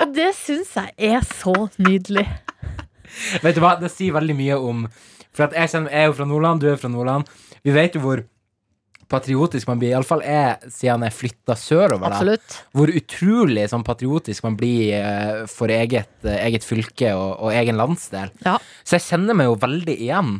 Og 0.00 0.12
det 0.14 0.30
syns 0.38 0.74
jeg 0.76 0.94
er 1.14 1.24
så 1.26 1.54
nydelig. 1.78 2.26
Vet 3.44 3.56
du 3.56 3.62
hva, 3.62 3.76
det 3.78 3.92
sier 3.94 4.14
veldig 4.16 4.34
mye 4.34 4.56
om 4.58 4.86
For 5.34 5.46
jeg, 5.46 5.70
kjenner, 5.70 5.92
jeg 5.92 6.02
er 6.02 6.08
jo 6.10 6.16
fra 6.18 6.26
Nordland, 6.28 6.62
du 6.62 6.70
er 6.70 6.78
fra 6.80 6.90
Nordland. 6.90 7.28
Vi 7.64 7.74
vet 7.74 7.94
jo 7.96 8.02
hvor 8.02 8.22
patriotisk 9.10 9.68
man 9.68 9.80
blir, 9.80 9.92
iallfall 9.92 10.22
jeg, 10.24 10.70
siden 10.72 11.04
jeg 11.06 11.14
flytta 11.14 11.56
sørover. 11.58 12.08
da. 12.08 12.16
Absolutt. 12.16 12.56
Hvor 12.74 12.90
utrolig 13.00 13.66
sånn 13.70 13.84
patriotisk 13.86 14.46
man 14.46 14.56
blir 14.58 14.94
eh, 14.96 15.44
for 15.50 15.72
eget, 15.72 16.12
eh, 16.24 16.40
eget 16.46 16.66
fylke 16.66 17.12
og, 17.18 17.36
og 17.44 17.54
egen 17.54 17.78
landsdel. 17.80 18.32
Ja. 18.46 18.56
Så 18.82 18.98
jeg 18.98 19.06
kjenner 19.08 19.38
meg 19.38 19.50
jo 19.50 19.58
veldig 19.60 19.96
igjen. 19.98 20.38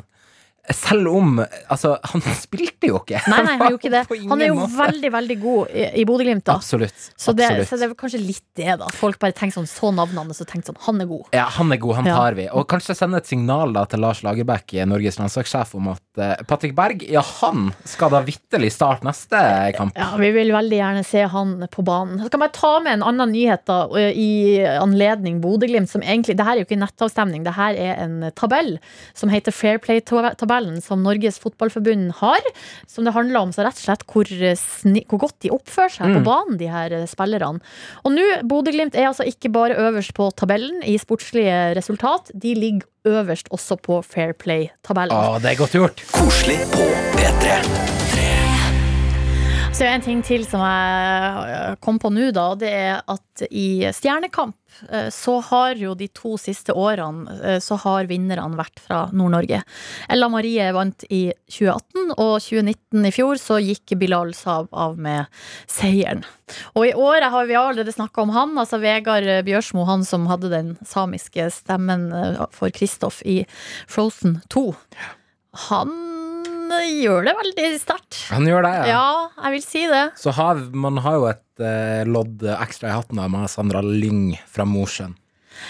Selv 0.72 1.09
om 1.12 1.38
Altså, 1.68 1.98
han 2.12 2.22
spilte 2.44 2.88
jo 2.88 2.98
ikke. 3.03 3.20
Nei, 3.29 3.40
nei, 3.44 3.57
han 3.61 3.72
gjorde 3.74 3.81
ikke 3.83 3.92
det. 3.92 4.03
Han 4.31 4.40
er 4.40 4.48
jo 4.48 4.55
måte. 4.59 4.77
veldig, 4.79 5.11
veldig 5.12 5.37
god 5.42 5.72
i, 5.77 5.85
i 6.00 6.05
Bodø-Glimt, 6.09 6.44
da. 6.46 6.55
Absolutt. 6.57 6.94
Så 7.20 7.35
det, 7.37 7.44
absolutt. 7.50 7.68
så 7.68 7.77
det 7.81 7.87
er 7.88 7.94
kanskje 8.00 8.20
litt 8.22 8.44
det, 8.57 8.68
da. 8.81 8.88
Folk 8.96 9.18
bare 9.20 9.35
tenker 9.37 9.59
sånn, 9.59 9.68
så 9.68 9.90
navnene 9.94 10.22
hans 10.24 10.40
og 10.40 10.48
tenker 10.48 10.70
sånn, 10.72 10.79
han 10.87 11.03
er 11.05 11.09
god. 11.11 11.27
Ja, 11.37 11.44
han 11.59 11.72
er 11.74 11.81
god, 11.83 11.94
han 12.00 12.09
Ja. 12.09 12.16
tar 12.16 12.37
vi. 12.38 12.46
Og 12.57 12.66
kanskje 12.70 12.96
sende 12.96 13.20
et 13.20 13.29
signal 13.29 13.72
da 13.77 13.85
til 13.90 14.00
Lars 14.05 14.22
Lagerbäck, 14.24 14.72
Norges 14.88 15.18
landslagssjef, 15.20 15.74
om 15.77 15.90
at 15.92 16.20
uh, 16.22 16.33
Patrick 16.48 16.74
Berg, 16.79 17.05
ja, 17.12 17.22
han 17.42 17.68
skal 17.88 18.12
da 18.14 18.22
vitterlig 18.24 18.72
starte 18.72 19.05
neste 19.09 19.40
kamp. 19.77 19.96
Ja, 20.00 20.12
Vi 20.20 20.31
vil 20.37 20.53
veldig 20.55 20.79
gjerne 20.81 21.05
se 21.05 21.27
han 21.35 21.55
på 21.72 21.85
banen. 21.87 22.22
Så 22.24 22.31
kan 22.33 22.44
jeg 22.46 22.55
ta 22.57 22.72
med 22.85 22.98
en 22.98 23.07
annen 23.12 23.33
nyhet 23.35 23.64
da, 23.68 23.83
i 24.14 24.31
anledning 24.81 25.40
Bodø-Glimt. 25.44 25.90
som 25.92 26.03
egentlig, 26.05 26.37
Det 26.40 26.46
her 26.46 26.57
er 26.57 26.62
jo 26.64 26.68
ikke 26.68 26.79
en 26.81 26.87
nettavstemning, 26.87 27.44
det 27.44 27.57
her 27.59 27.74
er 27.77 28.03
en 28.07 28.16
tabell 28.38 28.77
som 29.14 29.29
heter 29.33 29.53
Fairplay-tabellen, 30.54 30.80
som 30.82 31.02
Norges 31.02 31.38
Fotballforbund 31.38 32.12
har. 32.20 32.40
Som 32.86 33.04
det 33.04 33.12
handler 33.14 33.40
om 33.40 33.52
så 33.52 33.64
rett 33.64 33.74
og 33.78 33.84
slett 33.84 34.04
hvor, 34.06 34.24
sni, 34.56 35.04
hvor 35.08 35.18
godt 35.26 35.38
de 35.42 35.50
oppfører 35.50 35.90
seg 35.90 36.07
på 36.14 36.20
Mm. 36.20 36.24
banen, 36.24 36.59
de 36.59 36.68
her 36.70 36.92
eh, 36.92 37.07
spillerne. 37.07 37.61
Og 38.05 38.12
nå, 38.12 38.22
Bodø-Glimt 38.44 38.94
er 38.94 39.09
altså 39.11 39.24
ikke 39.26 39.50
bare 39.52 39.74
øverst 39.76 40.14
på 40.14 40.30
tabellen 40.36 40.82
i 40.84 40.96
sportslige 40.98 41.74
resultat, 41.76 42.30
de 42.34 42.55
ligger 42.55 42.86
øverst 43.07 43.48
også 43.50 43.76
på 43.82 44.02
Fair 44.05 44.32
Play-tabellen. 44.32 45.12
Å, 45.16 45.40
det 45.42 45.50
er 45.52 45.57
godt 45.59 45.74
gjort. 45.74 46.05
Koselig 46.12 46.59
på 46.72 46.86
P3. 47.18 47.61
Så 49.74 49.82
er 49.82 49.88
det 49.90 49.94
en 49.96 50.02
ting 50.07 50.20
til 50.22 50.44
som 50.46 50.61
jeg 50.62 51.50
øh, 51.50 51.76
kom 51.82 51.98
på 51.98 52.07
nå, 52.14 52.28
da. 52.30 52.55
Det 52.55 52.68
er 52.70 53.00
at 53.11 53.42
i 53.50 53.82
Stjernekamp 53.90 54.55
så 55.14 55.39
har 55.51 55.79
jo 55.81 55.95
de 55.99 56.09
to 56.14 56.35
siste 56.41 56.75
årene 56.75 57.35
øh, 57.41 57.59
så 57.62 57.79
har 57.85 58.09
vinnerne 58.11 58.59
vært 58.59 58.83
fra 58.83 59.05
Nord-Norge. 59.14 59.62
Ella 60.12 60.29
Marie 60.33 60.70
vant 60.75 61.07
i 61.11 61.27
2018, 61.51 62.14
og 62.16 62.35
2019 62.43 63.09
i 63.09 63.12
fjor 63.14 63.41
så 63.41 63.59
gikk 63.62 63.97
Bilal 64.01 64.35
Saab 64.37 64.70
av 64.72 64.99
med 65.01 65.31
seieren. 65.70 66.25
Og 66.75 66.89
i 66.89 66.95
året 66.95 67.31
har 67.33 67.49
vi 67.49 67.59
allerede 67.59 67.95
snakka 67.95 68.25
om 68.25 68.35
han, 68.35 68.57
altså 68.61 68.81
Vegard 68.83 69.29
Bjørsmo, 69.47 69.87
han 69.89 70.05
som 70.07 70.29
hadde 70.31 70.53
den 70.53 70.75
samiske 70.87 71.49
stemmen 71.55 72.11
øh, 72.12 72.45
for 72.55 72.75
Kristoff 72.75 73.22
i 73.25 73.43
Frozen 73.91 74.41
2. 74.53 74.66
Han 75.68 76.13
gjør 76.72 77.28
det 77.28 77.34
veldig 77.40 77.66
sterkt. 77.80 78.20
Han 78.34 78.48
gjør 78.48 78.66
det, 78.66 78.72
ja. 78.80 78.86
Ja, 78.94 79.44
jeg 79.46 79.56
vil 79.56 79.66
si 79.66 79.84
det. 79.90 80.04
Så 80.20 80.34
har, 80.36 80.62
man 80.72 81.02
har 81.04 81.18
jo 81.18 81.28
et 81.32 81.64
eh, 81.64 82.06
lodd 82.08 82.46
ekstra 82.56 82.90
i 82.92 82.96
hatten 82.96 83.20
med 83.20 83.50
Sandra 83.52 83.84
Lyng 83.84 84.32
fra 84.50 84.66
Mosjøen 84.68 85.16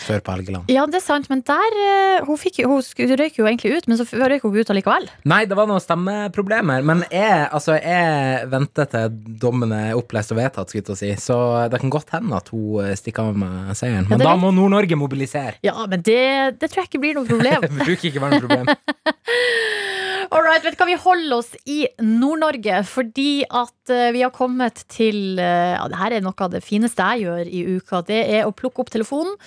sør 0.04 0.22
på 0.24 0.34
Helgeland. 0.34 0.70
Ja, 0.72 0.84
det 0.90 0.98
er 1.00 1.04
sant, 1.04 1.28
men 1.30 1.42
der 1.46 1.76
eh, 1.80 2.24
Hun, 2.26 2.38
fikk, 2.40 2.62
hun 2.68 2.80
røyk 3.20 3.38
jo 3.38 3.46
egentlig 3.48 3.74
ut, 3.78 3.88
men 3.90 3.98
så 3.98 4.06
røyk 4.06 4.44
hun 4.46 4.56
ut 4.56 4.72
allikevel. 4.72 5.08
Nei, 5.30 5.42
det 5.50 5.58
var 5.58 5.68
noen 5.70 5.82
stemmeproblemer, 5.82 6.84
men 6.86 7.04
jeg, 7.10 7.48
altså, 7.50 7.76
jeg 7.78 8.48
venter 8.52 8.88
til 8.90 9.18
dommen 9.40 9.74
er 9.76 9.98
opplest 9.98 10.34
og 10.34 10.40
vedtatt, 10.40 10.70
skulle 10.70 10.82
jeg 10.82 10.88
til 10.90 10.96
å 10.96 11.00
si. 11.00 11.12
Så 11.20 11.38
det 11.72 11.80
kan 11.82 11.92
godt 11.92 12.14
hende 12.16 12.38
at 12.40 12.50
hun 12.54 12.84
eh, 12.84 12.94
stikker 12.98 13.30
av 13.30 13.40
med 13.44 13.74
seieren. 13.78 14.08
Men 14.10 14.22
ja, 14.22 14.30
da 14.30 14.36
må 14.40 14.52
Nord-Norge 14.54 14.98
mobilisere. 14.98 15.58
Ja, 15.64 15.76
men 15.90 16.04
det, 16.04 16.20
det 16.60 16.70
tror 16.70 16.84
jeg 16.84 16.92
ikke 16.92 17.04
blir 17.04 17.18
noe 17.18 17.28
problem. 17.28 17.66
Det 17.66 17.72
bruker 17.88 18.10
ikke 18.10 18.24
være 18.24 18.38
noe 18.38 18.46
problem. 18.48 18.72
All 20.34 20.42
right, 20.42 20.64
vet 20.66 20.74
hva, 20.74 20.88
Vi 20.88 20.96
holder 20.98 21.36
oss 21.36 21.52
i 21.70 21.84
Nord-Norge 22.02 22.80
fordi 22.90 23.44
at 23.46 23.92
eh, 23.92 24.08
vi 24.16 24.24
har 24.24 24.32
kommet 24.34 24.82
til 24.90 25.38
eh, 25.38 25.76
Ja, 25.76 25.84
det 25.86 26.00
her 26.00 26.16
er 26.16 26.24
noe 26.24 26.34
av 26.42 26.50
det 26.50 26.64
fineste 26.66 27.06
jeg 27.14 27.28
gjør 27.28 27.46
i 27.46 27.60
uka. 27.76 28.00
Det 28.08 28.18
er 28.40 28.42
å 28.42 28.56
plukke 28.56 28.82
opp 28.82 28.90
telefonen 28.90 29.38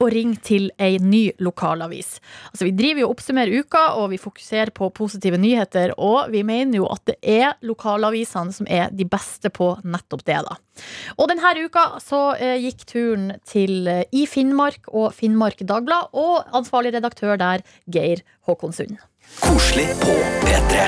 og 0.00 0.08
ringe 0.14 0.38
til 0.46 0.70
ei 0.80 0.94
ny 1.02 1.24
lokalavis. 1.42 2.14
Altså, 2.52 2.68
Vi 2.68 2.72
driver 2.78 3.02
jo 3.02 3.08
og 3.10 3.16
oppsummerer 3.16 3.66
uka, 3.66 3.82
og 4.00 4.06
vi 4.14 4.20
fokuserer 4.22 4.72
på 4.72 4.88
positive 4.96 5.36
nyheter. 5.36 5.92
Og 5.98 6.30
vi 6.32 6.40
mener 6.46 6.78
jo 6.78 6.86
at 6.88 7.02
det 7.10 7.18
er 7.20 7.58
lokalavisene 7.66 8.54
som 8.56 8.70
er 8.70 8.94
de 8.94 9.04
beste 9.04 9.50
på 9.52 9.74
nettopp 9.84 10.24
det. 10.24 10.40
da. 10.46 10.56
Og 11.18 11.28
denne 11.28 11.52
uka 11.66 11.86
så 12.00 12.22
eh, 12.38 12.56
gikk 12.62 12.86
turen 12.86 13.30
til 13.44 13.90
eh, 13.90 14.06
i 14.14 14.24
Finnmark 14.30 14.88
og 14.94 15.12
Finnmark 15.18 15.66
Dagblad, 15.66 16.14
og 16.14 16.46
ansvarlig 16.54 16.94
redaktør 16.96 17.36
der, 17.36 17.66
Geir 17.90 18.22
Håkonsund. 18.46 19.09
Koselig 19.38 19.92
på 20.02 20.14
P3. 20.42 20.86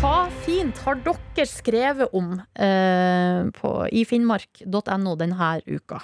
Hva 0.00 0.16
fint 0.42 0.80
har 0.82 0.98
dere 1.04 1.46
skrevet 1.46 2.16
om 2.18 2.32
eh, 2.34 3.44
på, 3.54 3.70
i 3.94 4.02
finnmark.no 4.08 5.14
denne 5.20 5.52
uka? 5.70 6.00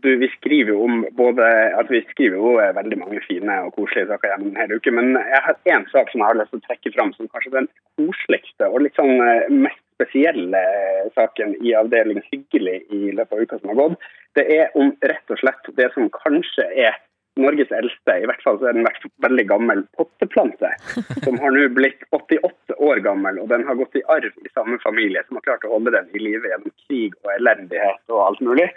Du, 0.00 0.08
vi 0.16 0.30
skriver 0.32 0.72
jo 0.72 0.86
om 0.86 1.02
både 1.12 1.44
altså 1.76 1.92
Vi 1.92 2.00
skriver 2.08 2.40
jo 2.40 2.54
veldig 2.78 2.98
mange 3.02 3.20
fine 3.26 3.58
og 3.66 3.74
koselige 3.76 4.08
saker 4.08 4.32
gjennom 4.32 4.54
denne 4.56 4.80
uka. 4.80 4.94
Men 4.96 5.12
jeg 5.20 5.42
har 5.44 5.60
én 5.74 5.84
sak 5.92 6.08
som 6.08 6.24
jeg 6.24 6.30
har 6.30 6.40
lyst 6.40 6.54
til 6.54 6.62
å 6.62 6.66
trekke 6.70 6.94
fram 6.96 7.12
som 7.18 7.28
kanskje 7.28 7.54
den 7.58 7.68
koseligste 8.00 8.70
og 8.70 8.86
litt 8.86 8.96
sånn 8.96 9.20
eh, 9.20 9.52
mest 9.52 9.84
spesielle 10.00 10.64
eh, 10.80 11.12
saken 11.18 11.58
i 11.60 11.76
avdeling 11.76 12.24
hyggelig 12.30 12.80
i 12.88 13.12
løpet 13.12 13.36
av 13.36 13.44
uka 13.44 13.60
som 13.60 13.74
har 13.74 13.80
gått. 13.82 14.10
Det 14.38 14.48
er 14.56 14.80
om 14.80 14.94
rett 15.04 15.36
og 15.36 15.40
slett 15.42 15.72
det 15.76 15.90
som 15.92 16.08
kanskje 16.16 16.64
er 16.88 16.96
Norges 17.38 17.70
eldste, 17.72 18.16
i 18.18 18.26
hvert 18.26 18.42
fall 18.42 18.58
så 18.58 18.68
er 18.68 18.76
den 18.76 18.86
vært 18.86 19.06
veldig 19.22 19.44
gammel 19.48 19.82
potteplante. 19.96 20.70
Som 21.24 21.38
har 21.42 21.54
nå 21.54 21.68
blitt 21.76 22.02
88 22.10 22.76
år 22.76 23.02
gammel, 23.06 23.38
og 23.42 23.48
den 23.52 23.66
har 23.68 23.78
gått 23.78 23.98
i 24.00 24.04
arv 24.12 24.30
i 24.30 24.52
samme 24.52 24.80
familie, 24.82 25.22
som 25.26 25.38
har 25.38 25.46
klart 25.46 25.66
å 25.68 25.74
holde 25.74 25.94
den 25.94 26.10
i 26.14 26.22
live 26.22 26.50
gjennom 26.50 26.74
krig 26.86 27.16
og 27.22 27.34
elendighet 27.36 28.02
og 28.12 28.24
alt 28.26 28.44
mulig. 28.44 28.68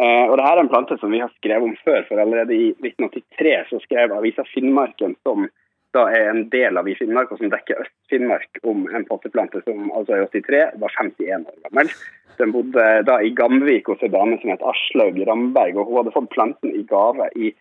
Eh, 0.00 0.24
og 0.26 0.38
det 0.38 0.44
her 0.46 0.56
er 0.56 0.64
en 0.64 0.72
plante 0.72 0.96
som 1.00 1.12
vi 1.12 1.20
har 1.22 1.32
skrevet 1.36 1.68
om 1.68 1.74
før, 1.84 2.04
for 2.08 2.22
allerede 2.22 2.56
i 2.56 2.70
1983 2.80 3.56
så 3.70 3.80
skrev 3.84 4.14
avisa 4.16 4.44
Finnmarken, 4.50 5.16
som 5.26 5.46
da 5.92 6.06
er 6.08 6.30
en 6.30 6.46
del 6.52 6.80
av 6.80 6.88
i 6.88 6.94
Finnmark, 6.96 7.32
og 7.32 7.40
som 7.40 7.50
dekker 7.52 7.82
Øst-Finnmark, 7.84 8.62
om 8.68 8.86
en 8.88 9.04
potteplante 9.08 9.60
som 9.66 9.90
altså 9.92 10.16
i 10.16 10.28
83 10.40 10.62
var 10.80 10.94
51 10.96 11.50
år 11.50 11.58
gammel. 11.66 11.92
Den 12.38 12.54
bodde 12.54 12.86
da 13.04 13.18
i 13.20 13.34
Gamvik 13.36 13.90
hos 13.92 14.00
en 14.04 14.14
dame 14.14 14.38
som 14.40 14.54
het 14.54 14.64
Aslaug 14.64 15.20
Ramberg, 15.28 15.76
og 15.76 15.90
hun 15.90 16.00
hadde 16.00 16.14
fått 16.14 16.32
planten 16.32 16.72
i 16.72 16.86
gave 16.88 17.28
i 17.36 17.52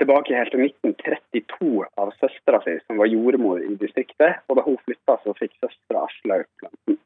tilbake 0.00 0.36
helt 0.36 0.52
til 0.54 0.64
1932 0.66 1.86
av 2.00 2.12
søstera 2.20 2.60
si, 2.64 2.76
som 2.86 3.00
var 3.00 3.10
jordmor 3.10 3.62
i 3.62 3.74
distriktet. 3.80 4.42
Og 4.48 4.58
da 4.58 4.64
hun 4.66 4.78
flytta, 4.84 5.18
så 5.22 5.34
fikk 5.38 5.54
søstera 5.58 6.06
Aslaug 6.08 6.46
planten. 6.62 7.00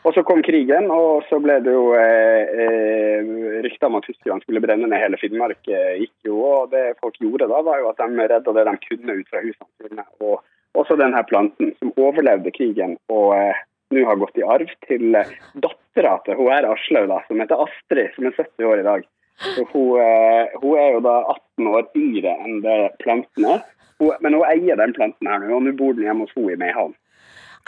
Og 0.00 0.14
så 0.16 0.22
kom 0.24 0.40
krigen, 0.40 0.86
og 0.88 1.26
så 1.28 1.36
ble 1.44 1.58
det 1.60 1.74
jo 1.74 1.90
eh, 1.92 2.52
eh, 2.64 3.32
rykter 3.66 3.90
om 3.90 3.98
at 3.98 4.06
tyskerne 4.08 4.40
skulle 4.40 4.62
brenne 4.64 4.88
ned 4.88 5.02
hele 5.02 5.18
Finnmark. 5.20 5.60
Eh, 5.68 5.98
gikk 6.00 6.30
jo, 6.30 6.38
og 6.40 6.70
det 6.72 6.94
folk 7.02 7.18
gjorde 7.20 7.50
da, 7.50 7.60
var 7.66 7.82
jo 7.82 7.90
at 7.90 8.00
de 8.00 8.28
redda 8.32 8.54
det 8.56 8.64
de 8.70 8.76
kunne 8.86 9.18
ut 9.18 9.28
fra 9.28 9.42
husene 9.44 9.68
sine. 9.90 10.06
Og 10.24 10.40
også 10.80 10.96
denne 10.96 11.20
planten, 11.28 11.74
som 11.82 11.92
overlevde 12.00 12.52
krigen 12.56 12.96
og 13.12 13.34
eh, 13.36 13.60
nå 13.90 14.06
har 14.06 14.20
gått 14.20 14.38
i 14.38 14.46
arv 14.46 14.72
til 14.86 15.16
eh, 15.18 15.32
dattera 15.62 16.16
til 16.24 16.38
hun 16.38 16.52
er 16.54 16.68
Aslaug, 16.70 17.10
da, 17.10 17.20
som 17.26 17.42
heter 17.42 17.64
Astrid, 17.66 18.12
som 18.14 18.28
er 18.28 18.36
70 18.38 18.68
år 18.70 18.82
i 18.82 18.86
dag. 18.86 19.08
Hun, 19.40 20.00
eh, 20.00 20.56
hun 20.60 20.78
er 20.78 20.96
jo 20.96 21.04
da 21.04 21.16
18 21.32 21.68
år 21.70 21.86
yngre 21.96 22.32
enn 22.44 22.62
det 22.64 22.78
planten 23.00 23.46
er. 23.48 23.62
Hun, 24.00 24.12
men 24.20 24.36
hun 24.36 24.48
eier 24.48 24.80
den 24.80 24.92
planten 24.96 25.28
her 25.28 25.40
nå, 25.42 25.52
og 25.56 25.64
nå 25.64 25.76
bor 25.78 25.96
den 25.96 26.08
hjemme 26.08 26.26
hos 26.26 26.36
henne 26.36 26.56
i 26.56 26.60
Meihavn. 26.60 26.96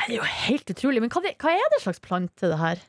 Det 0.03 0.15
er 0.15 0.19
jo 0.19 0.31
helt 0.49 0.73
utrolig. 0.73 1.03
Men 1.05 1.13
hva, 1.13 1.23
hva 1.23 1.53
er 1.55 1.73
det 1.73 1.83
slags 1.85 2.03
plante, 2.03 2.49
det 2.49 2.59
her? 2.61 2.81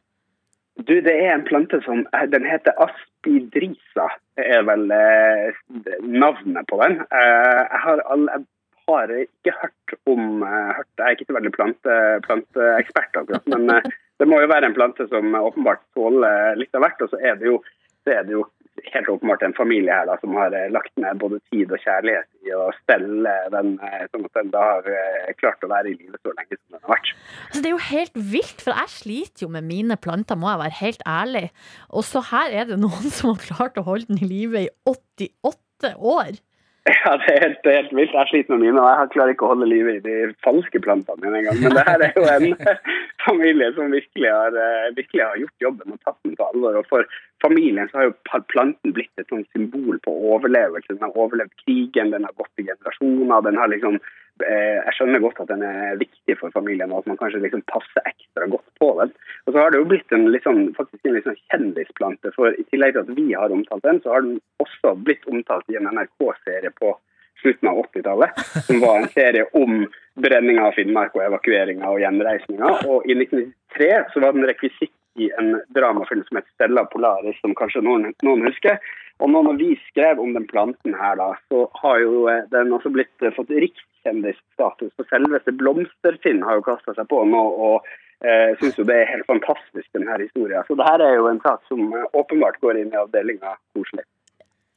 Du, 0.81 0.95
det 1.05 1.13
er 1.13 1.35
en 1.35 1.45
plante 1.45 1.77
som 1.85 2.01
Den 2.33 2.45
heter 2.49 2.73
aspidrisa, 2.81 4.07
det 4.37 4.47
er 4.55 4.63
vel 4.65 4.89
eh, 4.91 5.59
navnet 6.01 6.65
på 6.69 6.79
den. 6.81 6.97
Eh, 7.13 7.59
jeg, 7.59 7.81
har 7.83 8.01
all, 8.09 8.25
jeg 8.31 8.87
har 8.87 9.13
ikke 9.19 9.53
hørt 9.59 9.93
om 10.09 10.41
eh, 10.41 10.71
hørt, 10.79 10.89
Jeg 10.97 11.05
er 11.05 11.17
ikke 11.17 11.29
så 11.29 11.37
veldig 11.37 11.53
plante, 11.53 11.99
planteekspert, 12.25 13.21
akkurat, 13.21 13.45
men 13.53 13.69
eh, 13.75 13.91
det 14.21 14.29
må 14.29 14.41
jo 14.41 14.49
være 14.49 14.71
en 14.71 14.77
plante 14.77 15.05
som 15.11 15.37
åpenbart 15.37 15.85
tåler 15.93 16.57
litt 16.57 16.73
av 16.73 16.87
hvert. 16.87 17.05
Og 17.05 17.13
så 17.13 17.21
er 17.21 17.37
det 17.37 17.51
jo, 17.51 17.59
så 18.05 18.17
er 18.17 18.25
det 18.25 18.33
jo 18.37 18.47
helt 18.93 19.09
åpenbart 19.09 19.43
en 19.45 19.55
familie 19.57 19.93
her 19.93 20.07
da, 20.09 20.15
som 20.21 20.35
har 20.37 20.53
eh, 20.57 20.69
lagt 20.73 20.93
ned 21.01 21.19
både 21.21 21.39
tid 21.51 21.71
og 21.73 21.81
kjærlighet 21.83 22.29
i 22.47 22.53
å 22.57 22.67
stelle 22.81 23.33
den, 23.53 23.75
eh, 23.85 24.05
sånn 24.11 24.27
at 24.27 24.39
den 24.39 24.53
da 24.53 24.63
har 24.69 24.89
eh, 24.89 25.33
klart 25.39 25.65
å 25.65 25.71
være 25.71 25.91
i 25.91 25.97
live 25.97 26.19
så 26.21 26.33
lenge 26.33 26.57
som 26.57 26.77
den 26.77 26.81
har 26.81 26.93
vært. 26.95 27.11
Altså, 27.47 27.61
det 27.61 27.69
er 27.69 27.75
jo 27.75 27.83
helt 27.89 28.21
vilt, 28.35 28.63
for 28.65 28.81
jeg 28.83 28.95
sliter 28.95 29.45
jo 29.45 29.51
med 29.53 29.67
mine 29.69 29.97
planter, 29.97 30.39
må 30.39 30.49
jeg 30.51 30.63
være 30.63 30.79
helt 30.81 31.05
ærlig. 31.09 31.45
Og 31.89 32.07
så 32.07 32.23
her 32.31 32.57
er 32.61 32.71
det 32.71 32.79
noen 32.81 33.13
som 33.13 33.33
har 33.33 33.45
klart 33.45 33.79
å 33.81 33.85
holde 33.87 34.09
den 34.11 34.23
i 34.23 34.31
live 34.31 34.65
i 34.65 34.71
88 34.89 35.95
år. 35.99 36.41
Ja, 36.83 37.13
det 37.15 37.31
er 37.31 37.43
helt, 37.45 37.67
helt 37.67 37.91
vilt. 37.95 38.11
Jeg 38.11 38.27
sliter 38.27 38.57
med 38.57 38.65
mine, 38.65 38.81
og 38.81 38.89
jeg 38.91 39.11
klarer 39.13 39.31
ikke 39.31 39.45
å 39.47 39.53
holde 39.53 39.69
liv 39.71 39.87
i 39.87 39.99
de 40.03 40.15
falske 40.43 40.81
plantene 40.83 41.21
mine 41.23 41.39
engang. 41.39 41.61
Men 41.63 41.77
det 41.77 41.85
her 41.87 42.01
er 42.09 42.17
jo 42.17 42.23
en 42.27 42.47
familie 43.27 43.69
som 43.77 43.93
virkelig 43.95 44.33
har, 44.33 44.57
eh, 44.59 44.89
virkelig 44.97 45.21
har 45.23 45.39
gjort 45.39 45.67
jobben 45.67 45.95
og 45.95 46.01
tatt 46.03 46.19
den 46.27 46.35
på 46.35 46.49
alvor. 46.49 46.81
Og 46.81 46.89
for 46.91 47.07
familien 47.45 47.87
så 47.87 48.01
har 48.01 48.09
jo 48.09 48.41
planten 48.51 48.95
blitt 48.97 49.23
et 49.23 49.31
sånt 49.31 49.47
symbol 49.55 50.01
på 50.03 50.17
overlevelse. 50.33 50.91
Den 50.91 51.05
har 51.07 51.15
overlevd 51.15 51.55
krigen, 51.63 52.11
den 52.11 52.27
har 52.27 52.35
gått 52.35 52.51
i 52.59 52.67
generasjoner. 52.67 53.47
den 53.47 53.61
har 53.63 53.71
liksom 53.71 54.01
Jeg 54.41 54.93
skjønner 54.97 55.21
godt 55.21 55.43
at 55.43 55.51
den 55.51 55.61
er 55.67 55.99
viktig 55.99 56.35
for 56.39 56.53
familien, 56.55 56.91
og 56.91 57.03
at 57.03 57.09
man 57.11 57.19
kanskje 57.19 57.43
liksom 57.43 57.61
passer 57.69 58.01
ekstra 58.09 58.47
godt 58.49 58.65
på 58.81 58.89
den. 58.99 59.13
Og 59.45 59.53
så 59.53 59.59
har 59.61 59.71
det 59.71 59.81
jo 59.81 59.89
blitt 59.91 60.15
en 60.15 60.25
sånn, 60.43 60.63
faktisk 60.77 61.05
en 61.05 61.19
sånn 61.25 61.39
kjendisplante, 61.51 62.33
for 62.35 62.55
i 62.57 62.65
tillegg 62.73 62.95
til 62.95 63.03
at 63.05 63.13
vi 63.19 63.27
har 63.37 63.53
omtalt 63.53 63.85
den, 63.85 64.01
så 64.01 64.15
har 64.15 64.25
den 64.25 64.39
også 64.63 64.95
blitt 65.05 65.27
omtalt 65.29 65.69
i 65.69 65.77
en 65.77 65.89
NRK-serie 65.91 66.73
på 66.81 66.95
slutten 67.43 67.69
av 67.69 67.83
80-tallet, 67.83 68.41
som 68.67 68.81
var 68.81 68.99
en 69.01 69.13
serie 69.13 69.45
om 69.59 69.85
brenninga 70.23 70.67
av 70.69 70.75
Finnmark 70.77 71.15
og 71.17 71.25
evakueringa 71.27 71.91
og 71.91 72.01
gjenreisninga. 72.03 72.73
Og 72.89 73.07
i 73.09 73.17
1993 73.19 74.13
så 74.13 74.23
var 74.23 74.35
den 74.35 74.47
rekvisitt 74.49 74.95
i 75.21 75.29
en 75.37 75.59
dramafilm 75.75 76.23
som 76.27 76.39
het 76.39 76.47
Stella 76.55 76.85
Polaris, 76.89 77.37
som 77.41 77.53
kanskje 77.57 77.83
noen, 77.85 78.13
noen 78.25 78.47
husker. 78.47 78.79
Og 79.21 79.29
nå 79.29 79.43
når 79.45 79.59
vi 79.59 79.73
skrev 79.89 80.19
om 80.19 80.33
den 80.35 80.47
planten 80.49 80.95
her, 80.97 81.17
da, 81.19 81.33
så 81.51 81.67
har 81.81 81.99
jo 82.01 82.25
eh, 82.31 82.45
den 82.53 82.73
også 82.75 82.91
blitt 82.93 83.25
eh, 83.25 83.33
fått 83.35 83.53
rikskjendisstatus. 83.53 84.93
For 84.97 85.09
selveste 85.11 85.53
Blomsterfinn 85.59 86.41
har 86.45 86.59
jo 86.59 86.65
kasta 86.65 86.95
seg 86.97 87.07
på 87.11 87.21
nå 87.29 87.43
og 87.67 87.91
eh, 88.25 88.55
syns 88.59 88.79
jo 88.79 88.87
det 88.89 88.97
er 88.99 89.11
helt 89.11 89.29
fantastisk, 89.29 89.87
den 89.95 90.07
her 90.09 90.23
historien. 90.23 90.65
Så 90.67 90.77
det 90.79 90.87
her 90.89 91.03
er 91.05 91.15
jo 91.19 91.29
en 91.29 91.43
sak 91.45 91.61
som 91.69 91.85
eh, 91.93 92.09
åpenbart 92.17 92.59
går 92.63 92.81
inn 92.81 92.91
i 92.93 92.99
avdelinga 92.99 93.55
koselig. 93.77 94.05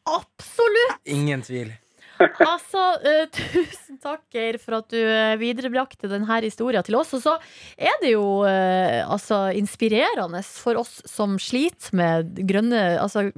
Absolutt! 0.07 1.01
Ingen 1.09 1.43
tvil. 1.47 1.73
Altså, 2.19 2.83
uh, 3.03 3.25
tusen 3.37 3.99
takk, 4.03 4.23
Geir, 4.33 4.59
for 4.63 4.79
at 4.81 4.89
du 4.93 4.99
eh, 5.01 5.35
viderebrakte 5.41 6.09
denne 6.11 6.39
historien 6.45 6.85
til 6.87 6.97
oss. 6.99 7.13
Og 7.17 7.23
så 7.25 7.35
er 7.77 7.97
det 8.03 8.13
jo 8.15 8.25
uh, 8.47 9.03
altså, 9.13 9.47
inspirerende 9.57 10.43
for 10.47 10.81
oss 10.81 11.01
som 11.09 11.37
sliter 11.43 11.93
med 11.97 12.41
grønne 12.49 12.85
Altså, 13.01 13.29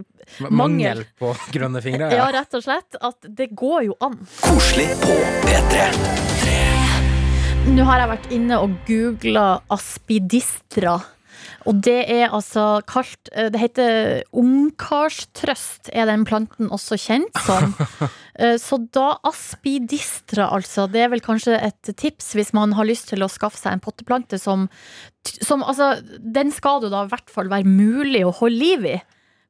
Mangel 0.51 1.05
på 1.19 1.33
grønne 1.55 1.83
fingre. 1.85 2.11
ja, 2.13 2.25
Ja. 2.25 2.31
rett 2.41 2.55
og 2.55 2.63
slett, 2.65 2.99
at 3.01 3.29
det 3.29 3.51
går 3.57 3.89
jo 3.91 3.97
an. 4.05 4.19
Koselig 4.45 4.91
på 5.03 5.15
P3. 5.47 5.89
Nå 7.69 7.85
har 7.85 8.01
jeg 8.01 8.09
vært 8.15 8.31
inne 8.33 8.59
og 8.65 8.77
googla 8.89 9.47
aspidistra. 9.75 10.99
Og 11.69 11.81
det 11.85 11.99
er 12.11 12.33
altså 12.35 12.81
kalt 12.89 13.31
eh, 13.33 13.49
Det 13.53 13.61
heter 13.61 14.23
ungkarstrøst, 14.33 15.91
er 15.93 16.09
den 16.11 16.25
planten 16.29 16.71
også 16.75 16.99
kjent 17.01 17.45
som. 17.47 17.75
Eh, 18.39 18.55
Så 18.63 18.77
da 18.95 19.17
aspidistra, 19.27 20.45
altså. 20.55 20.85
Det 20.87 21.01
er 21.03 21.09
vel 21.11 21.19
kanskje 21.25 21.57
et 21.59 21.89
tips 21.99 22.37
hvis 22.39 22.53
man 22.55 22.71
har 22.79 22.87
lyst 22.87 23.09
til 23.11 23.25
å 23.27 23.29
skaffe 23.29 23.59
seg 23.59 23.75
en 23.75 23.83
potteplante 23.83 24.39
som, 24.39 24.69
som 25.43 25.65
Altså, 25.67 25.97
den 26.23 26.53
skal 26.55 26.79
det 26.85 26.93
da 26.93 27.01
i 27.03 27.11
hvert 27.11 27.33
fall 27.35 27.51
være 27.51 27.67
mulig 27.67 28.23
å 28.23 28.31
holde 28.39 28.61
liv 28.63 28.87
i. 28.93 28.95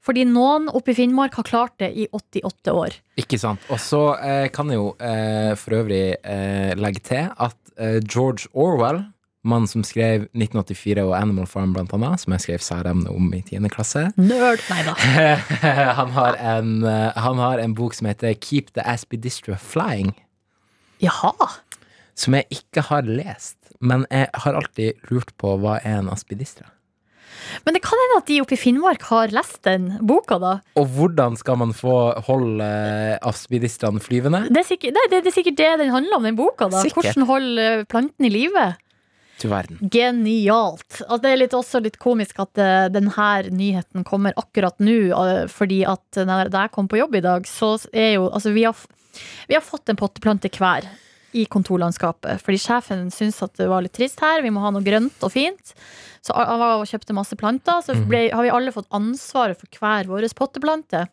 Fordi 0.00 0.24
noen 0.24 0.70
oppe 0.72 0.94
i 0.94 0.96
Finnmark 0.96 1.36
har 1.36 1.44
klart 1.44 1.74
det 1.82 1.90
i 2.00 2.06
88 2.16 2.72
år. 2.72 2.96
Ikke 3.20 3.36
sant. 3.36 3.60
Og 3.68 3.76
så 3.82 4.00
eh, 4.24 4.46
kan 4.56 4.72
jeg 4.72 4.80
jo 4.80 4.94
eh, 5.04 5.52
for 5.60 5.82
øvrig 5.82 6.02
eh, 6.22 6.72
legge 6.80 7.04
til 7.10 7.28
at 7.28 7.58
eh, 7.76 7.98
George 8.08 8.48
Orwell, 8.56 9.02
mannen 9.46 9.68
som 9.70 9.84
skrev 9.86 10.26
1984 10.34 11.04
og 11.06 11.14
Animal 11.16 11.46
Farm 11.50 11.74
blant 11.76 11.92
annet, 11.94 12.22
som 12.22 12.34
jeg 12.34 12.44
skrev 12.44 12.64
særemne 12.64 13.12
om 13.12 13.28
i 13.36 13.42
10. 13.42 13.68
klasse, 13.72 14.08
Nerd! 14.18 14.62
Nei 14.70 14.80
da. 14.86 14.94
han, 16.00 16.14
har 16.16 16.40
en, 16.56 16.72
eh, 16.82 17.20
han 17.26 17.42
har 17.42 17.62
en 17.62 17.76
bok 17.78 17.96
som 17.96 18.10
heter 18.10 18.34
Keep 18.34 18.74
the 18.74 18.86
Aspidistra 18.86 19.58
Flying, 19.60 20.14
Jaha. 21.02 21.34
som 22.18 22.34
jeg 22.34 22.48
ikke 22.50 22.88
har 22.90 23.06
lest. 23.06 23.56
Men 23.78 24.08
jeg 24.10 24.26
har 24.34 24.58
alltid 24.58 25.06
lurt 25.12 25.30
på 25.38 25.54
hva 25.62 25.78
er 25.84 26.00
en 26.00 26.10
aspidistra. 26.10 26.66
Men 27.64 27.76
det 27.76 27.82
kan 27.84 28.00
hende 28.02 28.18
at 28.18 28.26
de 28.28 28.40
oppe 28.42 28.56
i 28.56 28.60
Finnmark 28.60 29.04
har 29.08 29.30
lest 29.34 29.60
den 29.66 29.92
boka, 30.06 30.40
da. 30.42 30.56
Og 30.80 30.88
hvordan 30.96 31.36
skal 31.38 31.60
man 31.60 31.72
få 31.76 31.94
holde 32.26 32.66
eh, 32.66 33.14
aspidistraene 33.28 34.02
flyvende? 34.02 34.46
Det 34.50 34.64
er, 34.64 34.68
sikkert, 34.68 34.96
nei, 34.96 35.06
det, 35.12 35.22
det 35.24 35.32
er 35.32 35.36
sikkert 35.36 35.60
det 35.60 35.70
den 35.84 35.94
handler 35.94 36.18
om, 36.18 36.26
den 36.26 36.38
boka. 36.38 36.68
da 36.72 36.82
Sikkert. 36.82 37.12
Hvordan 37.12 37.28
holde 37.30 37.68
eh, 37.78 37.86
planten 37.88 38.28
i 38.28 38.32
live. 38.32 38.66
Du 39.38 39.48
verden. 39.50 39.78
Genialt. 39.92 41.00
Altså, 41.04 41.22
det 41.22 41.32
er 41.32 41.40
litt, 41.44 41.56
også 41.56 41.82
litt 41.84 41.98
komisk 42.02 42.40
at 42.42 42.58
uh, 42.58 42.86
denne 42.90 43.28
nyheten 43.54 44.06
kommer 44.06 44.34
akkurat 44.40 44.78
nå, 44.82 44.98
uh, 45.14 45.44
fordi 45.50 45.84
at 45.86 46.18
når 46.18 46.50
jeg 46.50 46.72
kom 46.74 46.90
på 46.90 46.98
jobb 46.98 47.18
i 47.20 47.24
dag, 47.24 47.46
så 47.46 47.76
er 47.92 48.16
jo 48.16 48.26
Altså, 48.28 48.50
vi 48.54 48.66
har, 48.66 48.74
vi 49.46 49.54
har 49.54 49.64
fått 49.64 49.88
en 49.88 50.00
potteplante 50.00 50.50
hver 50.58 50.88
i 51.36 51.44
kontorlandskapet. 51.50 52.42
Fordi 52.42 52.60
sjefen 52.60 53.08
syntes 53.12 53.42
at 53.44 53.56
det 53.60 53.68
var 53.70 53.84
litt 53.84 53.94
trist 53.96 54.20
her, 54.24 54.42
vi 54.44 54.52
må 54.54 54.62
ha 54.64 54.72
noe 54.74 54.84
grønt 54.84 55.22
og 55.24 55.32
fint. 55.34 55.74
Så 56.24 56.34
han 56.36 56.60
var 56.60 56.80
og 56.80 56.88
kjøpte 56.88 57.16
masse 57.16 57.36
planter. 57.38 57.82
Så 57.84 57.96
ble, 58.08 58.26
har 58.32 58.44
vi 58.44 58.52
alle 58.52 58.74
fått 58.74 58.90
ansvaret 58.96 59.60
for 59.60 59.80
hver 59.80 60.08
vår 60.10 60.28
potteplante. 60.36 61.06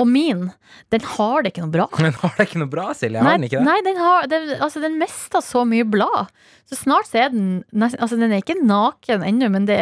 Og 0.00 0.06
min, 0.08 0.46
den 0.94 1.02
har 1.14 1.42
det 1.44 1.52
ikke 1.52 1.64
noe 1.66 1.72
bra. 1.74 1.86
Den 2.00 2.14
har 2.22 2.32
det 2.38 2.46
ikke 2.48 2.60
noe 2.62 2.70
bra, 2.72 2.86
Silje? 2.96 3.20
Har 3.20 3.36
den 3.36 3.44
ikke 3.48 3.58
det? 3.60 3.66
Nei, 3.68 3.76
den, 3.84 3.98
har, 4.00 4.26
den, 4.32 4.46
altså, 4.64 4.80
den 4.80 4.96
mista 5.00 5.42
så 5.44 5.66
mye 5.68 5.84
blad. 5.84 6.30
Så 6.70 6.78
snart 6.80 7.10
så 7.10 7.20
er 7.26 7.34
den 7.34 7.60
Altså, 7.76 8.16
den 8.16 8.32
er 8.32 8.40
ikke 8.40 8.56
naken 8.64 9.22
ennå, 9.28 9.50
men 9.52 9.68
det, 9.68 9.78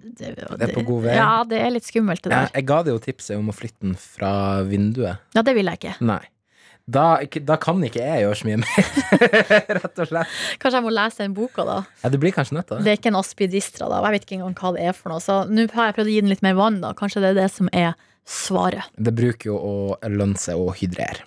det 0.00 0.32
Det 0.40 0.68
er 0.70 0.74
på 0.74 0.86
god 0.88 1.04
vei. 1.04 1.14
Ja, 1.20 1.30
det 1.48 1.60
er 1.60 1.72
litt 1.76 1.84
skummelt, 1.88 2.22
det 2.24 2.32
Jeg, 2.32 2.48
der. 2.48 2.56
jeg 2.56 2.68
ga 2.72 2.80
deg 2.86 2.96
jo 2.96 3.02
tipset 3.04 3.36
om 3.36 3.52
å 3.52 3.56
flytte 3.56 3.84
den 3.84 3.96
fra 4.00 4.32
vinduet. 4.68 5.20
Ja, 5.36 5.44
det 5.44 5.54
vil 5.58 5.68
jeg 5.68 5.82
ikke. 5.82 5.96
Nei. 6.00 6.22
Da, 6.90 7.20
da 7.46 7.54
kan 7.60 7.78
ikke 7.86 8.00
jeg 8.02 8.24
gjøre 8.24 8.38
så 8.40 8.48
mye 8.48 8.56
mer, 8.64 8.88
rett 9.76 10.00
og 10.02 10.08
slett. 10.10 10.32
Kanskje 10.58 10.78
jeg 10.80 10.86
må 10.88 10.90
lese 10.96 11.22
den 11.22 11.34
boka, 11.36 11.62
da. 11.68 11.76
Ja, 12.02 12.10
Det 12.10 12.18
blir 12.22 12.32
kanskje 12.34 12.56
nødt 12.56 12.66
da. 12.72 12.78
det. 12.80 12.86
Det 12.88 12.92
er 12.94 12.98
ikke 12.98 13.12
en 13.12 13.18
aspidistra, 13.20 13.86
da. 13.92 14.00
Jeg 14.08 14.16
vet 14.16 14.24
ikke 14.26 14.38
engang 14.40 14.56
hva 14.58 14.72
det 14.74 14.88
er 14.88 14.96
for 14.96 15.12
noe. 15.12 15.22
Så 15.22 15.36
nå 15.46 15.68
har 15.76 15.90
jeg 15.90 15.98
prøvd 16.00 16.10
å 16.10 16.14
gi 16.16 16.22
den 16.24 16.32
litt 16.32 16.42
mer 16.46 16.56
vann, 16.58 16.80
da. 16.82 16.90
Kanskje 16.98 17.22
det 17.22 17.34
er 17.34 17.38
det 17.44 17.50
som 17.54 17.70
er 17.76 17.92
svaret. 18.28 18.90
Det 18.96 19.12
bruker 19.16 19.52
jo 19.52 19.58
å 19.58 19.74
lønne 20.08 20.38
seg 20.40 20.60
å 20.60 20.72
hydrere. 20.76 21.26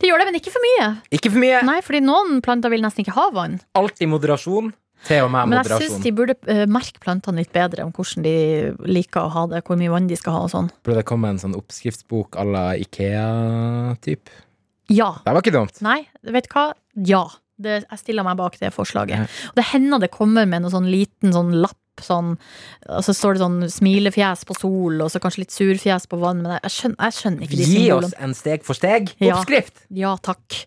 Det 0.00 0.08
gjør 0.08 0.22
det, 0.22 0.26
men 0.30 0.38
ikke 0.40 0.52
for 0.54 0.64
mye. 0.64 0.86
Ikke 1.14 1.30
for 1.30 1.42
mye! 1.42 1.60
Nei, 1.66 1.78
fordi 1.86 2.00
noen 2.02 2.40
planter 2.44 2.72
vil 2.72 2.82
nesten 2.82 3.04
ikke 3.04 3.14
ha 3.14 3.28
vann. 3.34 3.60
Alt 3.78 4.02
i 4.02 4.08
moderasjon. 4.10 4.72
Til 5.06 5.24
og 5.24 5.30
med 5.32 5.48
Men 5.48 5.62
jeg 5.62 5.86
syns 5.86 6.02
de 6.04 6.10
burde 6.12 6.34
eh, 6.52 6.66
merke 6.68 7.00
plantene 7.00 7.40
litt 7.40 7.52
bedre 7.54 7.86
om 7.86 7.92
hvordan 7.96 8.24
de 8.26 8.34
liker 8.84 9.22
å 9.22 9.32
ha 9.32 9.44
det, 9.48 9.62
hvor 9.64 9.78
mye 9.80 9.92
vann 9.92 10.10
de 10.10 10.18
skal 10.18 10.36
ha 10.36 10.42
og 10.44 10.52
sånn. 10.52 10.68
Burde 10.84 11.00
det 11.00 11.06
komme 11.08 11.30
en 11.32 11.40
sånn 11.40 11.56
oppskriftsbok 11.56 12.36
à 12.36 12.44
la 12.44 12.64
Ikea-typ? 12.76 14.32
Ja. 14.92 15.14
Det 15.24 15.32
var 15.32 15.40
ikke 15.40 15.54
dumt. 15.56 15.80
Nei, 15.86 16.02
vet 16.26 16.50
du 16.50 16.56
hva? 16.56 16.66
Ja. 17.08 17.24
Det, 17.60 17.82
jeg 17.84 18.00
stiller 18.00 18.24
meg 18.24 18.38
bak 18.40 18.54
det 18.60 18.72
forslaget. 18.72 19.28
Og 19.50 19.58
det 19.58 19.66
hender 19.68 20.00
det 20.00 20.12
kommer 20.12 20.46
med 20.48 20.64
en 20.64 20.72
sånn 20.72 20.88
liten 20.88 21.32
sånn 21.34 21.52
lapp, 21.60 21.76
sånn, 22.00 22.34
og 22.88 23.04
så 23.04 23.14
står 23.16 23.36
det 23.36 23.42
sånn 23.42 23.58
smilefjes 23.72 24.44
på 24.48 24.56
sol, 24.56 25.00
og 25.04 25.10
så 25.12 25.20
kanskje 25.22 25.42
litt 25.44 25.54
surfjes 25.54 26.06
på 26.10 26.18
vann, 26.20 26.42
men 26.44 26.56
jeg, 26.58 26.72
skjønner, 26.76 26.98
jeg 27.08 27.16
skjønner 27.18 27.46
ikke 27.46 27.58
de 27.58 27.66
Gi 27.66 27.74
symbolene. 27.74 28.10
oss 28.10 28.14
en 28.26 28.36
steg 28.38 28.64
for 28.66 28.78
steg-oppskrift! 28.78 29.82
Ja, 29.98 30.14
takk. 30.22 30.60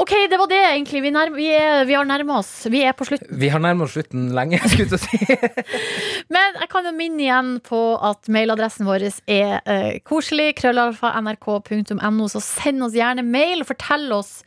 Ok, 0.00 0.14
det 0.32 0.38
var 0.40 0.48
det 0.50 0.60
egentlig. 0.64 1.02
Vi, 1.04 1.12
nærm 1.14 1.36
vi, 1.36 1.48
er, 1.54 1.84
vi 1.88 1.96
har 1.96 2.08
nærma 2.08 2.38
oss. 2.40 2.50
Vi 2.72 2.82
er 2.86 2.94
på 2.96 3.06
slutten. 3.08 3.30
Vi 3.40 3.50
har 3.52 3.62
nærmet 3.62 3.86
oss 3.86 3.96
slutten 3.98 4.30
lenge, 4.36 4.60
skulle 4.70 4.96
jeg 4.96 5.02
si. 5.04 5.20
Men 6.34 6.60
jeg 6.62 6.70
kan 6.72 6.88
jo 6.88 6.94
minne 6.96 7.24
igjen 7.26 7.52
på 7.66 7.80
at 8.10 8.30
mailadressen 8.32 8.88
vår 8.88 9.06
er 9.30 9.60
eh, 9.60 10.00
koselig. 10.06 10.54
Krøllalfa 10.60 11.12
nrk.no. 11.20 12.28
Så 12.32 12.42
send 12.44 12.84
oss 12.86 12.96
gjerne 12.96 13.24
mail 13.26 13.64
og 13.64 13.70
fortell 13.72 14.08
oss 14.16 14.40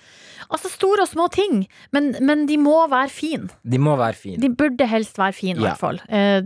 altså 0.50 0.72
store 0.72 1.06
og 1.06 1.10
små 1.12 1.28
ting. 1.32 1.68
Men, 1.96 2.12
men 2.22 2.46
de 2.50 2.58
må 2.58 2.76
være 2.92 3.10
fine. 3.14 3.50
De 3.64 3.78
må 3.80 3.96
være 4.00 4.18
fine. 4.20 4.42
De 4.42 4.50
burde 4.50 4.88
helst 4.90 5.18
være 5.18 5.34
fine, 5.38 5.60
i 5.60 5.64
Ja. 5.64 5.74
hvert 5.74 5.80
fall. 5.84 6.00
Eh, 6.10 6.42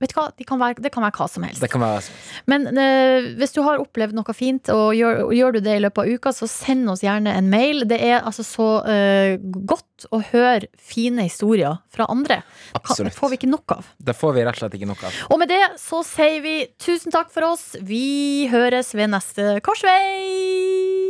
vet 0.00 0.12
du 0.14 0.16
hva? 0.20 0.28
De 0.38 0.44
kan 0.48 0.58
være, 0.60 0.80
det 0.82 0.92
kan 0.94 1.02
være 1.04 1.16
hva 1.18 1.28
som 1.30 1.42
helst. 1.46 1.60
Det 1.60 1.70
kan 1.72 1.80
være 1.82 2.02
Men 2.46 2.66
eh, 2.78 3.28
hvis 3.40 3.52
du 3.56 3.62
har 3.66 3.78
opplevd 3.82 4.14
noe 4.16 4.34
fint, 4.36 4.68
og 4.74 4.94
gjør, 4.94 5.24
og 5.26 5.32
gjør 5.34 5.52
du 5.58 5.60
det 5.60 5.76
i 5.76 5.82
løpet 5.84 6.04
av 6.04 6.14
uka, 6.18 6.32
så 6.32 6.48
send 6.48 6.88
oss 6.90 7.02
gjerne 7.04 7.34
en 7.36 7.50
mail. 7.50 7.84
Det 7.88 8.00
er 8.00 8.20
altså 8.22 8.44
så 8.46 8.68
eh, 8.88 9.36
godt 9.42 9.84
å 10.14 10.20
høre 10.30 10.68
fine 10.78 11.24
historier 11.26 11.80
fra 11.90 12.06
andre. 12.08 12.40
Absolutt. 12.78 13.10
Det 13.12 13.18
får 13.18 13.32
vi 13.32 13.38
ikke 13.40 13.50
nok 13.50 13.74
av. 13.78 13.88
Det 13.98 14.14
får 14.14 14.34
vi 14.36 14.44
rett 14.46 14.54
og 14.54 14.62
slett 14.62 14.76
ikke 14.78 14.90
nok 14.92 15.02
av. 15.08 15.16
Og 15.34 15.40
med 15.42 15.50
det 15.50 15.62
så 15.82 16.04
sier 16.06 16.38
vi 16.44 16.56
tusen 16.78 17.10
takk 17.14 17.32
for 17.34 17.48
oss. 17.50 17.72
Vi 17.82 18.46
høres 18.52 18.94
ved 18.94 19.10
neste 19.10 19.58
korsvei. 19.66 20.87